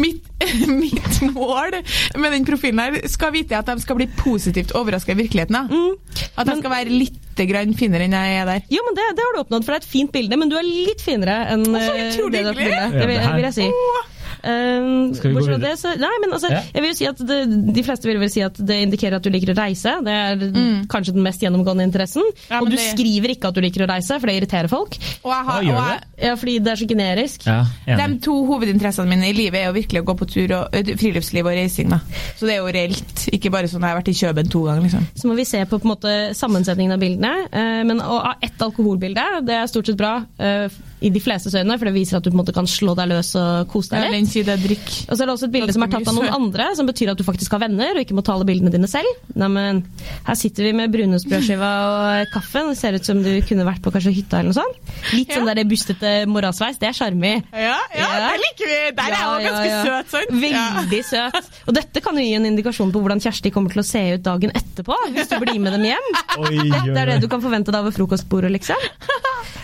Mitt, 0.00 0.26
mitt 0.82 1.20
mål 1.34 1.80
med 2.20 2.34
den 2.34 2.39
profilen 2.48 2.82
her 2.82 3.08
skal 3.10 3.32
vite 3.34 3.58
at 3.58 3.68
de 3.70 3.82
skal 3.82 3.98
bli 3.98 4.06
positivt 4.18 4.74
overraska 4.78 5.14
i 5.14 5.18
virkeligheten. 5.22 5.56
Da. 5.56 5.64
Mm. 5.70 6.30
At 6.36 6.50
de 6.50 6.56
skal 6.60 6.74
være 6.74 6.94
litt 6.94 7.42
grann 7.50 7.72
finere 7.78 8.04
enn 8.04 8.14
jeg 8.16 8.38
er 8.42 8.48
der. 8.48 8.64
Jo, 8.72 8.84
men 8.86 8.96
det, 8.98 9.06
det 9.16 9.24
har 9.24 9.36
du 9.36 9.42
oppnådd, 9.44 9.64
for 9.66 9.72
det 9.74 9.80
er 9.80 9.86
et 9.86 9.92
fint 9.94 10.12
bilde, 10.12 10.36
men 10.40 10.52
du 10.52 10.56
er 10.60 10.66
litt 10.66 11.04
finere 11.04 11.42
enn 11.54 11.64
Også, 11.64 11.84
så 11.88 11.96
eh, 11.96 12.32
det 12.34 12.42
du 12.44 12.50
har 12.50 12.58
bildet. 12.58 12.96
Det 12.96 13.06
vil, 13.08 13.20
det 13.24 13.36
vil 13.38 13.48
jeg 13.48 13.56
si. 13.56 13.68
Åh, 13.70 14.19
Um, 14.44 15.14
Skal 15.14 15.30
vi 15.30 15.34
gå 15.34 15.40
bortsett 15.40 15.50
fra 15.50 15.58
videre? 15.58 15.70
det, 15.70 15.78
så, 15.80 15.94
nei, 16.00 16.12
men 16.22 16.32
altså, 16.36 16.50
Ja. 16.50 16.60
jeg 16.74 16.82
vil 16.82 16.90
jo 16.90 16.96
si 16.96 17.06
at 17.06 17.18
det, 17.28 17.38
De 17.74 17.82
fleste 17.84 18.08
vil 18.08 18.18
vel 18.18 18.30
si 18.30 18.40
at 18.42 18.54
det 18.56 18.76
indikerer 18.86 19.16
at 19.16 19.22
du 19.22 19.30
liker 19.30 19.52
å 19.52 19.56
reise. 19.58 19.92
Det 20.04 20.14
er 20.14 20.86
kanskje 20.88 21.14
den 21.14 21.22
mest 21.22 21.40
gjennomgående 21.42 21.84
interessen. 21.86 22.22
Mm. 22.22 22.46
Ja, 22.50 22.60
og 22.60 22.70
du 22.70 22.76
det- 22.76 22.86
skriver 22.96 23.34
ikke 23.34 23.48
at 23.48 23.54
du 23.54 23.60
liker 23.60 23.86
å 23.86 23.88
reise, 23.90 24.18
for 24.20 24.26
det 24.26 24.36
irriterer 24.42 24.68
folk. 24.68 24.96
Og 25.24 25.30
jeg 25.32 25.44
har, 25.44 25.58
og 25.60 25.64
jeg, 25.64 26.00
Ja, 26.20 26.34
Fordi 26.36 26.58
det 26.60 26.68
er 26.72 26.76
så 26.76 26.86
generisk. 26.88 27.46
Ja, 27.46 27.64
de 27.86 28.18
to 28.20 28.34
hovedinteressene 28.46 29.08
mine 29.08 29.28
i 29.30 29.32
livet 29.32 29.60
er 29.62 29.66
jo 29.72 29.72
virkelig 29.72 30.02
å 30.02 30.04
gå 30.04 30.16
på 30.18 30.26
tur 30.28 30.52
og 30.52 30.72
friluftsliv 31.00 31.46
og 31.46 31.52
reising. 31.56 31.88
Da. 31.90 32.00
Så 32.36 32.46
det 32.46 32.56
er 32.56 32.60
jo 32.60 32.66
reelt. 32.72 33.28
Ikke 33.32 33.50
bare 33.50 33.64
sånn 33.68 33.82
at 33.82 33.88
jeg 33.88 33.94
har 33.94 34.00
vært 34.02 34.08
i 34.12 34.18
Kjøben 34.20 34.50
to 34.50 34.64
ganger, 34.64 34.82
liksom. 34.82 35.06
Så 35.16 35.24
må 35.28 35.34
vi 35.36 35.44
se 35.44 35.64
på, 35.64 35.78
på 35.80 35.84
en 35.88 35.94
måte, 35.96 36.34
sammensetningen 36.36 36.92
av 36.92 37.00
bildene. 37.00 37.32
Eh, 37.52 37.82
men 37.84 38.00
å 38.00 38.20
ha 38.22 38.34
ett 38.42 38.58
alkoholbilde, 38.60 39.24
det 39.46 39.54
er 39.54 39.66
stort 39.66 39.86
sett 39.86 39.96
bra. 39.96 40.24
Eh, 40.38 40.68
i 41.00 41.10
de 41.10 41.20
flestes 41.22 41.54
øyne, 41.56 41.76
for 41.78 41.88
det 41.88 41.94
viser 41.94 42.18
at 42.18 42.24
du 42.24 42.30
på 42.30 42.36
en 42.36 42.40
måte 42.42 42.52
kan 42.56 42.66
slå 42.68 42.94
deg 42.98 43.08
løs 43.12 43.32
og 43.40 43.68
kose 43.72 43.90
deg 43.94 44.10
litt. 44.12 44.34
Ja, 44.36 44.56
drikk. 44.60 44.88
Og 45.08 45.16
så 45.16 45.22
er 45.22 45.26
det 45.30 45.34
også 45.34 45.48
et 45.48 45.54
bilde 45.54 45.72
som 45.72 45.84
er 45.86 45.90
tatt 45.92 46.08
av 46.10 46.16
noen 46.18 46.34
andre, 46.36 46.66
som 46.76 46.86
betyr 46.88 47.12
at 47.14 47.18
du 47.20 47.24
faktisk 47.24 47.54
har 47.56 47.62
venner 47.64 47.94
og 47.96 48.02
ikke 48.04 48.16
må 48.18 48.24
ta 48.26 48.34
alle 48.36 48.44
bildene 48.48 48.72
dine 48.74 48.88
selv. 48.90 49.08
Neimen, 49.38 49.82
her 50.26 50.38
sitter 50.38 50.66
vi 50.68 50.72
med 50.76 50.92
brunostbrødskiva 50.92 51.70
og 51.88 52.32
kaffen. 52.34 52.68
Det 52.74 52.78
ser 52.80 52.98
ut 52.98 53.08
som 53.08 53.22
du 53.24 53.30
kunne 53.48 53.64
vært 53.68 53.80
på 53.84 53.92
kanskje 53.94 54.12
hytta 54.18 54.40
eller 54.42 54.52
noe 54.52 54.58
sånt. 54.60 54.92
Litt 55.16 55.32
sånn 55.32 55.48
Ja. 55.48 55.54
der 55.56 55.64
bustete 55.70 56.12
morasveis, 56.28 56.78
det 56.82 56.90
er 56.90 56.98
sjarmig. 57.00 57.34
Ja, 57.52 57.78
ja, 57.96 58.10
Ja. 58.10 58.30
det 58.34 58.42
liker 58.44 58.66
vi! 58.74 58.80
Der 59.00 59.08
er 59.08 59.16
jeg 59.16 59.24
ja, 59.24 59.48
ganske 59.48 59.70
ja. 59.70 59.82
søt, 59.88 60.12
sånn. 60.12 60.44
Ja. 60.50 60.66
Veldig 60.80 61.02
søt. 61.08 61.50
Og 61.66 61.74
dette 61.80 62.00
kan 62.04 62.16
jo 62.20 62.26
gi 62.26 62.34
en 62.36 62.46
indikasjon 62.52 62.92
på 62.92 63.00
hvordan 63.00 63.20
Kjersti 63.24 63.50
kommer 63.54 63.72
til 63.72 63.80
å 63.80 63.86
se 63.86 64.02
ut 64.18 64.22
dagen 64.26 64.50
etterpå, 64.52 64.96
hvis 65.16 65.28
du 65.32 65.38
blir 65.40 65.58
med 65.62 65.72
dem 65.78 65.84
hjem. 65.90 66.10
Oi, 66.44 66.54
oi, 66.58 66.68
Det 66.90 67.00
er 67.00 67.06
det 67.14 67.20
du 67.24 67.28
kan 67.32 67.40
forvente 67.40 67.72
deg 67.72 67.80
over 67.80 67.94
frokostbordet, 67.96 68.50
liksom. 68.58 68.76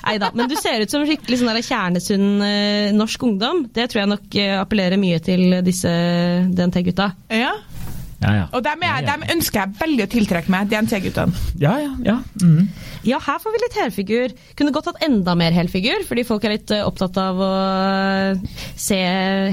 Nei 0.06 0.18
da, 0.22 0.30
men 0.38 0.48
du 0.48 0.54
ser 0.54 0.80
ut 0.84 0.90
som 0.92 1.02
skikkelig 1.02 1.25
sånn 1.34 1.62
kjernesunn 1.66 2.26
eh, 2.46 2.92
norsk 2.94 3.24
ungdom. 3.26 3.64
Det 3.74 3.88
tror 3.90 4.02
jeg 4.04 4.12
nok 4.12 4.36
eh, 4.38 4.54
appellerer 4.60 5.00
mye 5.00 5.18
til 5.24 5.58
disse 5.66 5.90
DNT-gutta. 6.54 7.10
Ja. 7.34 7.54
Ja, 8.26 8.32
ja. 8.40 8.46
Og 8.52 8.62
dem, 8.66 8.82
er, 8.82 8.86
Ja, 8.86 9.00
ja. 9.00 9.14
dem 9.16 9.24
ønsker 9.36 9.62
jeg 9.62 9.76
veldig 9.80 10.04
å 10.04 10.10
tiltrekke 10.16 10.50
meg, 10.50 10.68
DNT-guttene. 10.72 11.32
Ja, 11.62 11.76
ja. 11.78 11.92
ja. 12.04 12.16
Mm. 12.42 12.66
Ja, 13.06 13.20
her 13.22 13.38
får 13.38 13.52
vi 13.54 13.60
litt 13.62 13.76
helfigur. 13.78 14.32
Kunne 14.58 14.72
godt 14.74 14.88
hatt 14.90 14.98
enda 15.06 15.36
mer 15.38 15.54
helfigur, 15.54 16.02
fordi 16.08 16.24
folk 16.26 16.42
er 16.48 16.56
litt 16.56 16.72
eh, 16.74 16.82
opptatt 16.82 17.16
av 17.22 17.38
å 17.38 17.50
eh, 17.86 18.40
se 18.74 18.98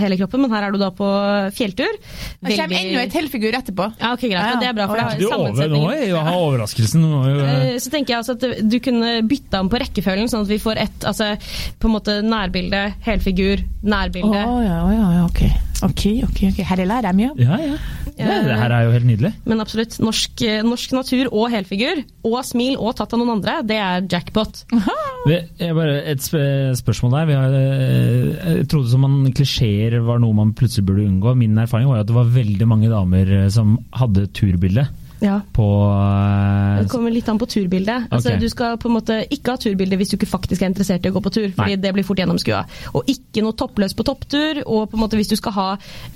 hele 0.02 0.18
kroppen, 0.18 0.42
men 0.42 0.52
her 0.56 0.66
er 0.68 0.74
du 0.74 0.80
da 0.82 0.90
på 0.96 1.06
fjelltur. 1.54 1.94
Det 2.42 2.58
kommer 2.58 2.80
enda 2.82 3.04
et 3.06 3.14
helfigur 3.20 3.54
etterpå. 3.60 3.90
Ja, 4.02 4.14
ok, 4.18 4.26
greit, 4.26 4.34
Ja, 4.34 4.48
ja. 4.48 4.56
men 4.56 4.64
det 4.66 4.70
er 4.72 4.78
bra, 4.80 4.88
for 4.90 4.98
det 4.98 5.06
har 5.06 5.20
Du 5.22 5.28
over, 5.28 5.36
nå 5.38 5.38
sammensetninger. 5.38 5.86
må 5.86 5.94
jeg 6.00 6.10
jo 6.10 6.24
ha 6.26 6.34
overraskelsen. 6.40 7.04
Nå 7.06 7.12
må 7.14 7.24
jo- 7.30 7.42
Eh, 7.54 7.78
Så 7.84 7.92
tenker 7.94 8.14
jeg 8.16 8.24
altså 8.24 8.34
at 8.40 8.70
du 8.70 8.80
kunne 8.80 9.22
bytta 9.28 9.60
om 9.62 9.70
på 9.70 9.80
rekkefølgen, 9.84 10.28
sånn 10.32 10.42
at 10.48 10.50
vi 10.50 10.58
får 10.64 10.78
ett 10.82 11.06
altså, 11.06 11.36
på 11.80 11.86
en 11.90 11.94
måte 11.94 12.18
nærbilde, 12.26 12.82
helfigur, 13.06 13.62
nærbilde. 13.84 14.42
Å, 14.42 14.58
ja, 14.66 14.80
ja, 14.98 15.12
ja, 15.20 15.26
ok. 15.26 15.44
Ok, 15.84 16.04
ok, 16.24 16.40
ok. 16.54 16.60
Her 16.64 16.78
lærer 16.88 17.10
jeg 17.12 17.16
mye. 17.20 17.32
Ja, 17.44 17.58
ja. 17.60 17.78
Det, 18.18 18.28
det 18.48 18.58
her 18.60 18.74
er 18.74 18.86
jo 18.86 18.94
helt 18.94 19.08
nydelig. 19.08 19.32
Men 19.50 19.64
absolutt, 19.64 19.98
norsk, 20.04 20.44
eh, 20.46 20.62
norsk 20.66 20.94
natur 20.96 21.30
og 21.32 21.48
helfigur, 21.54 22.04
og 22.28 22.40
smil 22.46 22.78
og 22.78 22.96
tatt 23.00 23.16
av 23.16 23.22
noen 23.22 23.36
andre, 23.38 23.60
det 23.68 23.80
er 23.82 24.08
jackpot. 24.12 24.64
Jeg 25.64 25.72
bare, 25.78 26.02
et 26.12 26.20
spørsmål 26.24 27.14
der. 27.16 27.28
Vi 27.30 27.36
har, 27.38 27.54
eh, 27.56 28.58
jeg 28.58 28.66
trodde 28.72 28.92
som 28.92 29.06
man 29.06 29.32
klisjeer 29.32 29.96
var 30.04 30.20
noe 30.20 30.36
man 30.36 30.52
plutselig 30.58 30.84
burde 30.90 31.06
unngå. 31.08 31.32
Min 31.40 31.56
erfaring 31.62 31.88
var 31.88 32.02
at 32.04 32.10
det 32.10 32.18
var 32.18 32.34
veldig 32.34 32.68
mange 32.68 32.92
damer 32.92 33.32
eh, 33.38 33.48
som 33.54 33.78
hadde 33.96 34.28
turbilde 34.36 34.84
Ja. 35.24 35.38
på 35.56 35.66
uh, 35.88 36.82
Det 36.82 36.90
kommer 36.92 37.14
litt 37.14 37.30
an 37.32 37.40
på 37.40 37.48
turbildet. 37.48 38.10
Altså, 38.12 38.34
Ok. 38.34 38.42
Du 38.44 38.50
skal 38.52 38.78
på 38.82 38.90
en 38.90 38.96
måte 38.98 39.20
ikke 39.32 39.54
ha 39.54 39.62
turbilde 39.62 39.98
hvis 40.00 40.12
du 40.12 40.18
ikke 40.18 40.28
faktisk 40.28 40.64
er 40.64 40.72
interessert 40.72 41.06
i 41.06 41.12
å 41.12 41.16
gå 41.16 41.22
på 41.24 41.32
tur, 41.32 41.48
fordi 41.56 41.78
Nei. 41.78 41.82
det 41.84 41.94
blir 41.96 42.06
fort 42.08 42.20
gjennomskua. 42.20 42.64
Og 42.98 43.10
ikke 43.12 43.44
noe 43.46 43.56
toppløs 43.58 43.96
på 43.96 44.06
topptur. 44.08 44.64
Og 44.66 44.90
på 44.92 44.98
en 44.98 45.04
måte 45.04 45.20
hvis 45.20 45.32
du 45.32 45.36
skal 45.40 45.56
ha 45.56 45.68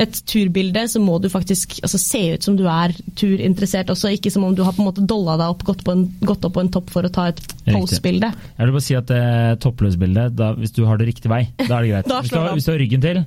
et 0.02 0.20
turbilde, 0.28 0.88
så 0.91 1.00
må 1.04 1.20
du 1.24 1.30
faktisk 1.32 1.78
altså, 1.86 2.02
se 2.02 2.24
ut 2.36 2.48
som 2.48 2.58
du 2.60 2.65
er 2.72 2.96
turinteressert 3.20 3.91
også, 3.93 4.12
ikke 4.17 4.32
som 4.34 4.48
om 4.48 4.56
du 4.58 4.63
har 4.65 4.76
på 4.76 4.84
en 4.84 4.89
måte 4.89 5.06
dolla 5.08 5.38
deg 5.39 5.54
opp, 5.56 5.63
gått, 5.67 5.86
på 5.88 5.96
en, 5.96 6.06
gått 6.28 6.48
opp 6.48 6.58
på 6.58 6.65
en 6.65 6.74
topp 6.74 6.91
for 6.93 7.08
å 7.08 7.13
ta 7.13 7.30
et 7.32 7.41
pose-bilde. 7.67 8.32
Jeg 8.58 8.65
vil 8.65 8.76
bare 8.76 8.88
si 8.88 8.98
at 8.98 9.13
eh, 9.13 9.54
toppløsbildet, 9.63 10.36
da, 10.38 10.52
hvis 10.58 10.76
du 10.76 10.84
har 10.88 11.00
det 11.00 11.10
riktig 11.12 11.32
vei, 11.32 11.43
da 11.63 11.80
er 11.80 11.88
det 11.88 11.93
greit. 11.93 12.12
Hvis, 12.17 12.32
du 12.34 12.39
har, 12.39 12.54
hvis 12.58 12.65
du 12.65 12.72
har 12.72 12.80
ryggen 12.82 13.04
til, 13.04 13.20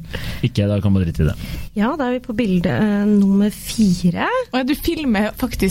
ikke, 0.44 0.66
da 0.68 0.76
kan 0.82 0.92
man 0.92 1.04
drite 1.04 1.22
i 1.22 1.26
det. 1.28 1.34
Ja, 1.78 1.92
da 1.96 2.08
er 2.08 2.16
vi 2.16 2.22
på 2.24 2.34
bilde 2.36 2.72
eh, 2.74 3.04
nummer 3.08 3.52
fire. 3.54 4.26
Og 4.50 4.58
ja, 4.58 4.64
du 4.66 4.74
filmer 4.76 5.30
faktisk 5.38 5.69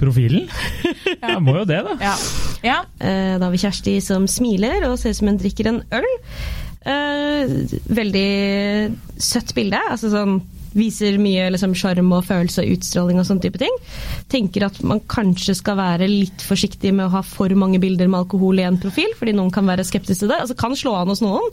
Profilen? 0.00 0.48
Ja, 1.20 1.36
må 1.42 1.52
jo 1.58 1.64
det, 1.68 1.80
da. 1.84 1.94
Ja. 2.00 2.14
ja. 2.64 2.78
Eh, 2.98 3.34
Da 3.38 3.44
har 3.46 3.52
vi 3.52 3.60
Kjersti 3.60 3.98
som 4.04 4.24
smiler 4.30 4.86
og 4.88 4.96
ser 4.98 5.12
ut 5.12 5.18
som 5.18 5.28
hun 5.28 5.38
drikker 5.40 5.68
en 5.68 5.82
øl. 5.92 6.08
Eh, 6.88 7.52
veldig 7.92 8.30
søtt 9.20 9.52
bilde. 9.56 9.80
altså 9.90 10.10
sånn 10.12 10.38
Viser 10.76 11.16
mye 11.20 11.48
liksom 11.54 11.74
sjarm 11.78 12.12
og 12.14 12.24
følelse 12.28 12.62
og 12.64 12.74
utstråling 12.76 13.18
og 13.20 13.26
sånne 13.28 13.44
type 13.44 13.60
ting. 13.60 13.76
Tenker 14.30 14.66
at 14.68 14.78
man 14.86 15.00
kanskje 15.10 15.56
skal 15.58 15.78
være 15.80 16.08
litt 16.10 16.44
forsiktig 16.46 16.92
med 16.94 17.08
å 17.08 17.14
ha 17.16 17.22
for 17.26 17.50
mange 17.58 17.80
bilder 17.82 18.10
med 18.10 18.22
alkohol 18.24 18.60
i 18.62 18.66
en 18.68 18.78
profil, 18.80 19.10
fordi 19.18 19.34
noen 19.36 19.50
kan 19.54 19.66
være 19.68 19.86
skeptiske 19.88 20.24
til 20.24 20.30
det. 20.32 20.40
Altså 20.44 20.56
kan 20.58 20.76
slå 20.78 20.94
an 21.00 21.10
hos 21.12 21.22
noen. 21.24 21.46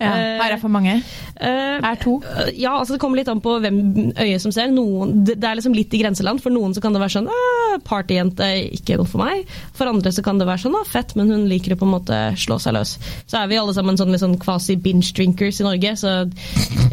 ja. 0.00 0.12
Eh, 0.14 0.42
Her 0.44 0.56
er 0.56 0.60
for 0.62 0.72
mange. 0.72 0.96
Uh, 1.36 1.80
Her 1.84 1.98
to. 2.00 2.16
Ja, 2.56 2.76
altså 2.78 2.94
det 2.96 3.00
kommer 3.02 3.20
litt 3.20 3.28
an 3.32 3.42
på 3.44 3.56
hvem 3.62 3.78
øyet 4.12 4.42
som 4.42 4.52
ser. 4.54 4.72
Noen, 4.74 5.24
det 5.26 5.38
er 5.42 5.58
liksom 5.58 5.74
litt 5.76 5.92
i 5.94 6.00
grenseland. 6.02 6.42
For 6.44 6.54
noen 6.54 6.74
så 6.76 6.82
kan 6.84 6.94
det 6.94 7.02
være 7.02 7.16
sånn 7.18 7.28
«Ah, 7.32 7.76
partyjente, 7.84 8.48
ikke 8.78 8.98
noe 9.00 9.08
for 9.10 9.24
meg. 9.24 9.48
For 9.76 9.90
andre 9.90 10.12
så 10.14 10.22
kan 10.24 10.38
det 10.40 10.46
være 10.48 10.64
sånn 10.66 10.78
ah, 10.78 10.86
fett, 10.88 11.14
men 11.18 11.32
hun 11.32 11.46
liker 11.50 11.74
å 11.74 11.80
på 11.80 11.88
en 11.88 11.94
måte 11.96 12.20
slå 12.40 12.58
seg 12.62 12.76
løs. 12.76 12.96
Så 13.26 13.40
er 13.40 13.50
vi 13.50 13.58
alle 13.60 13.74
sammen 13.76 13.98
sånn, 14.00 14.14
sånn 14.20 14.38
kvasi 14.42 14.76
binge 14.80 15.10
drinkers 15.16 15.60
i 15.60 15.66
Norge, 15.66 15.94
så 16.00 16.14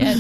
jeg 0.01 0.15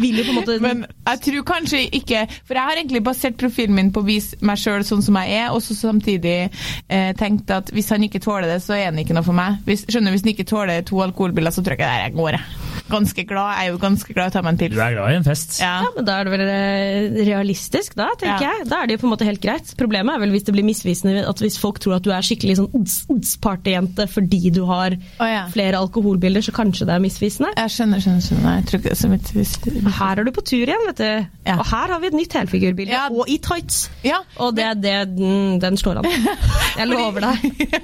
vil 0.00 0.18
jo 0.20 0.24
på 0.24 0.32
en 0.32 0.38
måte 0.38 0.47
Men 0.62 0.84
jeg 0.86 1.22
tror 1.26 1.44
kanskje 1.48 1.82
ikke 1.98 2.24
For 2.30 2.56
jeg 2.56 2.64
har 2.64 2.80
egentlig 2.80 3.02
basert 3.06 3.38
profilen 3.40 3.76
min 3.76 3.92
på 3.94 4.02
å 4.02 4.08
vise 4.08 4.38
meg 4.44 4.60
sjøl 4.60 4.86
sånn 4.86 5.04
som 5.04 5.18
jeg 5.20 5.42
er, 5.42 5.50
og 5.54 5.62
så 5.64 5.76
samtidig 5.76 6.38
eh, 6.46 7.12
tenkt 7.18 7.52
at 7.54 7.72
hvis 7.74 7.92
han 7.94 8.04
ikke 8.06 8.22
tåler 8.24 8.48
det, 8.50 8.60
så 8.64 8.76
er 8.78 8.90
han 8.90 8.98
ikke 9.00 9.16
noe 9.16 9.26
for 9.26 9.36
meg. 9.36 9.60
Hvis, 9.68 9.86
skjønner 9.88 10.14
Hvis 10.14 10.26
han 10.26 10.34
ikke 10.34 10.48
tåler 10.48 10.86
to 10.86 11.02
alkoholbiler, 11.04 11.54
så 11.54 11.64
tror 11.64 11.76
jeg 11.76 11.82
ikke 11.82 11.92
det 11.92 12.02
her 12.08 12.18
går. 12.18 12.38
jeg. 12.38 12.67
Ganske 12.88 13.24
glad. 13.28 13.52
Jeg 13.58 13.68
er 13.68 13.72
jo 13.74 13.80
ganske 13.82 14.14
glad 14.14 14.28
i 14.28 14.32
å 14.32 14.34
ta 14.36 14.42
meg 14.44 14.54
en 14.54 14.72
Du 14.72 14.80
er 14.80 14.94
glad 14.96 15.12
i 15.12 15.18
en 15.18 15.26
fest. 15.26 15.58
Ja. 15.60 15.74
Ja, 15.84 15.90
men 15.96 16.06
Da 16.08 16.18
er 16.20 16.28
det 16.28 16.32
vel 16.34 16.44
eh, 16.48 17.18
realistisk, 17.28 17.94
da, 17.98 18.08
tenker 18.18 18.44
Ja. 18.46 18.52
jeg. 18.58 18.68
Da 18.70 18.82
er 18.82 18.86
det 18.88 18.96
jo 18.98 19.02
på 19.04 19.08
en 19.08 19.14
måte 19.14 19.28
helt 19.28 19.42
greit. 19.42 19.74
Problemet 19.78 20.14
er 20.14 20.22
vel 20.24 20.32
hvis 20.34 20.46
det 20.48 20.54
blir 20.56 20.66
misvisende, 20.66 21.24
at 21.28 21.42
hvis 21.44 21.58
folk 21.60 21.80
tror 21.84 21.98
at 21.98 22.06
du 22.06 22.10
er 22.14 22.24
skikkelig 22.24 22.58
sånn 22.60 22.70
odds-partyjente 22.78 24.08
fordi 24.10 24.50
du 24.54 24.62
har 24.68 24.96
oh, 24.96 25.26
ja. 25.28 25.44
flere 25.52 25.78
alkoholbilder, 25.80 26.44
så 26.44 26.54
kanskje 26.56 26.86
det 26.88 26.96
er 26.96 27.04
misvisende. 27.04 27.52
Jeg 27.56 27.74
skjønner, 27.76 28.02
skjønner. 28.04 28.24
skjønner. 28.28 28.56
Jeg 28.58 28.66
tror 28.70 28.80
ikke 28.80 28.88
det 28.88 28.96
er 28.96 29.02
så 29.02 29.12
misvisende. 29.12 29.94
Her 29.98 30.22
er 30.22 30.28
du 30.28 30.32
på 30.36 30.44
tur 30.48 30.64
igjen, 30.64 30.86
vet 30.88 31.02
du. 31.02 31.28
Ja. 31.48 31.58
Og 31.58 31.66
her 31.68 31.94
har 31.94 32.02
vi 32.02 32.10
et 32.10 32.18
nytt 32.18 32.38
helfigurbilde. 32.38 32.92
Ja. 32.94 33.06
Og 33.12 33.28
i 33.28 33.38
tights. 33.42 33.90
Ja. 34.06 34.22
Og 34.40 34.56
det, 34.56 34.68
det, 34.82 34.96
den, 35.18 35.58
den 35.62 35.76
slår 35.80 36.02
an. 36.02 36.10
Jeg 36.78 36.88
lover 36.90 37.24
deg. 37.28 37.78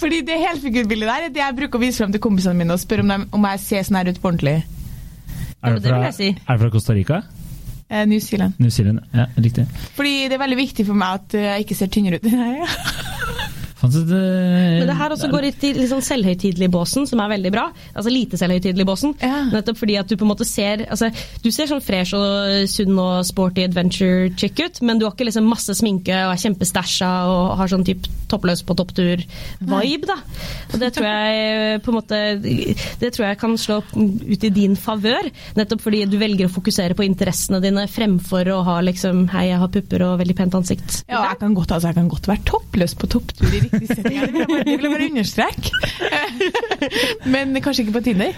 Fordi 0.00 0.20
det 0.28 0.38
helfigurbildet 0.40 1.08
der 1.10 1.26
er 1.26 1.32
det 1.34 1.40
jeg 1.42 1.56
bruker 1.58 1.80
å 1.80 1.82
vise 1.82 2.02
frem 2.02 2.12
til 2.14 2.22
kompisene 2.22 2.54
mine 2.58 2.76
og 2.76 2.80
spørre 2.82 3.04
om, 3.04 3.24
om 3.36 3.46
jeg 3.50 3.60
ser 3.64 3.86
sånn 3.86 3.98
her 3.98 4.10
ut 4.12 4.20
på 4.22 4.29
ordentlig. 4.30 4.56
Er, 5.60 5.74
det 5.74 5.82
det 5.82 5.90
fra, 5.90 5.98
vil 5.98 6.08
jeg 6.08 6.16
si. 6.16 6.28
er 6.40 6.56
det 6.56 6.60
fra 6.64 6.72
Costa 6.76 6.96
Rica? 6.96 7.20
Eh, 7.90 8.04
New 8.06 8.20
Zealand. 8.22 8.54
New 8.62 8.70
Zealand? 8.70 9.00
Ja, 9.14 9.26
riktig. 9.36 9.66
Fordi 9.98 10.14
det 10.30 10.36
er 10.38 10.42
veldig 10.44 10.58
viktig 10.60 10.86
for 10.86 10.98
meg 10.98 11.20
at 11.20 11.38
jeg 11.42 11.66
ikke 11.66 11.78
ser 11.78 11.90
tynnere 11.90 12.20
ut 12.20 12.28
enn 12.30 12.44
jeg 12.44 12.64
er. 12.64 12.74
Fant 13.80 13.94
du 13.94 14.02
det 14.04 14.20
Men 14.20 14.88
det 14.90 14.96
her 14.98 15.14
også 15.14 15.30
går 15.32 15.46
litt 15.48 15.64
i 15.64 15.72
litt 15.76 15.88
sånn 15.90 16.04
selvhøytidelig-båsen, 16.04 17.06
som 17.08 17.22
er 17.24 17.32
veldig 17.32 17.52
bra. 17.54 17.66
Altså 17.94 18.12
lite 18.12 18.36
selvhøytidelig-båsen. 18.40 19.16
Ja. 19.24 19.44
Nettopp 19.54 19.80
fordi 19.80 19.96
at 20.00 20.10
du 20.10 20.16
på 20.20 20.26
en 20.26 20.32
måte 20.32 20.46
ser 20.48 20.84
altså, 20.86 21.08
Du 21.44 21.50
ser 21.54 21.70
sånn 21.70 21.82
fresh 21.84 22.16
og 22.18 22.68
sunn 22.70 22.98
og 23.00 23.24
sporty 23.28 23.64
adventure 23.64 24.28
chick 24.36 24.60
ut, 24.60 24.82
men 24.84 25.00
du 25.00 25.06
har 25.06 25.14
ikke 25.14 25.28
liksom 25.30 25.48
masse 25.48 25.74
sminke 25.78 26.14
og 26.26 26.34
er 26.34 26.42
kjempestæsja 26.44 27.10
og 27.30 27.54
har 27.60 27.72
sånn 27.72 27.86
type 27.86 28.10
toppløs 28.30 28.62
på 28.66 28.76
topptur-vibe, 28.78 30.06
da. 30.06 30.18
Og 30.70 30.76
det 30.82 30.92
tror 30.94 31.08
jeg 31.08 31.80
på 31.82 31.90
en 31.90 31.96
måte 31.96 32.18
Det 33.00 33.10
tror 33.14 33.26
jeg 33.26 33.38
kan 33.40 33.56
slå 33.58 33.80
ut 33.82 34.44
i 34.46 34.52
din 34.54 34.76
favør, 34.78 35.30
nettopp 35.58 35.82
fordi 35.86 36.04
du 36.10 36.18
velger 36.20 36.46
å 36.46 36.52
fokusere 36.52 36.96
på 36.98 37.06
interessene 37.06 37.62
dine 37.64 37.86
fremfor 37.90 38.52
å 38.54 38.60
ha 38.66 38.78
liksom 38.84 39.26
Hei, 39.32 39.48
jeg 39.50 39.60
har 39.62 39.72
pupper 39.72 40.04
og 40.06 40.20
veldig 40.20 40.36
pent 40.38 40.56
ansikt. 40.58 41.02
Ja, 41.10 41.22
jeg 41.30 41.40
kan 41.42 41.54
godt, 41.56 41.74
altså, 41.74 41.90
jeg 41.90 41.98
kan 41.98 42.08
godt 42.10 42.28
være 42.30 42.46
toppløs 42.48 42.96
på 42.98 43.10
topptur 43.10 43.56
i 43.56 43.69
riktig 43.72 43.96
setting. 43.96 44.20
Det 44.20 44.32
vil 44.32 44.40
jeg 44.40 44.50
bare, 44.50 44.64
vil 44.66 44.86
jeg 44.86 44.92
bare 44.94 45.08
understreke. 45.10 45.70
Men 47.34 47.56
kanskje 47.62 47.84
ikke 47.84 47.96
på 47.98 48.02
Tinder. 48.04 48.32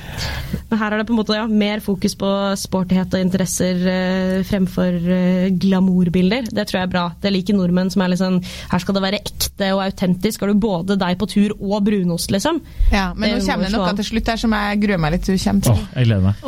Her 0.73 0.95
er 0.95 1.03
det 1.03 1.07
på 1.09 1.13
en 1.13 1.19
måte 1.21 1.37
ja, 1.37 1.45
mer 1.47 1.83
fokus 1.85 2.15
på 2.17 2.29
sportighet 2.57 3.13
og 3.13 3.21
interesser 3.21 3.83
eh, 3.93 4.39
fremfor 4.49 4.97
eh, 5.17 5.49
glamourbilder. 5.61 6.49
Det 6.49 6.65
tror 6.69 6.81
jeg 6.81 6.89
er 6.89 6.93
bra. 6.95 7.05
Det 7.23 7.33
liker 7.35 7.59
nordmenn 7.59 7.93
som 7.93 8.05
er 8.05 8.13
litt 8.15 8.23
sånn 8.23 8.39
Her 8.73 8.83
skal 8.83 8.97
det 8.97 9.03
være 9.05 9.21
ekte 9.21 9.69
og 9.77 9.83
autentisk. 9.85 10.43
Har 10.43 10.53
du 10.53 10.63
både 10.63 10.97
deg 11.01 11.19
på 11.21 11.29
tur 11.31 11.55
og 11.59 11.85
brunost, 11.87 12.33
liksom? 12.33 12.63
Ja, 12.93 13.11
Men 13.15 13.37
Det 13.37 13.43
nå 13.43 13.47
kommer 13.51 13.69
det 13.69 13.75
noe 13.77 13.93
til 14.01 14.09
slutt 14.13 14.33
her 14.33 14.41
som 14.41 14.57
jeg 14.57 14.81
gruer 14.87 15.03
meg 15.05 15.17
litt 15.17 15.27
til 15.29 15.37
du 15.39 15.45
kommer 15.45 15.69
til. 15.69 15.77
Åh, 15.77 15.87
jeg 16.01 16.09
gleder 16.09 16.25
meg. 16.25 16.43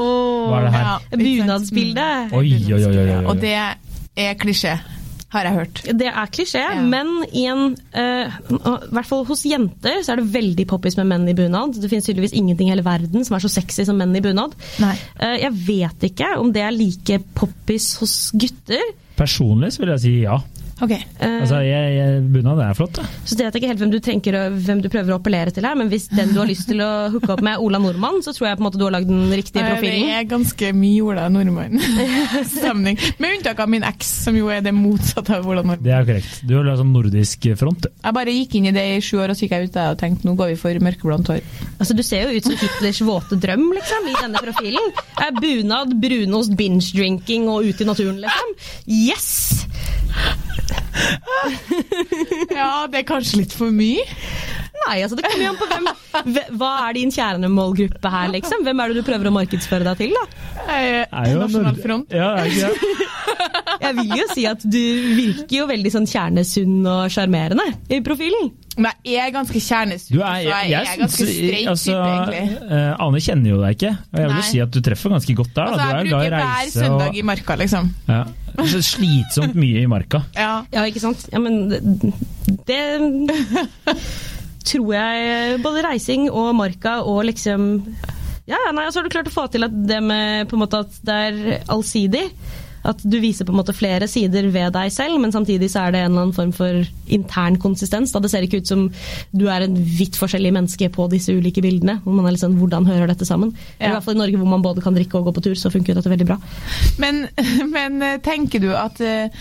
Hva 0.48 0.58
er 0.60 0.66
det 0.68 0.74
her? 0.74 0.84
Ja, 0.88 0.96
sant? 1.44 1.52
Oi, 2.32 2.48
oi, 2.64 2.74
oi, 2.74 2.82
oi, 2.88 3.06
oi. 3.18 3.24
Og 3.32 3.40
det 3.44 3.54
er 4.24 4.36
klisjé, 4.40 4.74
har 5.34 5.48
jeg 5.48 5.58
hørt. 5.58 5.82
Det 6.00 6.08
er 6.10 6.30
klisjé, 6.32 6.62
Ja. 6.62 6.80
men 6.80 7.10
i 7.34 7.44
en, 7.50 7.76
uh, 7.94 8.88
hvert 8.94 9.08
fall 9.10 9.24
hos 9.28 9.44
jenter 9.48 10.00
så 10.04 10.14
er 10.14 10.22
det 10.22 10.32
veldig 10.34 10.66
poppis 10.70 10.96
med 11.00 11.10
menn 11.10 11.28
i 11.28 11.34
bunad. 11.36 11.74
Det 11.80 11.90
finnes 11.90 12.06
tydeligvis 12.08 12.34
ingenting 12.38 12.68
i 12.70 12.74
hele 12.74 12.86
verden 12.86 13.24
som 13.26 13.36
er 13.36 13.44
så 13.44 13.50
sexy 13.52 13.84
som 13.88 13.98
menn 14.00 14.14
i 14.16 14.22
bunad. 14.24 14.54
Nei. 14.82 14.94
Eh, 15.20 15.36
jeg 15.44 15.52
vet 15.66 16.08
ikke 16.10 16.32
om 16.40 16.52
det 16.54 16.62
er 16.64 16.74
like 16.74 17.20
poppis 17.34 17.94
hos 18.00 18.16
gutter. 18.34 18.82
Personlig 19.18 19.72
så 19.74 19.84
vil 19.84 19.92
jeg 19.94 20.02
si 20.02 20.14
ja. 20.24 20.38
Ok. 20.82 20.92
Uh, 21.20 21.44
Altså, 21.44 21.60
jeg, 21.62 21.90
jeg, 21.94 22.22
bunad 22.34 22.60
er 22.64 22.76
flott, 22.76 22.98
da. 22.98 23.04
så 23.28 23.36
det 23.38 23.46
vet 23.46 23.58
ikke 23.58 23.68
helt 23.70 23.82
hvem 23.82 23.92
du, 23.92 23.98
tenker, 24.02 24.36
hvem 24.66 24.80
du 24.82 24.88
prøver 24.90 25.14
å 25.14 25.18
appellere 25.20 25.52
til 25.54 25.66
her, 25.66 25.76
men 25.78 25.90
hvis 25.92 26.08
den 26.10 26.32
du 26.34 26.40
har 26.40 26.48
lyst 26.48 26.66
til 26.70 26.80
å 26.82 26.90
hooke 27.12 27.30
opp 27.34 27.42
med 27.44 27.54
er 27.54 27.62
Ola 27.62 27.80
Nordmann, 27.82 28.22
så 28.24 28.34
tror 28.34 28.48
jeg 28.48 28.58
på 28.58 28.64
en 28.64 28.66
måte 28.68 28.80
du 28.80 28.86
har 28.86 28.94
lagd 28.96 29.10
den 29.10 29.28
riktige 29.30 29.64
profilen. 29.68 30.08
Det 30.08 30.16
er 30.18 30.28
ganske 30.30 30.70
mye 30.76 31.04
Ola 31.04 31.26
Nordmann-stemning. 31.32 32.98
Med 33.22 33.36
unntak 33.38 33.60
av 33.62 33.70
min 33.70 33.86
eks, 33.86 34.10
som 34.26 34.38
jo 34.38 34.50
er 34.52 34.64
det 34.64 34.74
motsatte 34.76 35.38
av 35.38 35.46
Ola 35.46 35.62
Nordmann. 35.62 35.84
Det 35.84 35.94
er 35.94 36.08
korrekt. 36.08 36.40
Du 36.48 36.56
har 36.58 36.70
sånn 36.80 36.94
nordisk 36.94 37.48
front. 37.60 37.88
Jeg 37.92 38.18
bare 38.18 38.34
gikk 38.34 38.58
inn 38.58 38.70
i 38.70 38.74
det 38.74 38.86
i 38.96 39.00
sju 39.04 39.18
år, 39.20 39.34
og 39.34 39.38
så 39.38 39.46
gikk 39.46 39.56
jeg 39.58 39.70
ut 39.70 39.76
der 39.76 39.94
og 39.94 40.00
tenkte 40.00 40.28
nå 40.28 40.36
går 40.38 40.54
vi 40.54 40.58
for 40.60 40.84
mørkeblondt 40.88 41.32
hår. 41.34 41.42
Altså, 41.78 41.96
du 41.96 42.02
ser 42.06 42.26
jo 42.26 42.38
ut 42.38 42.48
som 42.48 42.58
Hitlers 42.58 43.02
våte 43.04 43.38
drøm, 43.40 43.66
liksom, 43.76 44.10
i 44.10 44.16
denne 44.18 44.42
profilen. 44.48 44.90
Bunad, 45.38 45.94
brunost, 46.02 46.56
binge-drinking 46.58 47.48
og 47.52 47.68
ute 47.68 47.84
i 47.84 47.88
naturen, 47.88 48.20
liksom. 48.24 48.54
Yes! 48.88 49.64
Ja, 52.54 52.86
det 52.90 53.02
er 53.02 53.06
kanskje 53.08 53.42
litt 53.42 53.54
for 53.56 53.74
mye. 53.74 54.04
Nei, 54.74 54.96
altså, 55.04 55.16
det 55.16 55.24
kommer 55.28 55.44
jo 55.44 55.52
an 55.52 55.58
på 55.60 55.68
hvem 55.70 56.58
Hva 56.58 56.70
er 56.88 56.96
din 56.98 57.12
kjernemålgruppe 57.14 58.10
her, 58.10 58.32
liksom? 58.34 58.64
Hvem 58.66 58.82
er 58.82 58.90
det 58.90 59.00
du 59.00 59.06
prøver 59.06 59.30
å 59.30 59.34
markedsføre 59.34 59.86
deg 59.86 60.02
til, 60.02 60.16
da? 60.18 60.24
Jo 61.30 61.38
Nasjonal 61.44 61.78
front. 61.80 62.14
Ja, 62.14 62.34
er? 62.42 63.04
Jeg 63.84 63.96
vil 63.98 64.12
jo 64.16 64.26
si 64.32 64.44
at 64.48 64.62
du 64.64 64.82
virker 65.18 65.56
jo 65.58 65.64
veldig 65.68 65.90
sånn 65.92 66.06
kjernesunn 66.08 66.84
og 66.88 67.12
sjarmerende 67.12 67.66
i 67.92 67.98
profilen. 68.04 68.52
Men 68.74 68.96
jeg 69.06 69.20
er 69.22 69.32
ganske 69.34 69.60
kjernesunn, 69.62 70.16
Du 70.16 70.18
jeg, 70.18 70.46
så 70.46 70.60
jeg, 70.66 70.78
er 70.80 70.98
ganske 70.98 71.26
streit 71.28 71.68
altså, 71.70 71.92
type, 71.92 72.14
egentlig. 72.14 72.70
Uh, 72.70 73.04
Ane 73.04 73.20
kjenner 73.22 73.52
jo 73.52 73.58
deg 73.60 73.76
ikke, 73.76 73.92
og 73.94 74.18
jeg 74.18 74.30
vil 74.30 74.34
jo 74.34 74.40
Nei. 74.40 74.48
si 74.48 74.62
at 74.64 74.72
du 74.74 74.80
treffer 74.88 75.14
ganske 75.14 75.36
godt 75.40 75.52
der. 75.54 75.60
Da. 75.60 75.70
Altså, 75.74 75.84
du 75.84 75.92
er 75.92 76.00
jeg 76.00 76.08
bruker 76.10 76.36
hver 76.38 76.72
søndag 76.74 77.06
og 77.06 77.18
i 77.20 77.26
marka, 77.30 77.58
liksom. 77.60 77.92
ja. 78.10 78.22
Så 78.70 78.82
Slitsomt 78.86 79.56
mye 79.58 79.82
i 79.82 79.86
marka. 79.90 80.24
Ja. 80.38 80.52
Ja, 80.74 80.86
ikke 80.86 81.02
sant? 81.02 81.26
Ja, 81.32 81.42
men 81.42 81.68
det, 81.70 81.80
det 82.68 82.80
tror 84.64 84.92
jeg 84.96 85.62
Både 85.64 85.84
reising 85.86 86.28
og 86.30 86.54
marka 86.58 86.98
og 87.04 87.24
liksom 87.30 87.70
Ja, 88.48 88.60
nei, 88.72 88.84
altså 88.84 88.98
så 88.98 89.02
har 89.02 89.08
du 89.08 89.14
klart 89.14 89.30
å 89.30 89.34
få 89.34 89.46
til 89.52 89.64
at 89.64 89.74
det 89.88 90.02
med 90.04 90.50
på 90.50 90.58
en 90.58 90.64
måte 90.66 90.82
at 90.84 90.96
det 91.08 91.14
er 91.28 91.38
allsidig. 91.72 92.26
At 92.84 93.00
du 93.00 93.16
viser 93.22 93.46
på 93.46 93.54
en 93.54 93.60
måte 93.60 93.74
flere 93.76 94.08
sider 94.10 94.50
ved 94.52 94.74
deg 94.76 94.92
selv, 94.92 95.16
men 95.22 95.32
samtidig 95.32 95.70
så 95.72 95.86
er 95.86 95.94
det 95.94 96.02
en 96.02 96.12
eller 96.12 96.26
annen 96.26 96.36
form 96.36 96.52
for 96.54 96.84
intern 97.12 97.56
konsistens. 97.60 98.12
Da 98.12 98.20
det 98.22 98.30
ser 98.32 98.44
ikke 98.46 98.60
ut 98.62 98.70
som 98.70 98.86
du 99.32 99.46
er 99.48 99.64
en 99.64 99.76
vidt 99.76 100.18
forskjellig 100.20 100.52
menneske 100.54 100.90
på 100.92 101.08
disse 101.12 101.32
ulike 101.32 101.62
bildene. 101.64 102.00
hvor 102.04 102.16
man 102.16 102.28
er 102.28 102.36
litt 102.36 102.44
sånn, 102.44 102.58
Hvordan 102.58 102.86
hører 102.86 103.10
dette 103.10 103.26
sammen? 103.26 103.54
I 103.80 103.90
hvert 103.90 104.04
fall 104.04 104.16
i 104.16 104.20
Norge 104.20 104.38
hvor 104.40 104.48
man 104.48 104.62
både 104.64 104.84
kan 104.84 104.94
drikke 104.96 105.18
og 105.18 105.28
gå 105.28 105.34
på 105.36 105.44
tur, 105.48 105.56
så 105.58 105.72
funker 105.72 105.96
dette 105.96 106.12
veldig 106.12 106.28
bra. 106.28 106.38
Men, 107.02 107.24
men 107.76 108.02
eh, 108.02 108.20
tenker 108.24 108.62
du 108.62 108.70
at 108.76 109.00
eh, 109.04 109.32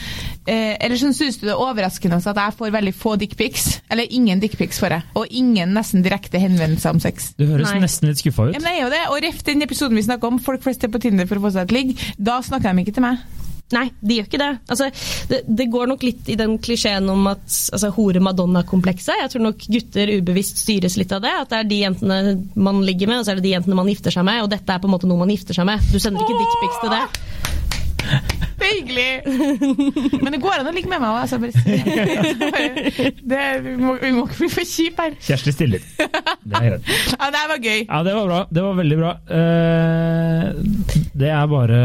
eh, 0.47 0.73
Eller 0.79 0.97
sånn 0.99 1.15
syns 1.15 1.39
du 1.39 1.47
det 1.47 1.53
er 1.53 1.61
overraskende 1.61 2.19
at 2.19 2.39
jeg 2.39 2.57
får 2.59 2.73
veldig 2.77 2.95
få 2.97 3.15
dickpics? 3.21 3.67
Eller 3.91 4.09
ingen 4.09 4.41
dickpics 4.43 4.79
får 4.81 4.97
jeg. 4.97 5.07
Og 5.19 5.35
ingen 5.43 5.75
nesten 5.75 6.05
direkte 6.05 6.41
henvendelser 6.41 6.95
om 6.95 7.03
sex. 7.03 7.33
Du 7.37 7.45
høres 7.45 7.71
Nei. 7.73 7.83
nesten 7.85 8.09
litt 8.09 8.23
skuffa 8.23 8.49
ut. 8.49 8.55
Ja, 8.55 8.63
men 8.63 8.69
det 8.69 8.75
er 8.77 8.83
jo 8.85 8.91
det. 8.93 9.03
Og 9.11 9.21
ref 9.27 9.43
den 9.47 9.65
episoden 9.65 9.99
vi 9.99 10.05
snakka 10.07 10.29
om, 10.29 10.41
folk 10.43 10.63
flest 10.65 10.83
er 10.85 10.93
på 10.93 11.01
Tinder 11.03 11.29
for 11.29 11.39
å 11.39 11.47
få 11.47 11.55
seg 11.55 11.67
et 11.67 11.75
ligg, 11.75 11.95
da 12.17 12.39
snakker 12.45 12.73
de 12.73 12.85
ikke 12.85 12.97
til 12.97 13.05
meg. 13.05 13.21
Nei, 13.73 13.87
de 14.05 14.17
gjør 14.19 14.27
ikke 14.27 14.39
det. 14.41 14.49
Altså, 14.69 14.89
det. 15.31 15.39
Det 15.47 15.65
går 15.73 15.87
nok 15.89 16.03
litt 16.05 16.27
i 16.29 16.37
den 16.37 16.57
klisjeen 16.61 17.07
om 17.09 17.25
at 17.31 17.45
altså, 17.47 17.89
hore-madonna-komplekset. 17.95 19.15
Jeg 19.23 19.31
tror 19.33 19.45
nok 19.47 19.65
gutter 19.75 20.11
ubevisst 20.19 20.61
styres 20.61 20.97
litt 20.99 21.13
av 21.15 21.23
det. 21.25 21.33
At 21.45 21.53
det 21.53 21.61
er 21.61 21.69
de 21.71 21.79
jentene 21.81 22.19
man 22.53 22.83
ligger 22.85 23.09
med, 23.09 23.21
og 23.21 23.25
så 23.25 23.33
er 23.33 23.41
det 23.41 23.47
de 23.47 23.55
jentene 23.55 23.79
man 23.79 23.89
gifter 23.89 24.13
seg 24.13 24.27
med. 24.29 24.43
Og 24.45 24.51
dette 24.53 24.69
er 24.75 24.83
på 24.83 24.89
en 24.89 24.93
måte 24.93 25.09
noe 25.09 25.23
man 25.23 25.33
gifter 25.33 25.57
seg 25.57 25.67
med. 25.69 25.81
Du 25.89 25.97
sender 25.97 26.21
ikke 26.21 26.37
dickpics 26.43 26.83
til 26.83 26.93
det. 26.93 27.03
Det 28.63 28.67
er 28.69 28.75
hyggelig! 28.77 30.19
Men 30.23 30.35
det 30.35 30.39
går 30.43 30.61
an 30.61 30.67
å 30.69 30.73
ligge 30.75 30.87
med 30.91 31.01
meg 31.01 31.09
òg. 31.09 31.17
Altså. 31.25 31.37
Vi 33.63 33.75
må 33.79 33.95
vi 33.99 34.11
må 34.13 34.23
ikke 34.27 34.37
bli 34.43 34.49
for 34.53 34.67
kjipe 34.67 35.07
her. 35.07 35.15
Kjersti 35.23 35.51
stiller. 35.55 35.81
Det 35.97 36.59
er 36.59 36.67
greit. 36.69 36.91
Ja, 37.23 37.29
det 37.33 37.41
var 37.49 37.59
gøy. 37.63 37.81
Ja, 37.87 37.99
det 38.05 38.13
var 38.15 38.25
bra. 38.27 38.39
Det 38.53 38.63
var 38.63 38.73
veldig 38.77 38.97
bra. 38.99 39.11
Eh, 39.37 40.43
det 41.13 41.29
er 41.29 41.45
bare 41.49 41.79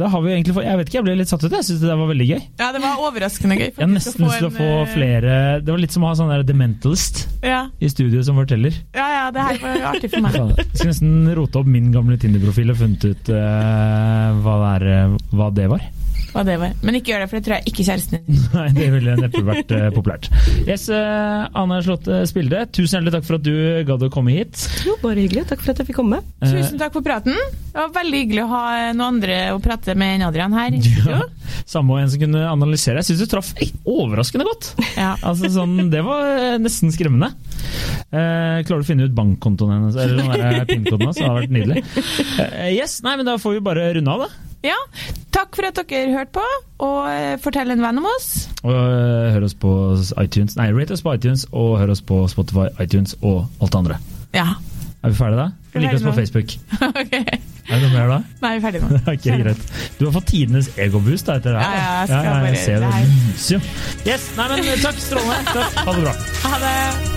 Da 0.00 0.08
har 0.10 0.22
vi 0.24 0.32
egentlig 0.32 0.54
fått 0.56 0.64
Jeg 0.66 0.78
vet 0.80 0.88
ikke, 0.88 0.98
jeg 0.98 1.06
ble 1.06 1.16
litt 1.20 1.30
satt 1.30 1.44
ut. 1.44 1.52
Jeg 1.52 1.66
syns 1.68 1.82
det 1.84 1.96
var 2.00 2.10
veldig 2.10 2.28
gøy. 2.30 2.40
Ja, 2.60 2.70
det 2.74 2.82
var 2.84 3.02
overraskende 3.06 3.58
gøy. 3.58 3.68
Jeg 3.68 3.82
har 3.82 3.92
nesten 3.92 4.26
lyst 4.26 4.40
til 4.42 4.48
å 4.48 4.54
få 4.54 4.70
eh, 4.82 4.90
flere 4.94 5.36
Det 5.62 5.72
var 5.74 5.82
litt 5.82 5.94
som 5.96 6.06
å 6.06 6.10
ha 6.10 6.18
sånn 6.18 6.32
der 6.32 6.46
dementalist 6.46 7.24
Ja, 7.46 7.66
i 7.82 7.90
studio 7.92 8.22
som 8.26 8.38
forteller. 8.40 8.74
ja, 8.96 9.06
ja 9.16 9.24
det 9.34 9.42
her 9.42 9.58
var 9.62 9.86
artig 9.92 10.10
for 10.12 10.24
meg. 10.24 10.36
Jeg 10.36 10.66
skulle 10.72 10.92
nesten 10.92 11.14
rote 11.36 11.60
opp 11.60 11.68
min 11.70 11.90
gamle 11.94 12.18
Tinder-profil 12.20 12.72
og 12.72 12.78
funnet 12.80 13.06
ut 13.10 13.30
uh, 13.34 14.36
hva, 14.42 14.56
det 14.82 14.92
er, 14.92 15.16
hva 15.38 15.50
det 15.54 15.68
var. 15.72 15.84
Hva 16.36 16.42
det 16.44 16.56
var. 16.60 16.72
Men 16.84 16.98
ikke 16.98 17.12
gjør 17.14 17.22
det, 17.22 17.26
for 17.30 17.38
det 17.38 17.46
tror 17.46 17.54
jeg 17.56 17.70
ikke 17.70 17.84
kjæresten 17.86 18.18
din. 18.26 18.40
Nei, 18.52 18.66
det 18.76 18.86
ville 18.92 19.14
neppe 19.16 19.40
vært 19.46 19.70
eh, 19.72 19.86
populært. 19.94 20.26
Yes, 20.68 20.84
uh, 20.92 21.46
Ane 21.56 21.78
Slåtte 21.86 22.18
Spilde, 22.28 22.64
tusen 22.76 22.98
hjertelig 22.98 23.14
takk 23.14 23.28
for 23.28 23.38
at 23.38 23.46
du 23.46 23.54
gadd 23.88 24.04
å 24.04 24.10
komme 24.12 24.34
hit. 24.34 24.66
Jo, 24.84 24.98
bare 25.00 25.22
hyggelig. 25.22 25.46
Takk 25.48 25.62
for 25.64 25.72
at 25.72 25.80
jeg 25.80 25.88
fikk 25.88 26.00
komme. 26.02 26.20
Eh, 26.44 26.52
Tusen 26.52 26.80
takk 26.82 26.92
for 26.96 27.06
praten. 27.06 27.32
Det 27.70 27.78
var 27.78 27.94
veldig 27.96 28.20
hyggelig 28.24 28.44
å 28.44 28.50
ha 28.52 28.62
noen 28.90 29.04
andre 29.06 29.38
å 29.54 29.60
prate 29.64 29.96
med 29.96 30.18
enn 30.18 30.26
Adrian 30.28 30.56
her. 30.56 30.76
Ja, 31.06 31.20
samme 31.70 31.94
og 31.94 32.00
en 32.02 32.08
som 32.10 32.20
kunne 32.20 32.40
analysere. 32.50 33.00
Jeg 33.00 33.08
syns 33.12 33.22
du 33.22 33.30
traff 33.30 33.52
overraskende 33.86 34.46
godt. 34.48 34.72
Ja. 34.98 35.14
Altså 35.26 35.48
sånn, 35.52 35.88
Det 35.92 36.02
var 36.04 36.58
nesten 36.62 36.92
skremmende. 36.94 37.30
Eh, 38.10 38.62
klarer 38.66 38.82
du 38.82 38.84
å 38.84 38.88
finne 38.88 39.06
ut 39.08 39.14
bankkontoen 39.16 39.72
hennes, 39.76 39.96
eller 40.00 40.66
PIN-koden 40.68 41.06
hennes? 41.06 41.16
Det 41.18 41.24
hadde 41.24 41.38
vært 41.40 41.54
nydelig. 41.56 41.84
Eh, 42.42 42.74
yes, 42.76 42.98
nei, 43.06 43.16
men 43.18 43.28
Da 43.28 43.38
får 43.40 43.56
vi 43.56 43.64
bare 43.66 43.88
runde 43.96 44.12
av, 44.12 44.26
da. 44.26 44.45
Ja. 44.64 44.76
Takk 45.36 45.56
for 45.58 45.68
at 45.68 45.76
dere 45.90 46.14
hørte 46.14 46.32
på, 46.38 46.44
og 46.86 47.08
eh, 47.10 47.34
fortell 47.42 47.70
en 47.74 47.82
venn 47.84 48.00
om 48.00 48.06
oss. 48.08 48.30
Og 48.62 48.72
eh, 48.72 49.32
hør 49.34 49.44
oss 49.48 49.54
på 49.60 49.72
iTunes 50.22 50.56
Nei, 50.56 50.70
rate 50.76 50.96
oss 50.96 51.04
på 51.04 51.12
iTunes, 51.16 51.46
og 51.52 51.76
hør 51.80 51.92
oss 51.96 52.02
på 52.06 52.22
Spotify, 52.32 52.70
iTunes 52.82 53.16
og 53.22 53.44
alt 53.60 53.72
det 53.74 53.82
andre. 53.82 53.98
Ja. 54.36 54.48
Er 55.04 55.12
vi 55.12 55.18
ferdige 55.18 55.42
da? 55.42 55.50
Vi 55.74 55.82
liker 55.82 55.98
Lik 55.98 56.00
oss 56.00 56.08
på 56.08 56.16
Facebook. 56.16 56.56
ok. 57.02 57.18
Er 57.66 57.80
det 57.80 57.82
noe 57.82 57.92
mer 57.92 58.12
da? 58.14 58.18
Nei, 58.42 58.52
vi 58.54 58.56
er 58.56 58.64
ferdige 58.64 58.86
nå. 58.86 59.00
okay, 59.12 59.42
greit. 59.42 59.66
Du 59.98 60.06
har 60.08 60.14
fått 60.16 60.30
tidenes 60.32 60.70
egoboost 60.78 61.28
etter 61.34 61.58
det 61.58 61.66
her. 61.66 61.76
Ja, 61.76 61.82
ja, 61.82 61.98
jeg 61.98 62.08
skal 62.08 62.30
jeg 62.30 62.46
bare- 62.46 62.64
ser 62.64 62.80
det 62.80 62.94
det 62.94 63.12
lyser 63.12 63.58
jo. 63.58 63.60
Yes, 64.06 64.30
nei, 64.38 64.48
men 64.54 64.72
takk, 64.86 65.04
strålende. 65.04 65.44
Takk. 65.52 65.78
Ha 65.84 65.92
det 65.92 66.08
bra. 66.08 66.16
Ha 66.46 66.58
det. 66.64 67.15